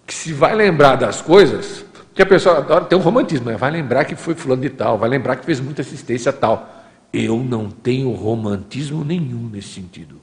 [0.07, 1.85] Que se vai lembrar das coisas,
[2.15, 3.57] que a pessoa adora ter um romantismo, né?
[3.57, 6.87] vai lembrar que foi fulano de tal, vai lembrar que fez muita assistência tal.
[7.13, 10.21] Eu não tenho romantismo nenhum nesse sentido.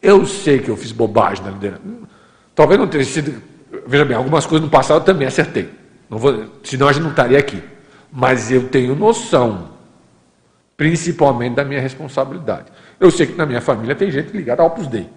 [0.00, 1.82] Eu sei que eu fiz bobagem na liderança.
[2.54, 3.42] Talvez não tenha sido.
[3.86, 5.68] Veja bem, algumas coisas no passado eu também acertei.
[6.08, 7.62] Não vou, senão a gente não estaria aqui.
[8.10, 9.75] Mas eu tenho noção,
[10.76, 12.66] principalmente da minha responsabilidade.
[13.00, 15.08] Eu sei que na minha família tem gente ligada ao Opus Dei.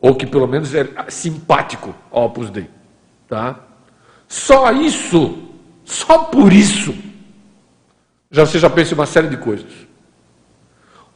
[0.00, 2.68] Ou que pelo menos é simpático ao Opus Dei.
[3.28, 3.60] Tá?
[4.26, 5.38] Só isso,
[5.84, 6.94] só por isso,
[8.30, 9.70] já você já pensa em uma série de coisas.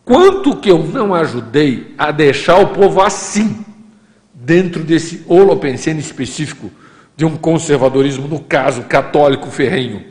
[0.05, 3.65] Quanto que eu não ajudei a deixar o povo assim,
[4.47, 6.71] dentro desse holopensene específico
[7.17, 10.05] de um conservadorismo, no caso, católico ferrenho.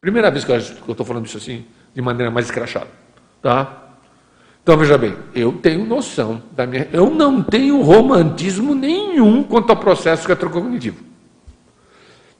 [0.00, 1.64] Primeira vez que eu estou falando isso assim,
[1.94, 2.88] de maneira mais escrachada.
[3.40, 3.84] Tá?
[4.62, 6.88] Então veja bem, eu tenho noção da minha.
[6.92, 10.96] Eu não tenho romantismo nenhum quanto ao processo retrocognitivo.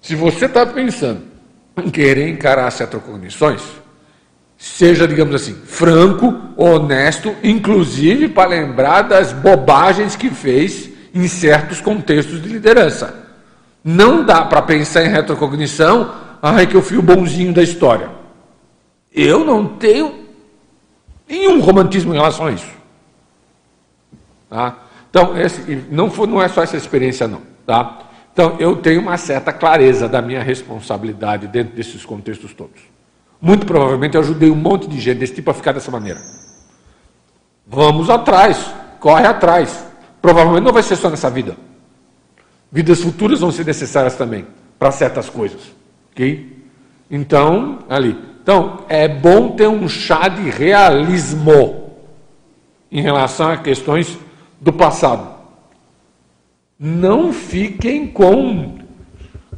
[0.01, 1.21] Se você está pensando
[1.77, 3.63] em querer encarar as retrocognições,
[4.57, 12.43] seja, digamos assim, franco, honesto, inclusive para lembrar das bobagens que fez em certos contextos
[12.43, 13.23] de liderança.
[13.85, 16.11] Não dá para pensar em retrocognição,
[16.43, 18.24] ai que eu fui o bonzinho da história.
[19.15, 20.25] Eu não tenho
[21.29, 22.73] nenhum romantismo em relação a isso.
[24.51, 24.79] Tá?
[25.09, 27.41] Então, esse, não, foi, não é só essa experiência, não.
[27.65, 28.01] Tá?
[28.33, 32.83] Então, eu tenho uma certa clareza da minha responsabilidade dentro desses contextos todos.
[33.41, 36.21] Muito provavelmente eu ajudei um monte de gente desse tipo a ficar dessa maneira.
[37.67, 39.87] Vamos atrás, corre atrás.
[40.21, 41.57] Provavelmente não vai ser só nessa vida.
[42.73, 44.47] Vidas futuras vão ser necessárias também
[44.79, 45.61] para certas coisas,
[46.11, 46.65] ok?
[47.09, 48.34] Então, ali.
[48.45, 51.95] Então, é bom ter um chá de realismo
[52.93, 54.19] em relação a questões
[54.61, 55.27] do passado.
[56.79, 58.75] Não fiquem com,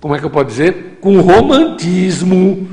[0.01, 2.69] como é que eu posso dizer, com romantismo,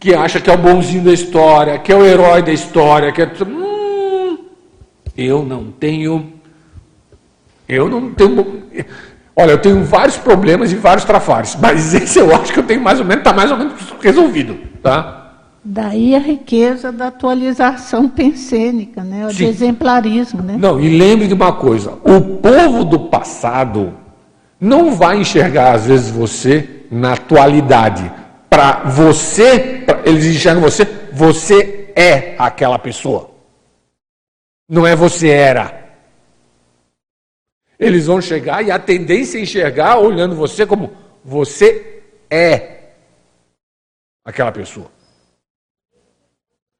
[0.00, 3.22] que acha que é o bonzinho da história, que é o herói da história, que
[3.22, 3.30] é.
[3.46, 4.38] Hum,
[5.16, 6.32] eu não tenho.
[7.68, 8.64] Eu não tenho.
[9.36, 12.80] Olha, eu tenho vários problemas e vários trafares, mas esse eu acho que eu tenho
[12.80, 14.58] mais ou menos, está mais ou menos resolvido.
[14.82, 15.21] Tá?
[15.64, 19.28] Daí a riqueza da atualização pensênica, né?
[19.28, 20.42] de exemplarismo.
[20.42, 20.56] Né?
[20.58, 23.94] Não, e lembre de uma coisa: o povo do passado
[24.60, 28.10] não vai enxergar, às vezes, você na atualidade
[28.50, 33.30] para você, pra, eles enxergam você, você é aquela pessoa.
[34.68, 35.80] Não é você era.
[37.78, 40.92] Eles vão chegar e a tendência é enxergar olhando você como
[41.24, 42.90] você é
[44.24, 44.90] aquela pessoa.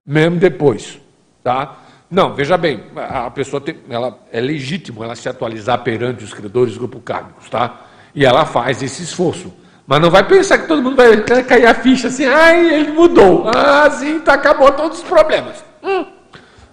[0.05, 0.99] Mesmo depois,
[1.43, 1.79] tá?
[2.11, 6.77] Não, veja bem, a pessoa tem, ela é legítimo ela se atualizar perante os credores
[6.77, 7.87] grupo kármicos, tá?
[8.15, 9.53] E ela faz esse esforço.
[9.87, 13.49] Mas não vai pensar que todo mundo vai cair a ficha assim, ai, ele mudou.
[13.49, 15.65] Ah, sim, tá, acabou todos os problemas.
[15.83, 16.05] Hum.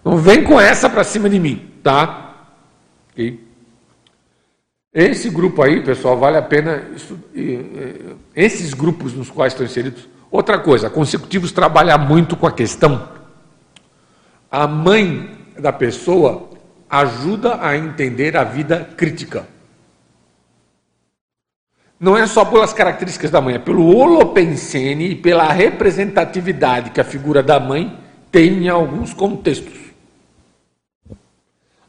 [0.03, 2.47] Não vem com essa para cima de mim, tá?
[3.11, 3.47] Okay.
[4.93, 6.83] Esse grupo aí, pessoal, vale a pena.
[8.35, 10.07] Esses grupos nos quais estão inseridos.
[10.31, 13.18] Outra coisa, consecutivos trabalhar muito com a questão.
[14.51, 16.49] A mãe da pessoa
[16.89, 19.47] ajuda a entender a vida crítica
[21.99, 27.03] não é só pelas características da mãe, é pelo holopensene e pela representatividade que a
[27.03, 27.99] figura da mãe
[28.31, 29.77] tem em alguns contextos.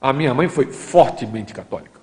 [0.00, 2.00] A minha mãe foi fortemente católica.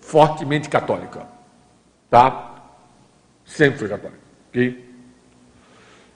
[0.00, 1.26] Fortemente católica.
[2.10, 2.62] Tá?
[3.44, 4.20] Sempre foi católica.
[4.48, 4.89] Ok?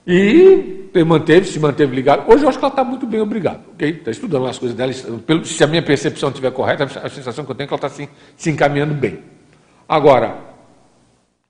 [0.07, 2.31] E manteve, se manteve ligado.
[2.31, 3.63] Hoje eu acho que ela está muito bem, obrigado.
[3.73, 3.89] Ok?
[3.89, 4.93] Está estudando as coisas dela.
[5.45, 7.89] Se a minha percepção estiver correta, a sensação que eu tenho é que ela está
[7.89, 9.21] se, se encaminhando bem.
[9.89, 10.37] Agora,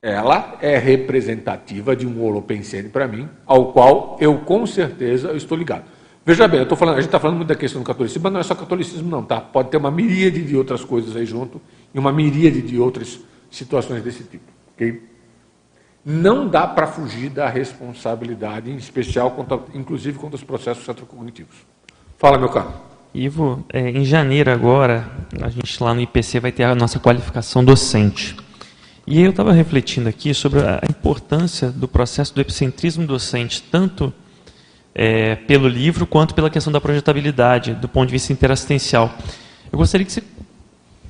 [0.00, 5.84] ela é representativa de um holopensene para mim, ao qual eu com certeza estou ligado.
[6.24, 8.32] Veja bem, eu tô falando, a gente está falando muito da questão do catolicismo, mas
[8.32, 9.40] não é só catolicismo, não, tá?
[9.40, 11.60] Pode ter uma miríade de outras coisas aí junto
[11.92, 13.20] e uma miríade de outras
[13.50, 14.44] situações desse tipo,
[14.74, 15.02] ok?
[16.04, 21.56] Não dá para fugir da responsabilidade, em especial, contra, inclusive contra os processos retrocognitivos.
[22.18, 22.74] Fala, meu caro.
[23.14, 25.08] Ivo, é, em janeiro agora,
[25.40, 28.36] a gente lá no IPC vai ter a nossa qualificação docente.
[29.06, 34.12] E eu estava refletindo aqui sobre a importância do processo do epicentrismo docente, tanto
[34.94, 39.14] é, pelo livro quanto pela questão da projetabilidade, do ponto de vista interassistencial.
[39.72, 40.22] Eu gostaria que você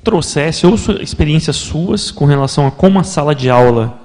[0.03, 4.04] trouxesse ou experiências suas com relação a como a sala de aula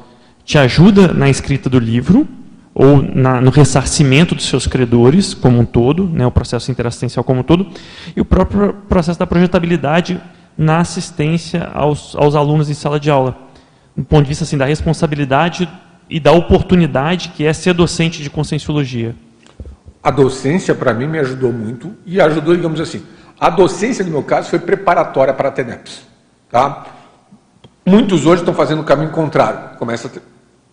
[0.51, 2.27] te ajuda na escrita do livro
[2.74, 7.39] ou na, no ressarcimento dos seus credores como um todo, né, o processo interassistencial como
[7.39, 7.68] um todo,
[8.16, 10.20] e o próprio processo da projetabilidade
[10.59, 13.39] na assistência aos, aos alunos em sala de aula,
[13.97, 15.68] do ponto de vista assim, da responsabilidade
[16.09, 19.14] e da oportunidade que é ser docente de conscienciologia
[20.02, 23.05] a docência, para mim, me ajudou muito e ajudou, digamos assim,
[23.39, 26.02] a docência, no meu caso, foi preparatória para a TENEPS.
[26.51, 26.86] Tá?
[27.85, 29.77] Muitos hoje estão fazendo o caminho contrário.
[29.78, 30.10] Começa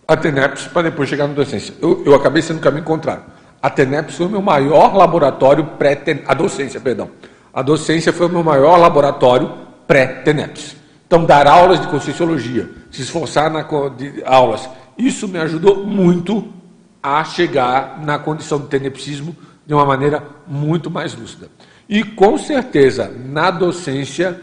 [0.07, 1.73] a TENEPS para depois chegar na docência.
[1.81, 3.23] Eu, eu acabei sendo o caminho contrário.
[3.61, 7.09] A TENEPS foi o meu maior laboratório pré A docência, perdão.
[7.53, 9.51] A docência foi o meu maior laboratório
[9.87, 10.75] pré-TENEPS.
[11.07, 16.53] Então, dar aulas de Conscienciologia, se esforçar na de aulas, isso me ajudou muito
[17.01, 19.35] a chegar na condição de tenepsismo
[19.65, 21.49] de uma maneira muito mais lúcida.
[21.89, 24.39] E com certeza, na docência,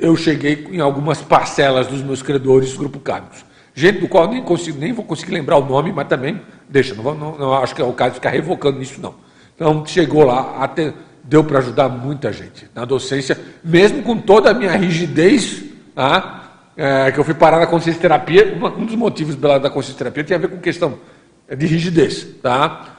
[0.00, 3.44] eu cheguei em algumas parcelas dos meus credores grupo Carlos.
[3.78, 7.14] Gente do qual nem consigo, nem vou conseguir lembrar o nome, mas também deixa, não,
[7.14, 9.14] não, não acho que é o caso de ficar revocando nisso, não.
[9.54, 10.92] Então, chegou lá, até,
[11.22, 15.62] deu para ajudar muita gente na docência, mesmo com toda a minha rigidez,
[15.94, 16.38] tá?
[16.76, 18.58] é, que eu fui parar na consciência terapia.
[18.76, 20.98] Um dos motivos da consciência terapia tem a ver com questão
[21.48, 22.96] de rigidez, tá?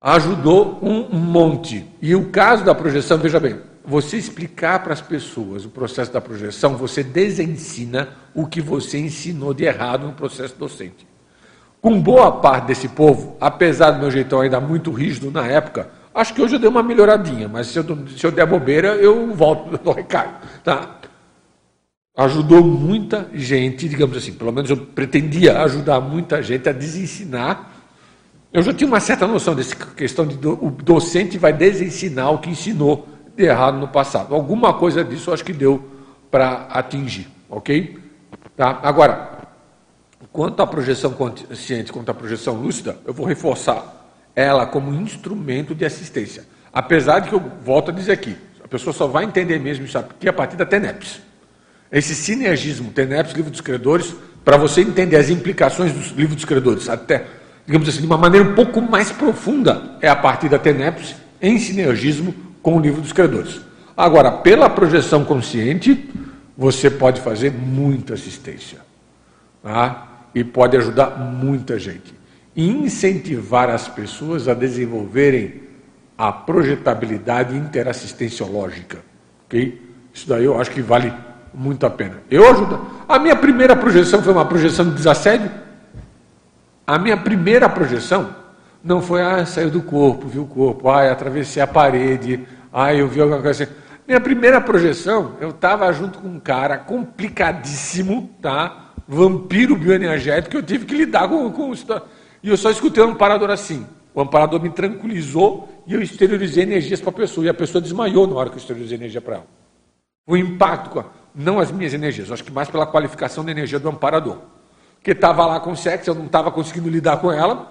[0.00, 1.86] Ajudou um monte.
[2.02, 6.20] E o caso da projeção, veja bem, você explicar para as pessoas o processo da
[6.20, 11.06] projeção, você desensina o que você ensinou de errado no processo docente.
[11.80, 16.34] Com boa parte desse povo, apesar do meu jeitão ainda muito rígido na época, acho
[16.34, 17.84] que hoje eu dei uma melhoradinha, mas se eu,
[18.16, 20.32] se eu der bobeira, eu volto no recaio,
[20.62, 21.00] tá?
[22.16, 27.70] ajudou muita gente, digamos assim, pelo menos eu pretendia ajudar muita gente a desensinar.
[28.52, 32.38] Eu já tinha uma certa noção dessa questão de do, o docente vai desensinar o
[32.38, 33.08] que ensinou
[33.40, 34.34] de errado no passado.
[34.34, 35.82] Alguma coisa disso eu acho que deu
[36.30, 37.98] para atingir, ok?
[38.54, 38.78] Tá?
[38.82, 39.38] Agora,
[40.30, 45.84] quanto à projeção consciente, quanto à projeção lúcida, eu vou reforçar ela como instrumento de
[45.86, 46.44] assistência.
[46.72, 49.98] Apesar de que eu volto a dizer aqui, a pessoa só vai entender mesmo isso
[49.98, 51.20] aqui a partir da TENEPS.
[51.90, 54.14] Esse sinergismo, TENEPS, Livro dos Credores,
[54.44, 57.24] para você entender as implicações do livro dos credores, até,
[57.66, 61.58] digamos assim, de uma maneira um pouco mais profunda, é a partir da TENEPS, em
[61.58, 63.60] sinergismo com o livro dos credores.
[63.96, 66.08] Agora, pela projeção consciente,
[66.56, 68.78] você pode fazer muita assistência.
[69.62, 70.08] Tá?
[70.34, 72.14] E pode ajudar muita gente.
[72.54, 75.62] E incentivar as pessoas a desenvolverem
[76.16, 78.98] a projetabilidade interassistenciológica.
[79.46, 79.80] Ok?
[80.12, 81.12] Isso daí eu acho que vale
[81.52, 82.22] muito a pena.
[82.30, 82.80] Eu ajudo.
[83.08, 85.50] A minha primeira projeção foi uma projeção de desassédio.
[86.86, 88.39] A minha primeira projeção
[88.82, 93.08] não foi, ah, saiu do corpo, viu o corpo, ah, atravessei a parede, ah, eu
[93.08, 93.72] vi alguma coisa assim.
[94.06, 98.92] Minha primeira projeção, eu estava junto com um cara complicadíssimo, tá?
[99.06, 101.72] Vampiro bioenergético, eu tive que lidar com, com.
[102.42, 103.86] E eu só escutei um amparador assim.
[104.14, 107.46] O amparador me tranquilizou e eu exteriorizei energias para a pessoa.
[107.46, 109.46] E a pessoa desmaiou na hora que eu exteriorizei energia para ela.
[110.26, 111.04] O impacto com
[111.34, 114.38] não as minhas energias, acho que mais pela qualificação da energia do amparador.
[114.96, 117.68] Porque estava lá com sexo, eu não estava conseguindo lidar com ela,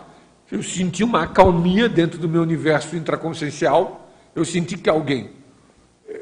[0.51, 5.31] eu senti uma acalmia dentro do meu universo intraconsciencial, eu senti que alguém,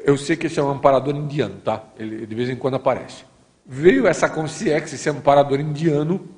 [0.04, 1.82] eu sei que esse é um amparador indiano, tá?
[1.98, 3.24] Ele de vez em quando aparece.
[3.66, 6.28] Veio essa consciência, esse amparador indiano,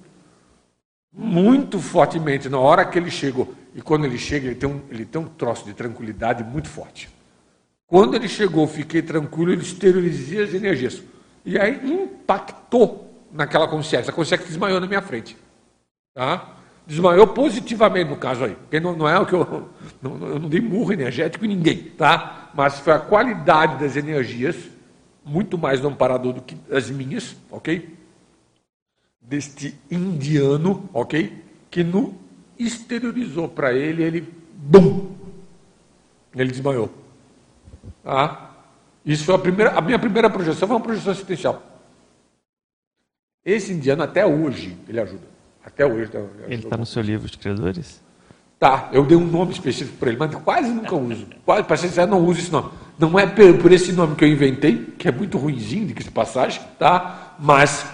[1.12, 5.04] muito fortemente, na hora que ele chegou, e quando ele chega, ele tem um, ele
[5.04, 7.08] tem um troço de tranquilidade muito forte.
[7.86, 11.02] Quando ele chegou, fiquei tranquilo, ele esterilizou as energias.
[11.44, 14.10] E aí impactou naquela consciência.
[14.10, 15.36] A consciência desmaiou na minha frente.
[16.14, 16.59] Tá?
[16.90, 18.56] Desmaiou positivamente no caso aí.
[18.56, 19.68] Porque não, não é o que eu.
[20.02, 22.50] Não, eu não dei murro energético em ninguém, tá?
[22.54, 24.56] Mas foi a qualidade das energias,
[25.22, 27.98] muito mais do amparador do que as minhas, ok?
[29.20, 31.44] Deste indiano, ok?
[31.70, 32.14] Que no
[32.58, 34.34] exteriorizou para ele, ele.
[34.54, 35.14] Bum!
[36.34, 36.90] Ele desmaiou.
[38.02, 38.52] Ah,
[39.04, 41.62] isso foi a, primeira, a minha primeira projeção, foi uma projeção assistencial.
[43.44, 45.39] Esse indiano, até hoje, ele ajuda.
[45.64, 46.10] Até hoje.
[46.46, 48.02] Ele está no seu livro de criadores?
[48.58, 51.26] Tá, eu dei um nome específico para ele, mas quase nunca uso.
[51.46, 52.68] Quase, para ser sincero, não uso esse nome.
[52.98, 56.60] Não é por, esse nome que eu inventei, que é muito ruimzinho, de que passagem,
[56.78, 57.34] tá?
[57.38, 57.86] Mas,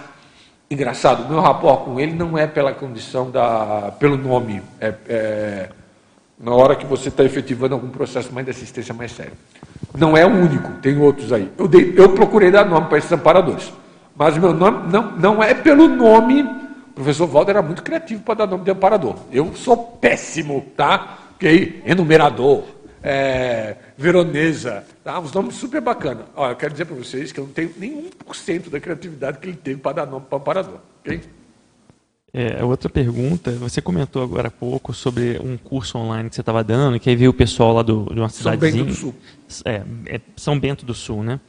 [0.68, 3.94] engraçado, meu rapport com ele não é pela condição da.
[4.00, 4.60] pelo nome.
[4.80, 5.68] É, é
[6.38, 9.32] na hora que você está efetivando algum processo mais de assistência mais sério.
[9.96, 11.50] Não é o único, tem outros aí.
[11.56, 13.72] Eu, dei, eu procurei dar nome para esses amparadores.
[14.14, 16.44] Mas o meu nome não, não é pelo nome.
[16.96, 19.16] O professor Waldo era muito criativo para dar nome de amparador.
[19.30, 21.18] Eu sou péssimo, tá?
[21.34, 21.82] Ok?
[21.84, 22.64] Enumerador,
[23.02, 25.20] é, Veronesa, tá?
[25.20, 26.24] Uns nomes super bacanas.
[26.34, 29.46] Olha, eu quero dizer para vocês que eu não tenho nem 1% da criatividade que
[29.46, 30.78] ele teve para dar nome para amparador.
[31.00, 31.20] Ok?
[32.32, 36.64] É, outra pergunta, você comentou agora há pouco sobre um curso online que você estava
[36.64, 38.72] dando, que aí veio o pessoal lá do, de uma cidadezinha.
[38.72, 39.14] São Bento do Sul.
[39.66, 41.40] É, é São Bento do Sul, né?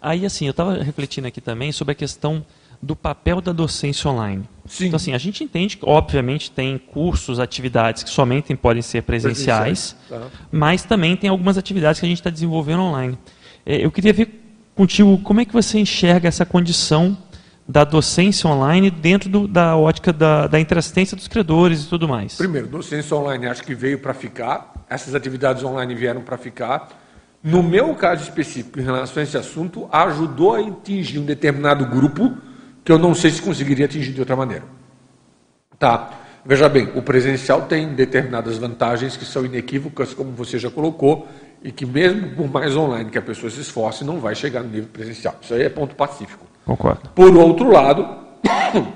[0.00, 2.44] Aí, assim, eu estava refletindo aqui também sobre a questão
[2.84, 4.44] do papel da docência online.
[4.66, 4.86] Sim.
[4.86, 9.96] Então, assim, a gente entende que, obviamente, tem cursos, atividades que somente podem ser presenciais,
[10.08, 10.46] presenciais tá.
[10.52, 13.18] mas também tem algumas atividades que a gente está desenvolvendo online.
[13.64, 14.42] É, eu queria ver
[14.74, 17.16] contigo como é que você enxerga essa condição
[17.66, 22.36] da docência online dentro do, da ótica da, da interassistência dos credores e tudo mais.
[22.36, 26.88] Primeiro, docência online acho que veio para ficar, essas atividades online vieram para ficar.
[27.42, 32.34] No meu caso específico, em relação a esse assunto, ajudou a atingir um determinado grupo
[32.84, 34.64] que eu não sei se conseguiria atingir de outra maneira.
[35.78, 36.10] Tá.
[36.44, 41.26] Veja bem, o presencial tem determinadas vantagens que são inequívocas, como você já colocou,
[41.62, 44.68] e que mesmo por mais online que a pessoa se esforce, não vai chegar no
[44.68, 45.34] nível presencial.
[45.40, 46.46] Isso aí é ponto pacífico.
[46.66, 47.08] Concordo.
[47.14, 48.06] Por outro lado,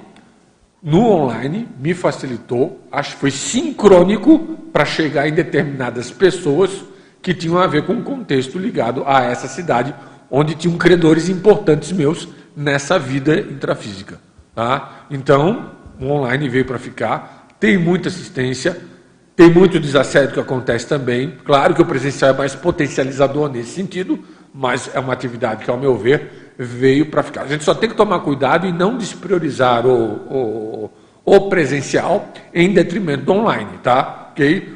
[0.83, 4.39] no online me facilitou, acho que foi sincrônico
[4.71, 6.85] para chegar em determinadas pessoas
[7.23, 9.95] que tinham a ver com um contexto ligado a essa cidade,
[10.31, 12.29] onde tinham credores importantes meus
[12.59, 14.19] nessa vida intrafísica.
[14.53, 15.07] Tá?
[15.09, 15.71] Então,
[16.01, 18.77] o online veio para ficar, tem muita assistência,
[19.37, 21.35] tem muito desassédio que acontece também.
[21.45, 24.19] Claro que o presencial é mais potencializador nesse sentido,
[24.53, 27.43] mas é uma atividade que, ao meu ver, veio para ficar.
[27.43, 30.91] A gente só tem que tomar cuidado e não despriorizar o, o,
[31.25, 34.33] o presencial em detrimento do online, tá?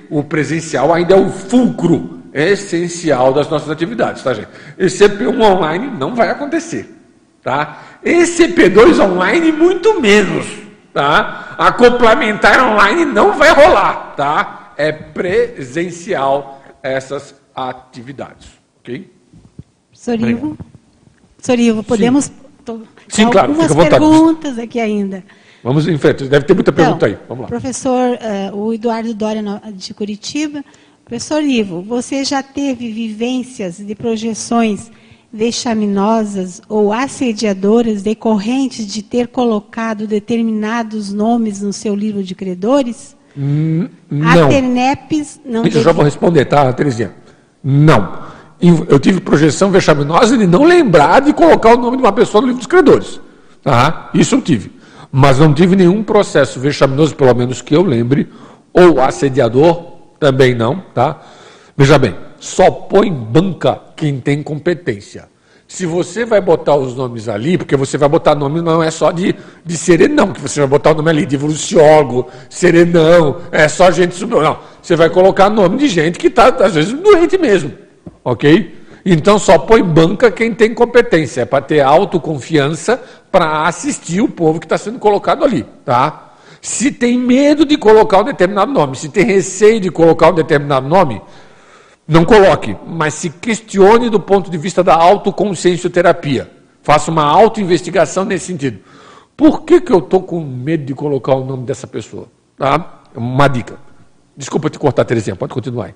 [0.08, 4.48] O presencial ainda é o fulcro essencial das nossas atividades, tá, gente?
[4.78, 7.01] Esse EP1 online não vai acontecer,
[7.42, 7.98] tá?
[8.04, 10.46] Esse EP2 online, muito menos,
[10.92, 11.54] tá?
[11.58, 14.72] A complementar online não vai rolar, tá?
[14.76, 18.48] É presencial essas atividades,
[18.80, 19.12] ok?
[19.92, 20.56] Sorivo.
[21.38, 22.24] Sorivo, podemos...
[22.24, 25.24] Sim, Sim claro, algumas perguntas aqui ainda.
[25.64, 27.26] Vamos em frente, deve ter muita pergunta então, aí.
[27.28, 27.48] Vamos lá.
[27.48, 28.18] Professor,
[28.52, 29.42] uh, o Eduardo Dória
[29.74, 30.64] de Curitiba
[31.04, 34.90] Professor Ivo, você já teve vivências de projeções
[35.32, 43.16] vexaminosas ou assediadoras decorrentes de ter colocado determinados nomes no seu livro de credores?
[43.36, 44.46] Hum, não.
[44.46, 47.12] A TENEPES não Eu já vou responder, tá, Terezinha?
[47.64, 48.30] Não.
[48.88, 52.48] Eu tive projeção vexaminosa de não lembrar de colocar o nome de uma pessoa no
[52.48, 53.20] livro dos credores.
[53.62, 54.10] Tá?
[54.14, 54.70] Isso eu tive.
[55.10, 58.28] Mas não tive nenhum processo vexaminoso, pelo menos que eu lembre,
[58.72, 61.20] ou assediador, também não, tá?
[61.76, 65.28] Veja bem, só põe banca quem tem competência.
[65.68, 69.12] Se você vai botar os nomes ali, porque você vai botar nome não é só
[69.12, 69.32] de,
[69.64, 74.26] de serenão, que você vai botar o nome ali de Luciólogo, serenão, é só gente.
[74.26, 77.72] Não, você vai colocar nome de gente que está, às vezes, doente mesmo.
[78.24, 78.74] Ok?
[79.06, 83.00] Então só põe banca quem tem competência, é para ter autoconfiança
[83.30, 85.64] para assistir o povo que está sendo colocado ali.
[85.84, 86.34] Tá?
[86.60, 90.88] Se tem medo de colocar um determinado nome, se tem receio de colocar um determinado
[90.88, 91.22] nome,
[92.06, 96.50] não coloque, mas se questione do ponto de vista da autoconsciencioterapia.
[96.82, 98.80] Faça uma autoinvestigação nesse sentido.
[99.36, 102.26] Por que, que eu estou com medo de colocar o nome dessa pessoa?
[102.58, 103.02] Tá?
[103.14, 103.78] Uma dica.
[104.36, 105.94] Desculpa te cortar, Terezinha, pode continuar.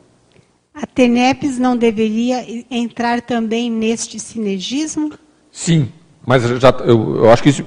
[0.74, 5.12] A TENEPES não deveria entrar também neste sinergismo?
[5.50, 5.88] Sim,
[6.24, 7.64] mas já, eu, eu acho que isso,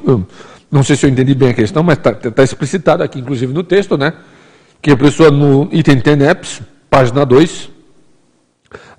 [0.71, 3.63] não sei se eu entendi bem a questão, mas está tá explicitado aqui, inclusive no
[3.63, 4.13] texto, né?
[4.81, 7.69] Que a pessoa no item TENEPS, página 2,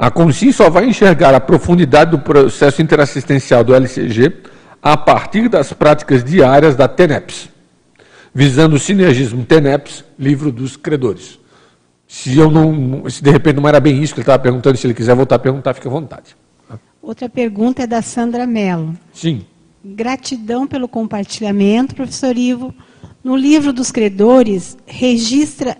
[0.01, 4.33] a consciência só vai enxergar a profundidade do processo interassistencial do LCG
[4.81, 7.51] a partir das práticas diárias da TENEPS,
[8.35, 11.39] visando o sinergismo TENEPS, livro dos credores.
[12.09, 14.87] Se eu não, se de repente não era bem isso que ele estava perguntando, se
[14.87, 16.35] ele quiser voltar a perguntar, fique à vontade.
[17.03, 18.97] Outra pergunta é da Sandra Mello.
[19.13, 19.45] Sim.
[19.85, 22.75] Gratidão pelo compartilhamento, professor Ivo.
[23.23, 25.77] No livro dos credores, registra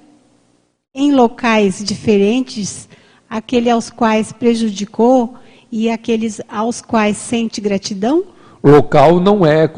[0.95, 2.87] em locais diferentes
[3.31, 5.37] aquele aos quais prejudicou
[5.71, 8.25] e aqueles aos quais sente gratidão?
[8.63, 9.71] Local não é.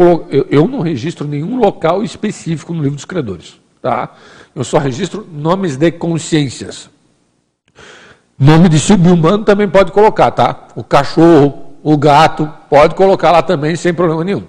[0.51, 3.61] Eu não registro nenhum local específico no livro dos credores.
[3.83, 4.15] Tá?
[4.55, 6.89] Eu só registro nomes de consciências.
[8.39, 10.69] Nome de subhumano também pode colocar, tá?
[10.75, 14.45] O cachorro, o gato, pode colocar lá também sem problema nenhum.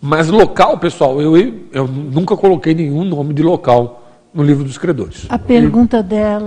[0.00, 1.36] Mas local, pessoal, eu,
[1.72, 4.03] eu nunca coloquei nenhum nome de local
[4.34, 5.26] no livro dos credores.
[5.28, 6.46] A pergunta dela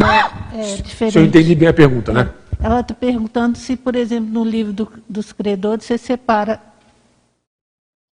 [0.53, 1.13] é diferente.
[1.13, 2.29] Se eu entendi bem a pergunta, né?
[2.59, 6.59] Ela está perguntando se, por exemplo, no livro do, dos credores você separa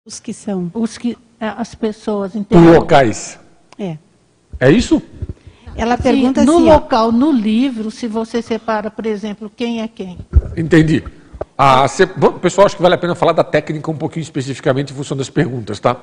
[0.06, 3.38] os que são os que é, as pessoas Por locais.
[3.78, 3.96] É.
[4.60, 5.02] É isso?
[5.76, 10.18] Ela pergunta no assim, local, no livro, se você separa, por exemplo, quem é quem.
[10.56, 11.02] Entendi.
[11.58, 14.92] Ah, se, bom, pessoal, acho que vale a pena falar da técnica um pouquinho especificamente
[14.92, 15.96] em função das perguntas, tá?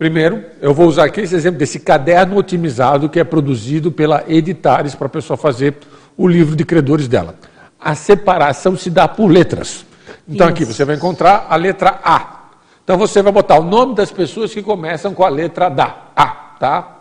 [0.00, 4.94] Primeiro, eu vou usar aqui esse exemplo desse caderno otimizado que é produzido pela Editares
[4.94, 5.76] para a pessoa fazer
[6.16, 7.34] o livro de credores dela.
[7.78, 9.84] A separação se dá por letras.
[10.26, 10.54] Então Isso.
[10.54, 12.46] aqui você vai encontrar a letra A.
[12.82, 16.26] Então você vai botar o nome das pessoas que começam com a letra da A,
[16.58, 17.00] tá?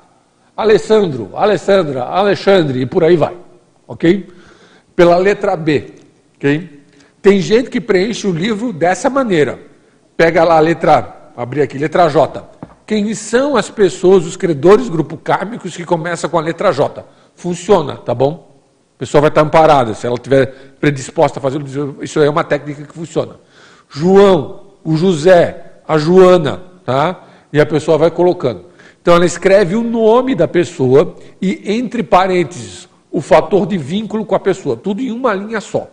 [0.58, 3.38] Alessandro, Alessandra, Alexandre e por aí vai,
[3.88, 4.28] ok?
[4.94, 5.94] Pela letra B,
[6.36, 6.84] ok?
[7.22, 9.58] Tem gente que preenche o livro dessa maneira.
[10.18, 12.59] Pega lá a letra, abrir aqui, letra J
[12.90, 17.06] quem são as pessoas, os credores grupo kármicos que começam com a letra J.
[17.36, 18.50] Funciona, tá bom?
[18.96, 20.48] A pessoa vai estar amparada, se ela estiver
[20.80, 21.62] predisposta a fazer
[22.02, 23.36] isso é uma técnica que funciona.
[23.88, 27.26] João, o José, a Joana, tá?
[27.54, 28.66] E a pessoa vai colocando.
[29.00, 34.34] Então ela escreve o nome da pessoa e entre parênteses o fator de vínculo com
[34.34, 35.88] a pessoa, tudo em uma linha só,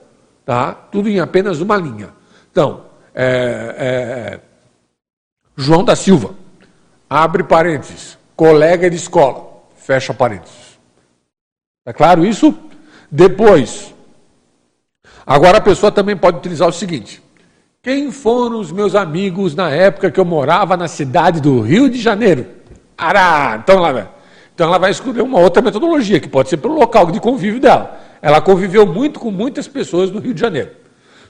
[0.46, 0.72] tá?
[0.72, 2.08] Tudo em apenas uma linha.
[2.50, 4.40] Então, é, é,
[5.54, 6.45] João da Silva,
[7.08, 10.78] abre parênteses, colega de escola, fecha parênteses.
[11.80, 12.54] Está claro isso?
[13.10, 13.94] Depois,
[15.24, 17.22] agora a pessoa também pode utilizar o seguinte:
[17.82, 22.00] quem foram os meus amigos na época que eu morava na cidade do Rio de
[22.00, 22.46] Janeiro?
[22.98, 23.60] Ará!
[23.62, 24.08] Então ela vai,
[24.54, 28.00] então ela vai escolher uma outra metodologia, que pode ser pelo local de convívio dela.
[28.20, 30.70] Ela conviveu muito com muitas pessoas do Rio de Janeiro.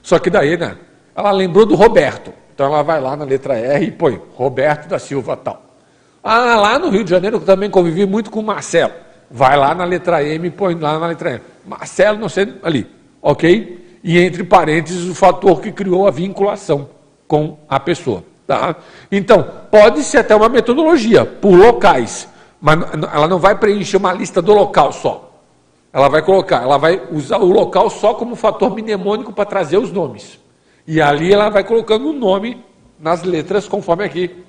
[0.01, 0.77] Só que daí, né?
[1.15, 2.33] Ela lembrou do Roberto.
[2.55, 5.66] Então ela vai lá na letra R e põe Roberto da Silva tal.
[6.23, 8.93] Ah, lá no Rio de Janeiro eu também convivi muito com o Marcelo.
[9.29, 11.41] Vai lá na letra M e põe lá na letra M.
[11.65, 12.87] Marcelo, não sei, ali.
[13.21, 13.99] Ok?
[14.03, 16.89] E entre parênteses o fator que criou a vinculação
[17.27, 18.23] com a pessoa.
[18.45, 18.75] Tá?
[19.11, 22.27] Então, pode ser até uma metodologia, por locais.
[22.59, 22.79] Mas
[23.13, 25.27] ela não vai preencher uma lista do local só.
[25.91, 29.91] Ela vai colocar, ela vai usar o local só como fator mnemônico para trazer os
[29.91, 30.39] nomes.
[30.85, 32.63] E ali ela vai colocando o nome
[32.99, 34.43] nas letras, conforme aqui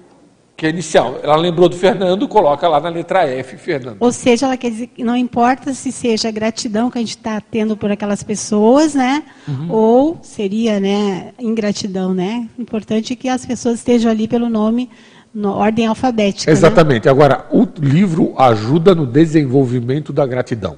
[0.59, 1.20] que é inicial.
[1.22, 3.97] Ela lembrou do Fernando, coloca lá na letra F, Fernando.
[4.01, 7.40] Ou seja, ela quer dizer que não importa se seja gratidão que a gente está
[7.40, 9.22] tendo por aquelas pessoas, né?
[9.47, 9.70] Uhum.
[9.70, 12.48] Ou seria, né, ingratidão, né?
[12.59, 14.90] Importante que as pessoas estejam ali pelo nome,
[15.32, 16.51] na ordem alfabética.
[16.51, 16.59] Né?
[16.59, 17.05] Exatamente.
[17.05, 17.10] Né?
[17.12, 20.76] Agora, o livro ajuda no desenvolvimento da gratidão.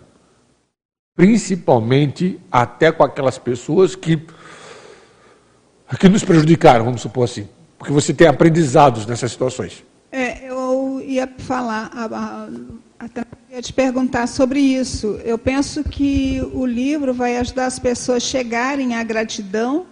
[1.17, 4.21] Principalmente até com aquelas pessoas que,
[5.99, 7.49] que nos prejudicaram, vamos supor assim.
[7.81, 9.83] Porque você tem aprendizados nessas situações.
[10.13, 13.09] É, eu ia falar, a, a, a,
[13.51, 15.19] ia te perguntar sobre isso.
[15.25, 19.87] Eu penso que o livro vai ajudar as pessoas a chegarem à gratidão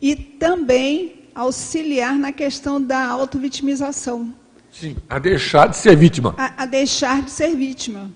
[0.00, 4.32] e também auxiliar na questão da autovitimização.
[4.70, 6.36] Sim, a deixar de ser vítima.
[6.38, 8.12] A, a deixar de ser vítima.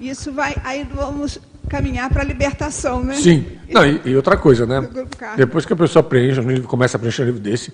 [0.00, 1.38] Isso vai, aí vamos
[1.68, 3.14] caminhar para a libertação, né?
[3.14, 3.46] Sim.
[3.70, 4.88] Não, e, e outra coisa, né?
[5.36, 7.72] Depois que a pessoa preenche, começa a preencher um livro desse,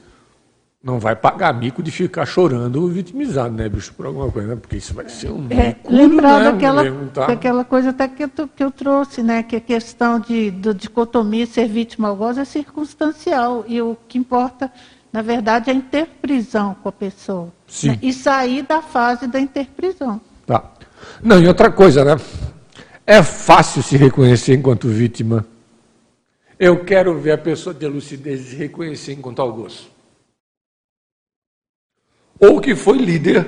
[0.82, 4.56] não vai pagar mico de ficar chorando vitimizado, né, bicho, por alguma coisa, né?
[4.56, 6.82] Porque isso vai ser um é, Lembrar né, daquela,
[7.12, 7.26] tá?
[7.26, 9.42] daquela coisa até que eu, que eu trouxe, né?
[9.42, 13.62] Que a questão de, de dicotomia ser vítima algoz é circunstancial.
[13.68, 14.72] E o que importa,
[15.12, 17.48] na verdade, é a interprisão com a pessoa.
[17.66, 17.90] Sim.
[17.90, 17.98] Né?
[18.00, 20.18] E sair da fase da interprisão.
[20.46, 20.64] Tá.
[21.22, 22.16] Não, e outra coisa, né?
[23.06, 25.44] É fácil se reconhecer enquanto vítima.
[26.58, 29.90] Eu quero ver a pessoa ter lucidez e se reconhecer enquanto algoz
[32.40, 33.46] ou que foi líder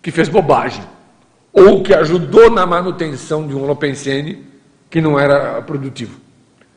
[0.00, 0.82] que fez bobagem,
[1.52, 4.46] ou que ajudou na manutenção de um Lopensene
[4.88, 6.18] que não era produtivo.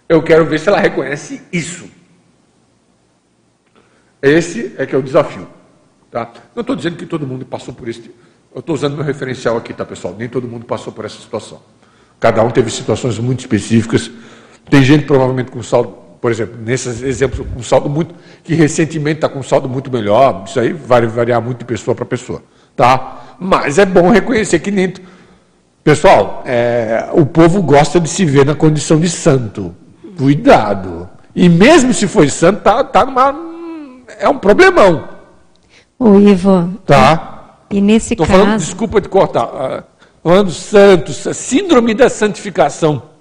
[0.09, 1.89] Eu quero ver se ela reconhece isso.
[4.21, 5.47] Esse é que é o desafio.
[6.09, 6.31] Tá?
[6.55, 8.09] Não estou dizendo que todo mundo passou por isso.
[8.53, 10.15] Eu estou usando meu referencial aqui, tá, pessoal?
[10.17, 11.61] Nem todo mundo passou por essa situação.
[12.19, 14.11] Cada um teve situações muito específicas.
[14.69, 19.27] Tem gente provavelmente com saldo por exemplo, nesses exemplos, um saldo muito, que recentemente está
[19.27, 22.41] com um saldo muito melhor, isso aí vai variar muito de pessoa para pessoa,
[22.77, 23.35] tá?
[23.37, 24.93] Mas é bom reconhecer que nem...
[25.83, 29.75] Pessoal, é, o povo gosta de se ver na condição de santo.
[30.17, 31.09] Cuidado.
[31.35, 33.35] E mesmo se for santo, tá, tá numa,
[34.17, 35.09] é um problemão.
[35.99, 36.73] O Ivo.
[36.85, 37.57] Tá.
[37.69, 38.39] E nesse Tô caso.
[38.39, 39.43] Falando, desculpa de cortar.
[39.43, 39.83] Ah,
[40.23, 43.11] falando santos, síndrome da santificação.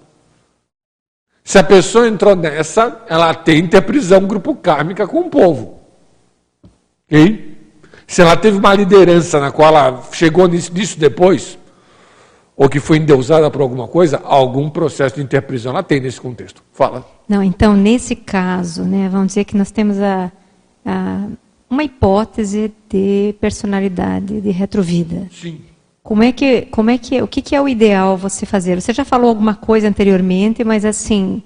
[1.45, 5.81] Se a pessoa entrou nessa, ela tem ter prisão grupo kármica com o povo.
[7.07, 7.53] Ok?
[8.07, 11.59] Se ela teve uma liderança na qual ela chegou nisso, nisso depois,
[12.57, 16.63] ou que foi endeusada por alguma coisa, algum processo de interprisão ela tem nesse contexto.
[16.73, 17.07] Fala.
[17.29, 20.31] Não, então, nesse caso, né, vamos dizer que nós temos a,
[20.85, 21.27] a,
[21.69, 25.27] uma hipótese de personalidade, de retrovida.
[25.33, 25.61] Sim.
[26.03, 28.81] Como é que, como é que, o que, que é o ideal você fazer?
[28.81, 31.43] Você já falou alguma coisa anteriormente, mas assim,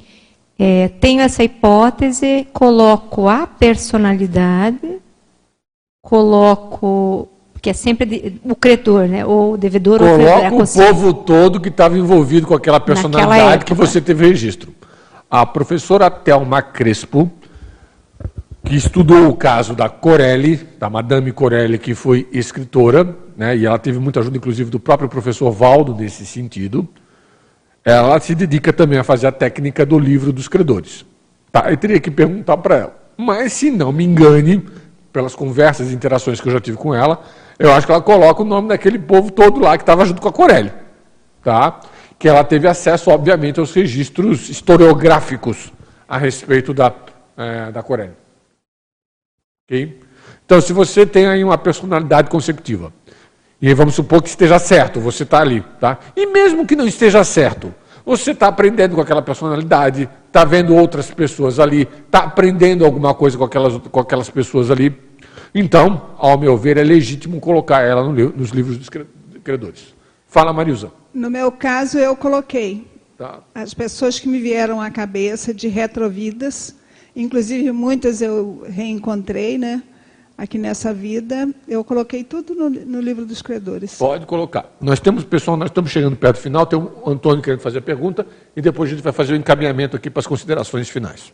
[0.59, 4.99] é, tenho essa hipótese, coloco a personalidade,
[6.03, 7.29] coloco
[7.67, 9.27] que é sempre de, o credor, né?
[9.27, 10.85] Ou o devedor Coloca ou o credor.
[10.85, 14.73] o povo todo que estava envolvido com aquela personalidade que você teve registro.
[15.29, 17.29] A professora Thelma Crespo,
[18.67, 23.79] que estudou o caso da Corelli, da Madame Corelli, que foi escritora, né, e ela
[23.79, 26.87] teve muita ajuda, inclusive, do próprio professor Valdo nesse sentido,
[27.85, 31.07] ela se dedica também a fazer a técnica do livro dos credores.
[31.53, 31.71] Tá?
[31.71, 32.97] Eu teria que perguntar para ela.
[33.17, 34.67] Mas, se não me engane,
[35.13, 37.23] pelas conversas e interações que eu já tive com ela,
[37.61, 40.29] eu acho que ela coloca o nome daquele povo todo lá que estava junto com
[40.29, 40.73] a Corelli.
[41.45, 41.79] Tá?
[42.19, 45.73] Que ela teve acesso, obviamente, aos registros historiográficos
[46.09, 46.93] a respeito da,
[47.37, 48.26] é, da Corelli.
[49.67, 49.99] Okay?
[50.45, 52.93] Então, se você tem aí uma personalidade consecutiva,
[53.61, 55.99] e vamos supor que esteja certo, você está ali, tá?
[56.15, 57.75] E mesmo que não esteja certo,
[58.05, 63.37] você está aprendendo com aquela personalidade, está vendo outras pessoas ali, está aprendendo alguma coisa
[63.37, 64.97] com aquelas, com aquelas pessoas ali.
[65.53, 68.89] Então, ao meu ver, é legítimo colocar ela no, nos livros dos
[69.43, 69.97] credores.
[70.29, 70.93] Fala, Marilza.
[71.13, 72.87] No meu caso, eu coloquei
[73.19, 73.41] tá.
[73.53, 76.77] as pessoas que me vieram à cabeça de retrovidas,
[77.17, 79.83] inclusive muitas eu reencontrei, né?
[80.37, 83.97] aqui nessa vida, eu coloquei tudo no, no, livro dos credores.
[83.97, 84.71] Pode colocar.
[84.81, 87.83] Nós temos, pessoal, nós estamos chegando perto do final, tem o Antônio querendo fazer a
[87.83, 91.33] pergunta, e depois a gente vai fazer o encaminhamento aqui para as considerações finais.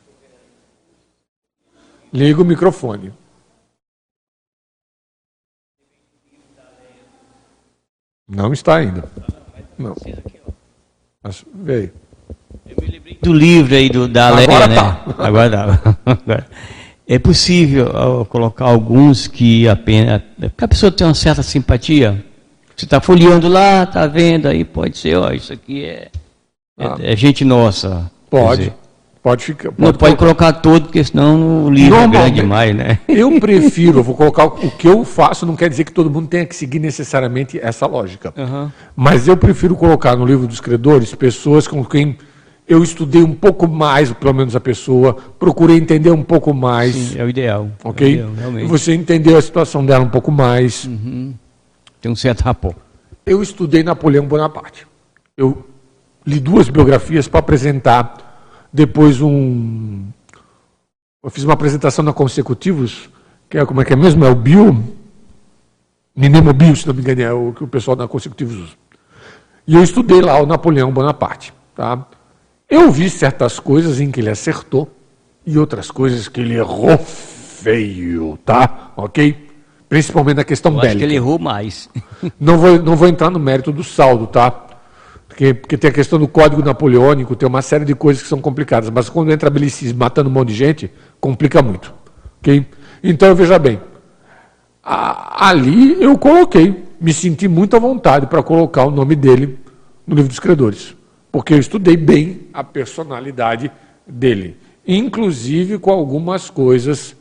[2.12, 3.12] Liga o microfone.
[8.28, 9.10] Não está ainda.
[9.76, 9.94] Não.
[11.22, 11.92] Mas veio.
[12.66, 14.74] Eu me lembrei do livro aí do, da Leia, Agora né?
[14.74, 15.04] tá.
[15.18, 15.96] Agora dá.
[16.06, 16.46] Agora.
[17.06, 20.22] É possível colocar alguns que apenas.
[20.38, 22.24] Porque a pessoa tem uma certa simpatia.
[22.76, 26.08] Você está folheando lá, está vendo, aí pode ser, ó, isso aqui é,
[26.78, 26.96] é ah.
[27.00, 28.10] é, é gente nossa.
[28.30, 28.72] Pode.
[29.22, 29.70] Pode ficar.
[29.70, 32.98] Pode não pode colocar todo, porque senão o livro é grande demais, né?
[33.06, 36.26] Eu prefiro, eu vou colocar o que eu faço, não quer dizer que todo mundo
[36.26, 38.34] tenha que seguir necessariamente essa lógica.
[38.36, 38.68] Uhum.
[38.96, 42.16] Mas eu prefiro colocar no livro dos credores pessoas com quem
[42.72, 46.94] eu estudei um pouco mais, pelo menos a pessoa, procurei entender um pouco mais.
[46.94, 47.68] Sim, é o ideal.
[47.84, 48.18] Ok?
[48.18, 50.84] É o ideal, Você entendeu a situação dela um pouco mais.
[50.84, 51.34] Uhum.
[52.00, 52.76] Tem um certo rapport.
[53.26, 54.86] Eu estudei Napoleão Bonaparte.
[55.36, 55.66] Eu
[56.26, 60.04] li duas biografias para apresentar depois um.
[61.22, 63.08] Eu fiz uma apresentação na Consecutivos,
[63.48, 64.24] que é como é que é mesmo?
[64.24, 64.82] É o Bio.
[66.16, 68.72] Ninemo Bio, se não me engano, é o que o pessoal da Consecutivos usa.
[69.66, 71.52] E eu estudei lá o Napoleão Bonaparte.
[71.74, 72.06] Tá?
[72.72, 74.88] Eu vi certas coisas em que ele acertou
[75.44, 78.94] e outras coisas que ele errou feio, tá?
[78.96, 79.46] Ok?
[79.90, 80.88] Principalmente na questão Eu bélica.
[80.92, 81.90] Acho que ele errou mais.
[82.40, 84.50] Não vou, não vou entrar no mérito do saldo, tá?
[85.28, 88.40] Porque, porque tem a questão do código napoleônico, tem uma série de coisas que são
[88.40, 88.88] complicadas.
[88.88, 90.90] Mas quando entra belicismo matando um monte de gente,
[91.20, 91.92] complica muito.
[92.38, 92.64] Ok?
[93.04, 93.80] Então, veja bem.
[94.82, 99.58] A, ali eu coloquei, me senti muito à vontade para colocar o nome dele
[100.06, 100.94] no livro dos credores
[101.32, 103.72] porque eu estudei bem a personalidade
[104.06, 107.16] dele, inclusive com algumas coisas,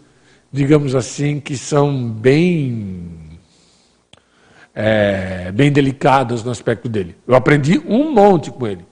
[0.51, 3.39] digamos assim, que são bem
[4.75, 7.15] é, bem delicadas no aspecto dele.
[7.25, 8.85] Eu aprendi um monte com ele.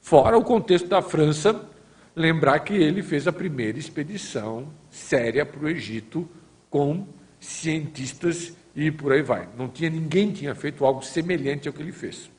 [0.00, 1.68] Fora o contexto da França,
[2.16, 6.28] lembrar que ele fez a primeira expedição séria para o Egito
[6.70, 7.06] com
[7.38, 9.48] cientistas e por aí vai.
[9.56, 12.30] Não tinha ninguém tinha feito algo semelhante ao que ele fez.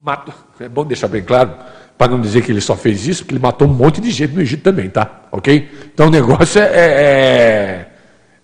[0.00, 1.54] Matou, é bom deixar bem claro,
[1.96, 4.34] para não dizer que ele só fez isso, porque ele matou um monte de gente
[4.34, 5.22] no Egito também, tá?
[5.32, 5.70] Ok?
[5.92, 6.64] Então o negócio é.
[6.64, 7.92] é, é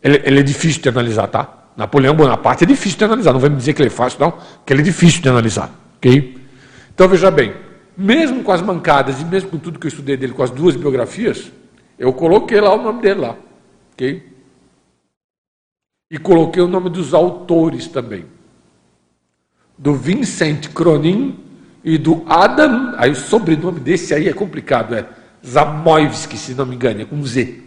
[0.03, 1.69] ele, ele, é difícil de analisar, tá?
[1.77, 4.33] Napoleão Bonaparte é difícil de analisar, não vai me dizer que ele é fácil, não,
[4.65, 6.39] que ele é difícil de analisar, ok?
[6.95, 7.55] Então veja bem,
[7.97, 10.75] mesmo com as mancadas e mesmo com tudo que eu estudei dele, com as duas
[10.75, 11.53] biografias,
[11.99, 13.37] eu coloquei lá o nome dele lá,
[13.93, 14.33] ok?
[16.11, 18.25] E coloquei o nome dos autores também
[19.83, 21.41] do Vincent Cronin
[21.83, 25.05] e do Adam, aí o sobrenome desse aí é complicado, é
[25.45, 27.61] Zamoyevsky, se não me engano, é com Z.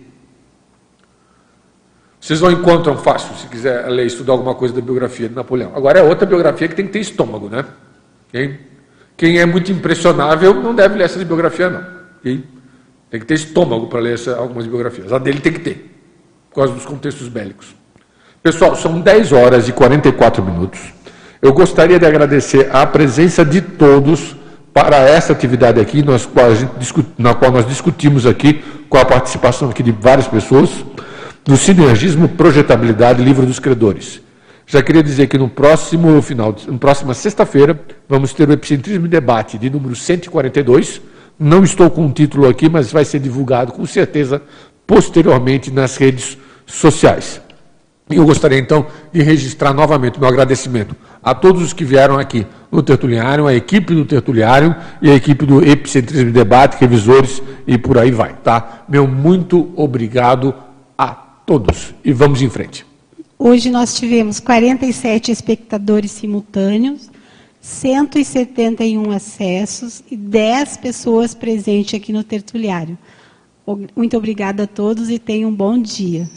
[2.18, 5.74] Vocês não encontram fácil, se quiser ler, estudar alguma coisa da biografia de Napoleão.
[5.76, 7.66] Agora é outra biografia que tem que ter estômago, né?
[8.30, 8.62] Okay?
[9.18, 11.86] Quem é muito impressionável não deve ler essas biografias, não.
[12.20, 12.46] Okay?
[13.10, 15.12] Tem que ter estômago para ler essa, algumas biografias.
[15.12, 15.94] A dele tem que ter,
[16.50, 17.76] por causa dos contextos bélicos.
[18.42, 20.94] Pessoal, são 10 horas e 44 minutos.
[21.42, 24.36] Eu gostaria de agradecer a presença de todos
[24.74, 26.28] para essa atividade aqui, nós,
[27.18, 30.70] na qual nós discutimos aqui, com a participação aqui de várias pessoas,
[31.46, 34.22] do Sinergismo, Projetabilidade, Livro dos Credores.
[34.68, 37.80] Já queria dizer que no próximo final, na próxima sexta-feira,
[38.10, 41.02] vamos ter o Epicentrismo Debate de número 142.
[41.38, 44.42] Não estou com o título aqui, mas vai ser divulgado com certeza
[44.88, 47.45] posteriormente nas redes sociais.
[48.08, 52.84] Eu gostaria então de registrar novamente meu agradecimento a todos os que vieram aqui no
[52.84, 58.12] Tertuliário, a equipe do Tertuliário e a equipe do Epicentrismo Debate, revisores e por aí
[58.12, 58.86] vai, tá?
[58.88, 60.54] Meu muito obrigado
[60.96, 62.86] a todos e vamos em frente.
[63.40, 67.10] Hoje nós tivemos 47 espectadores simultâneos,
[67.60, 72.96] 171 acessos e 10 pessoas presentes aqui no tertuliário.
[73.96, 76.30] Muito obrigada a todos e tenham um bom dia.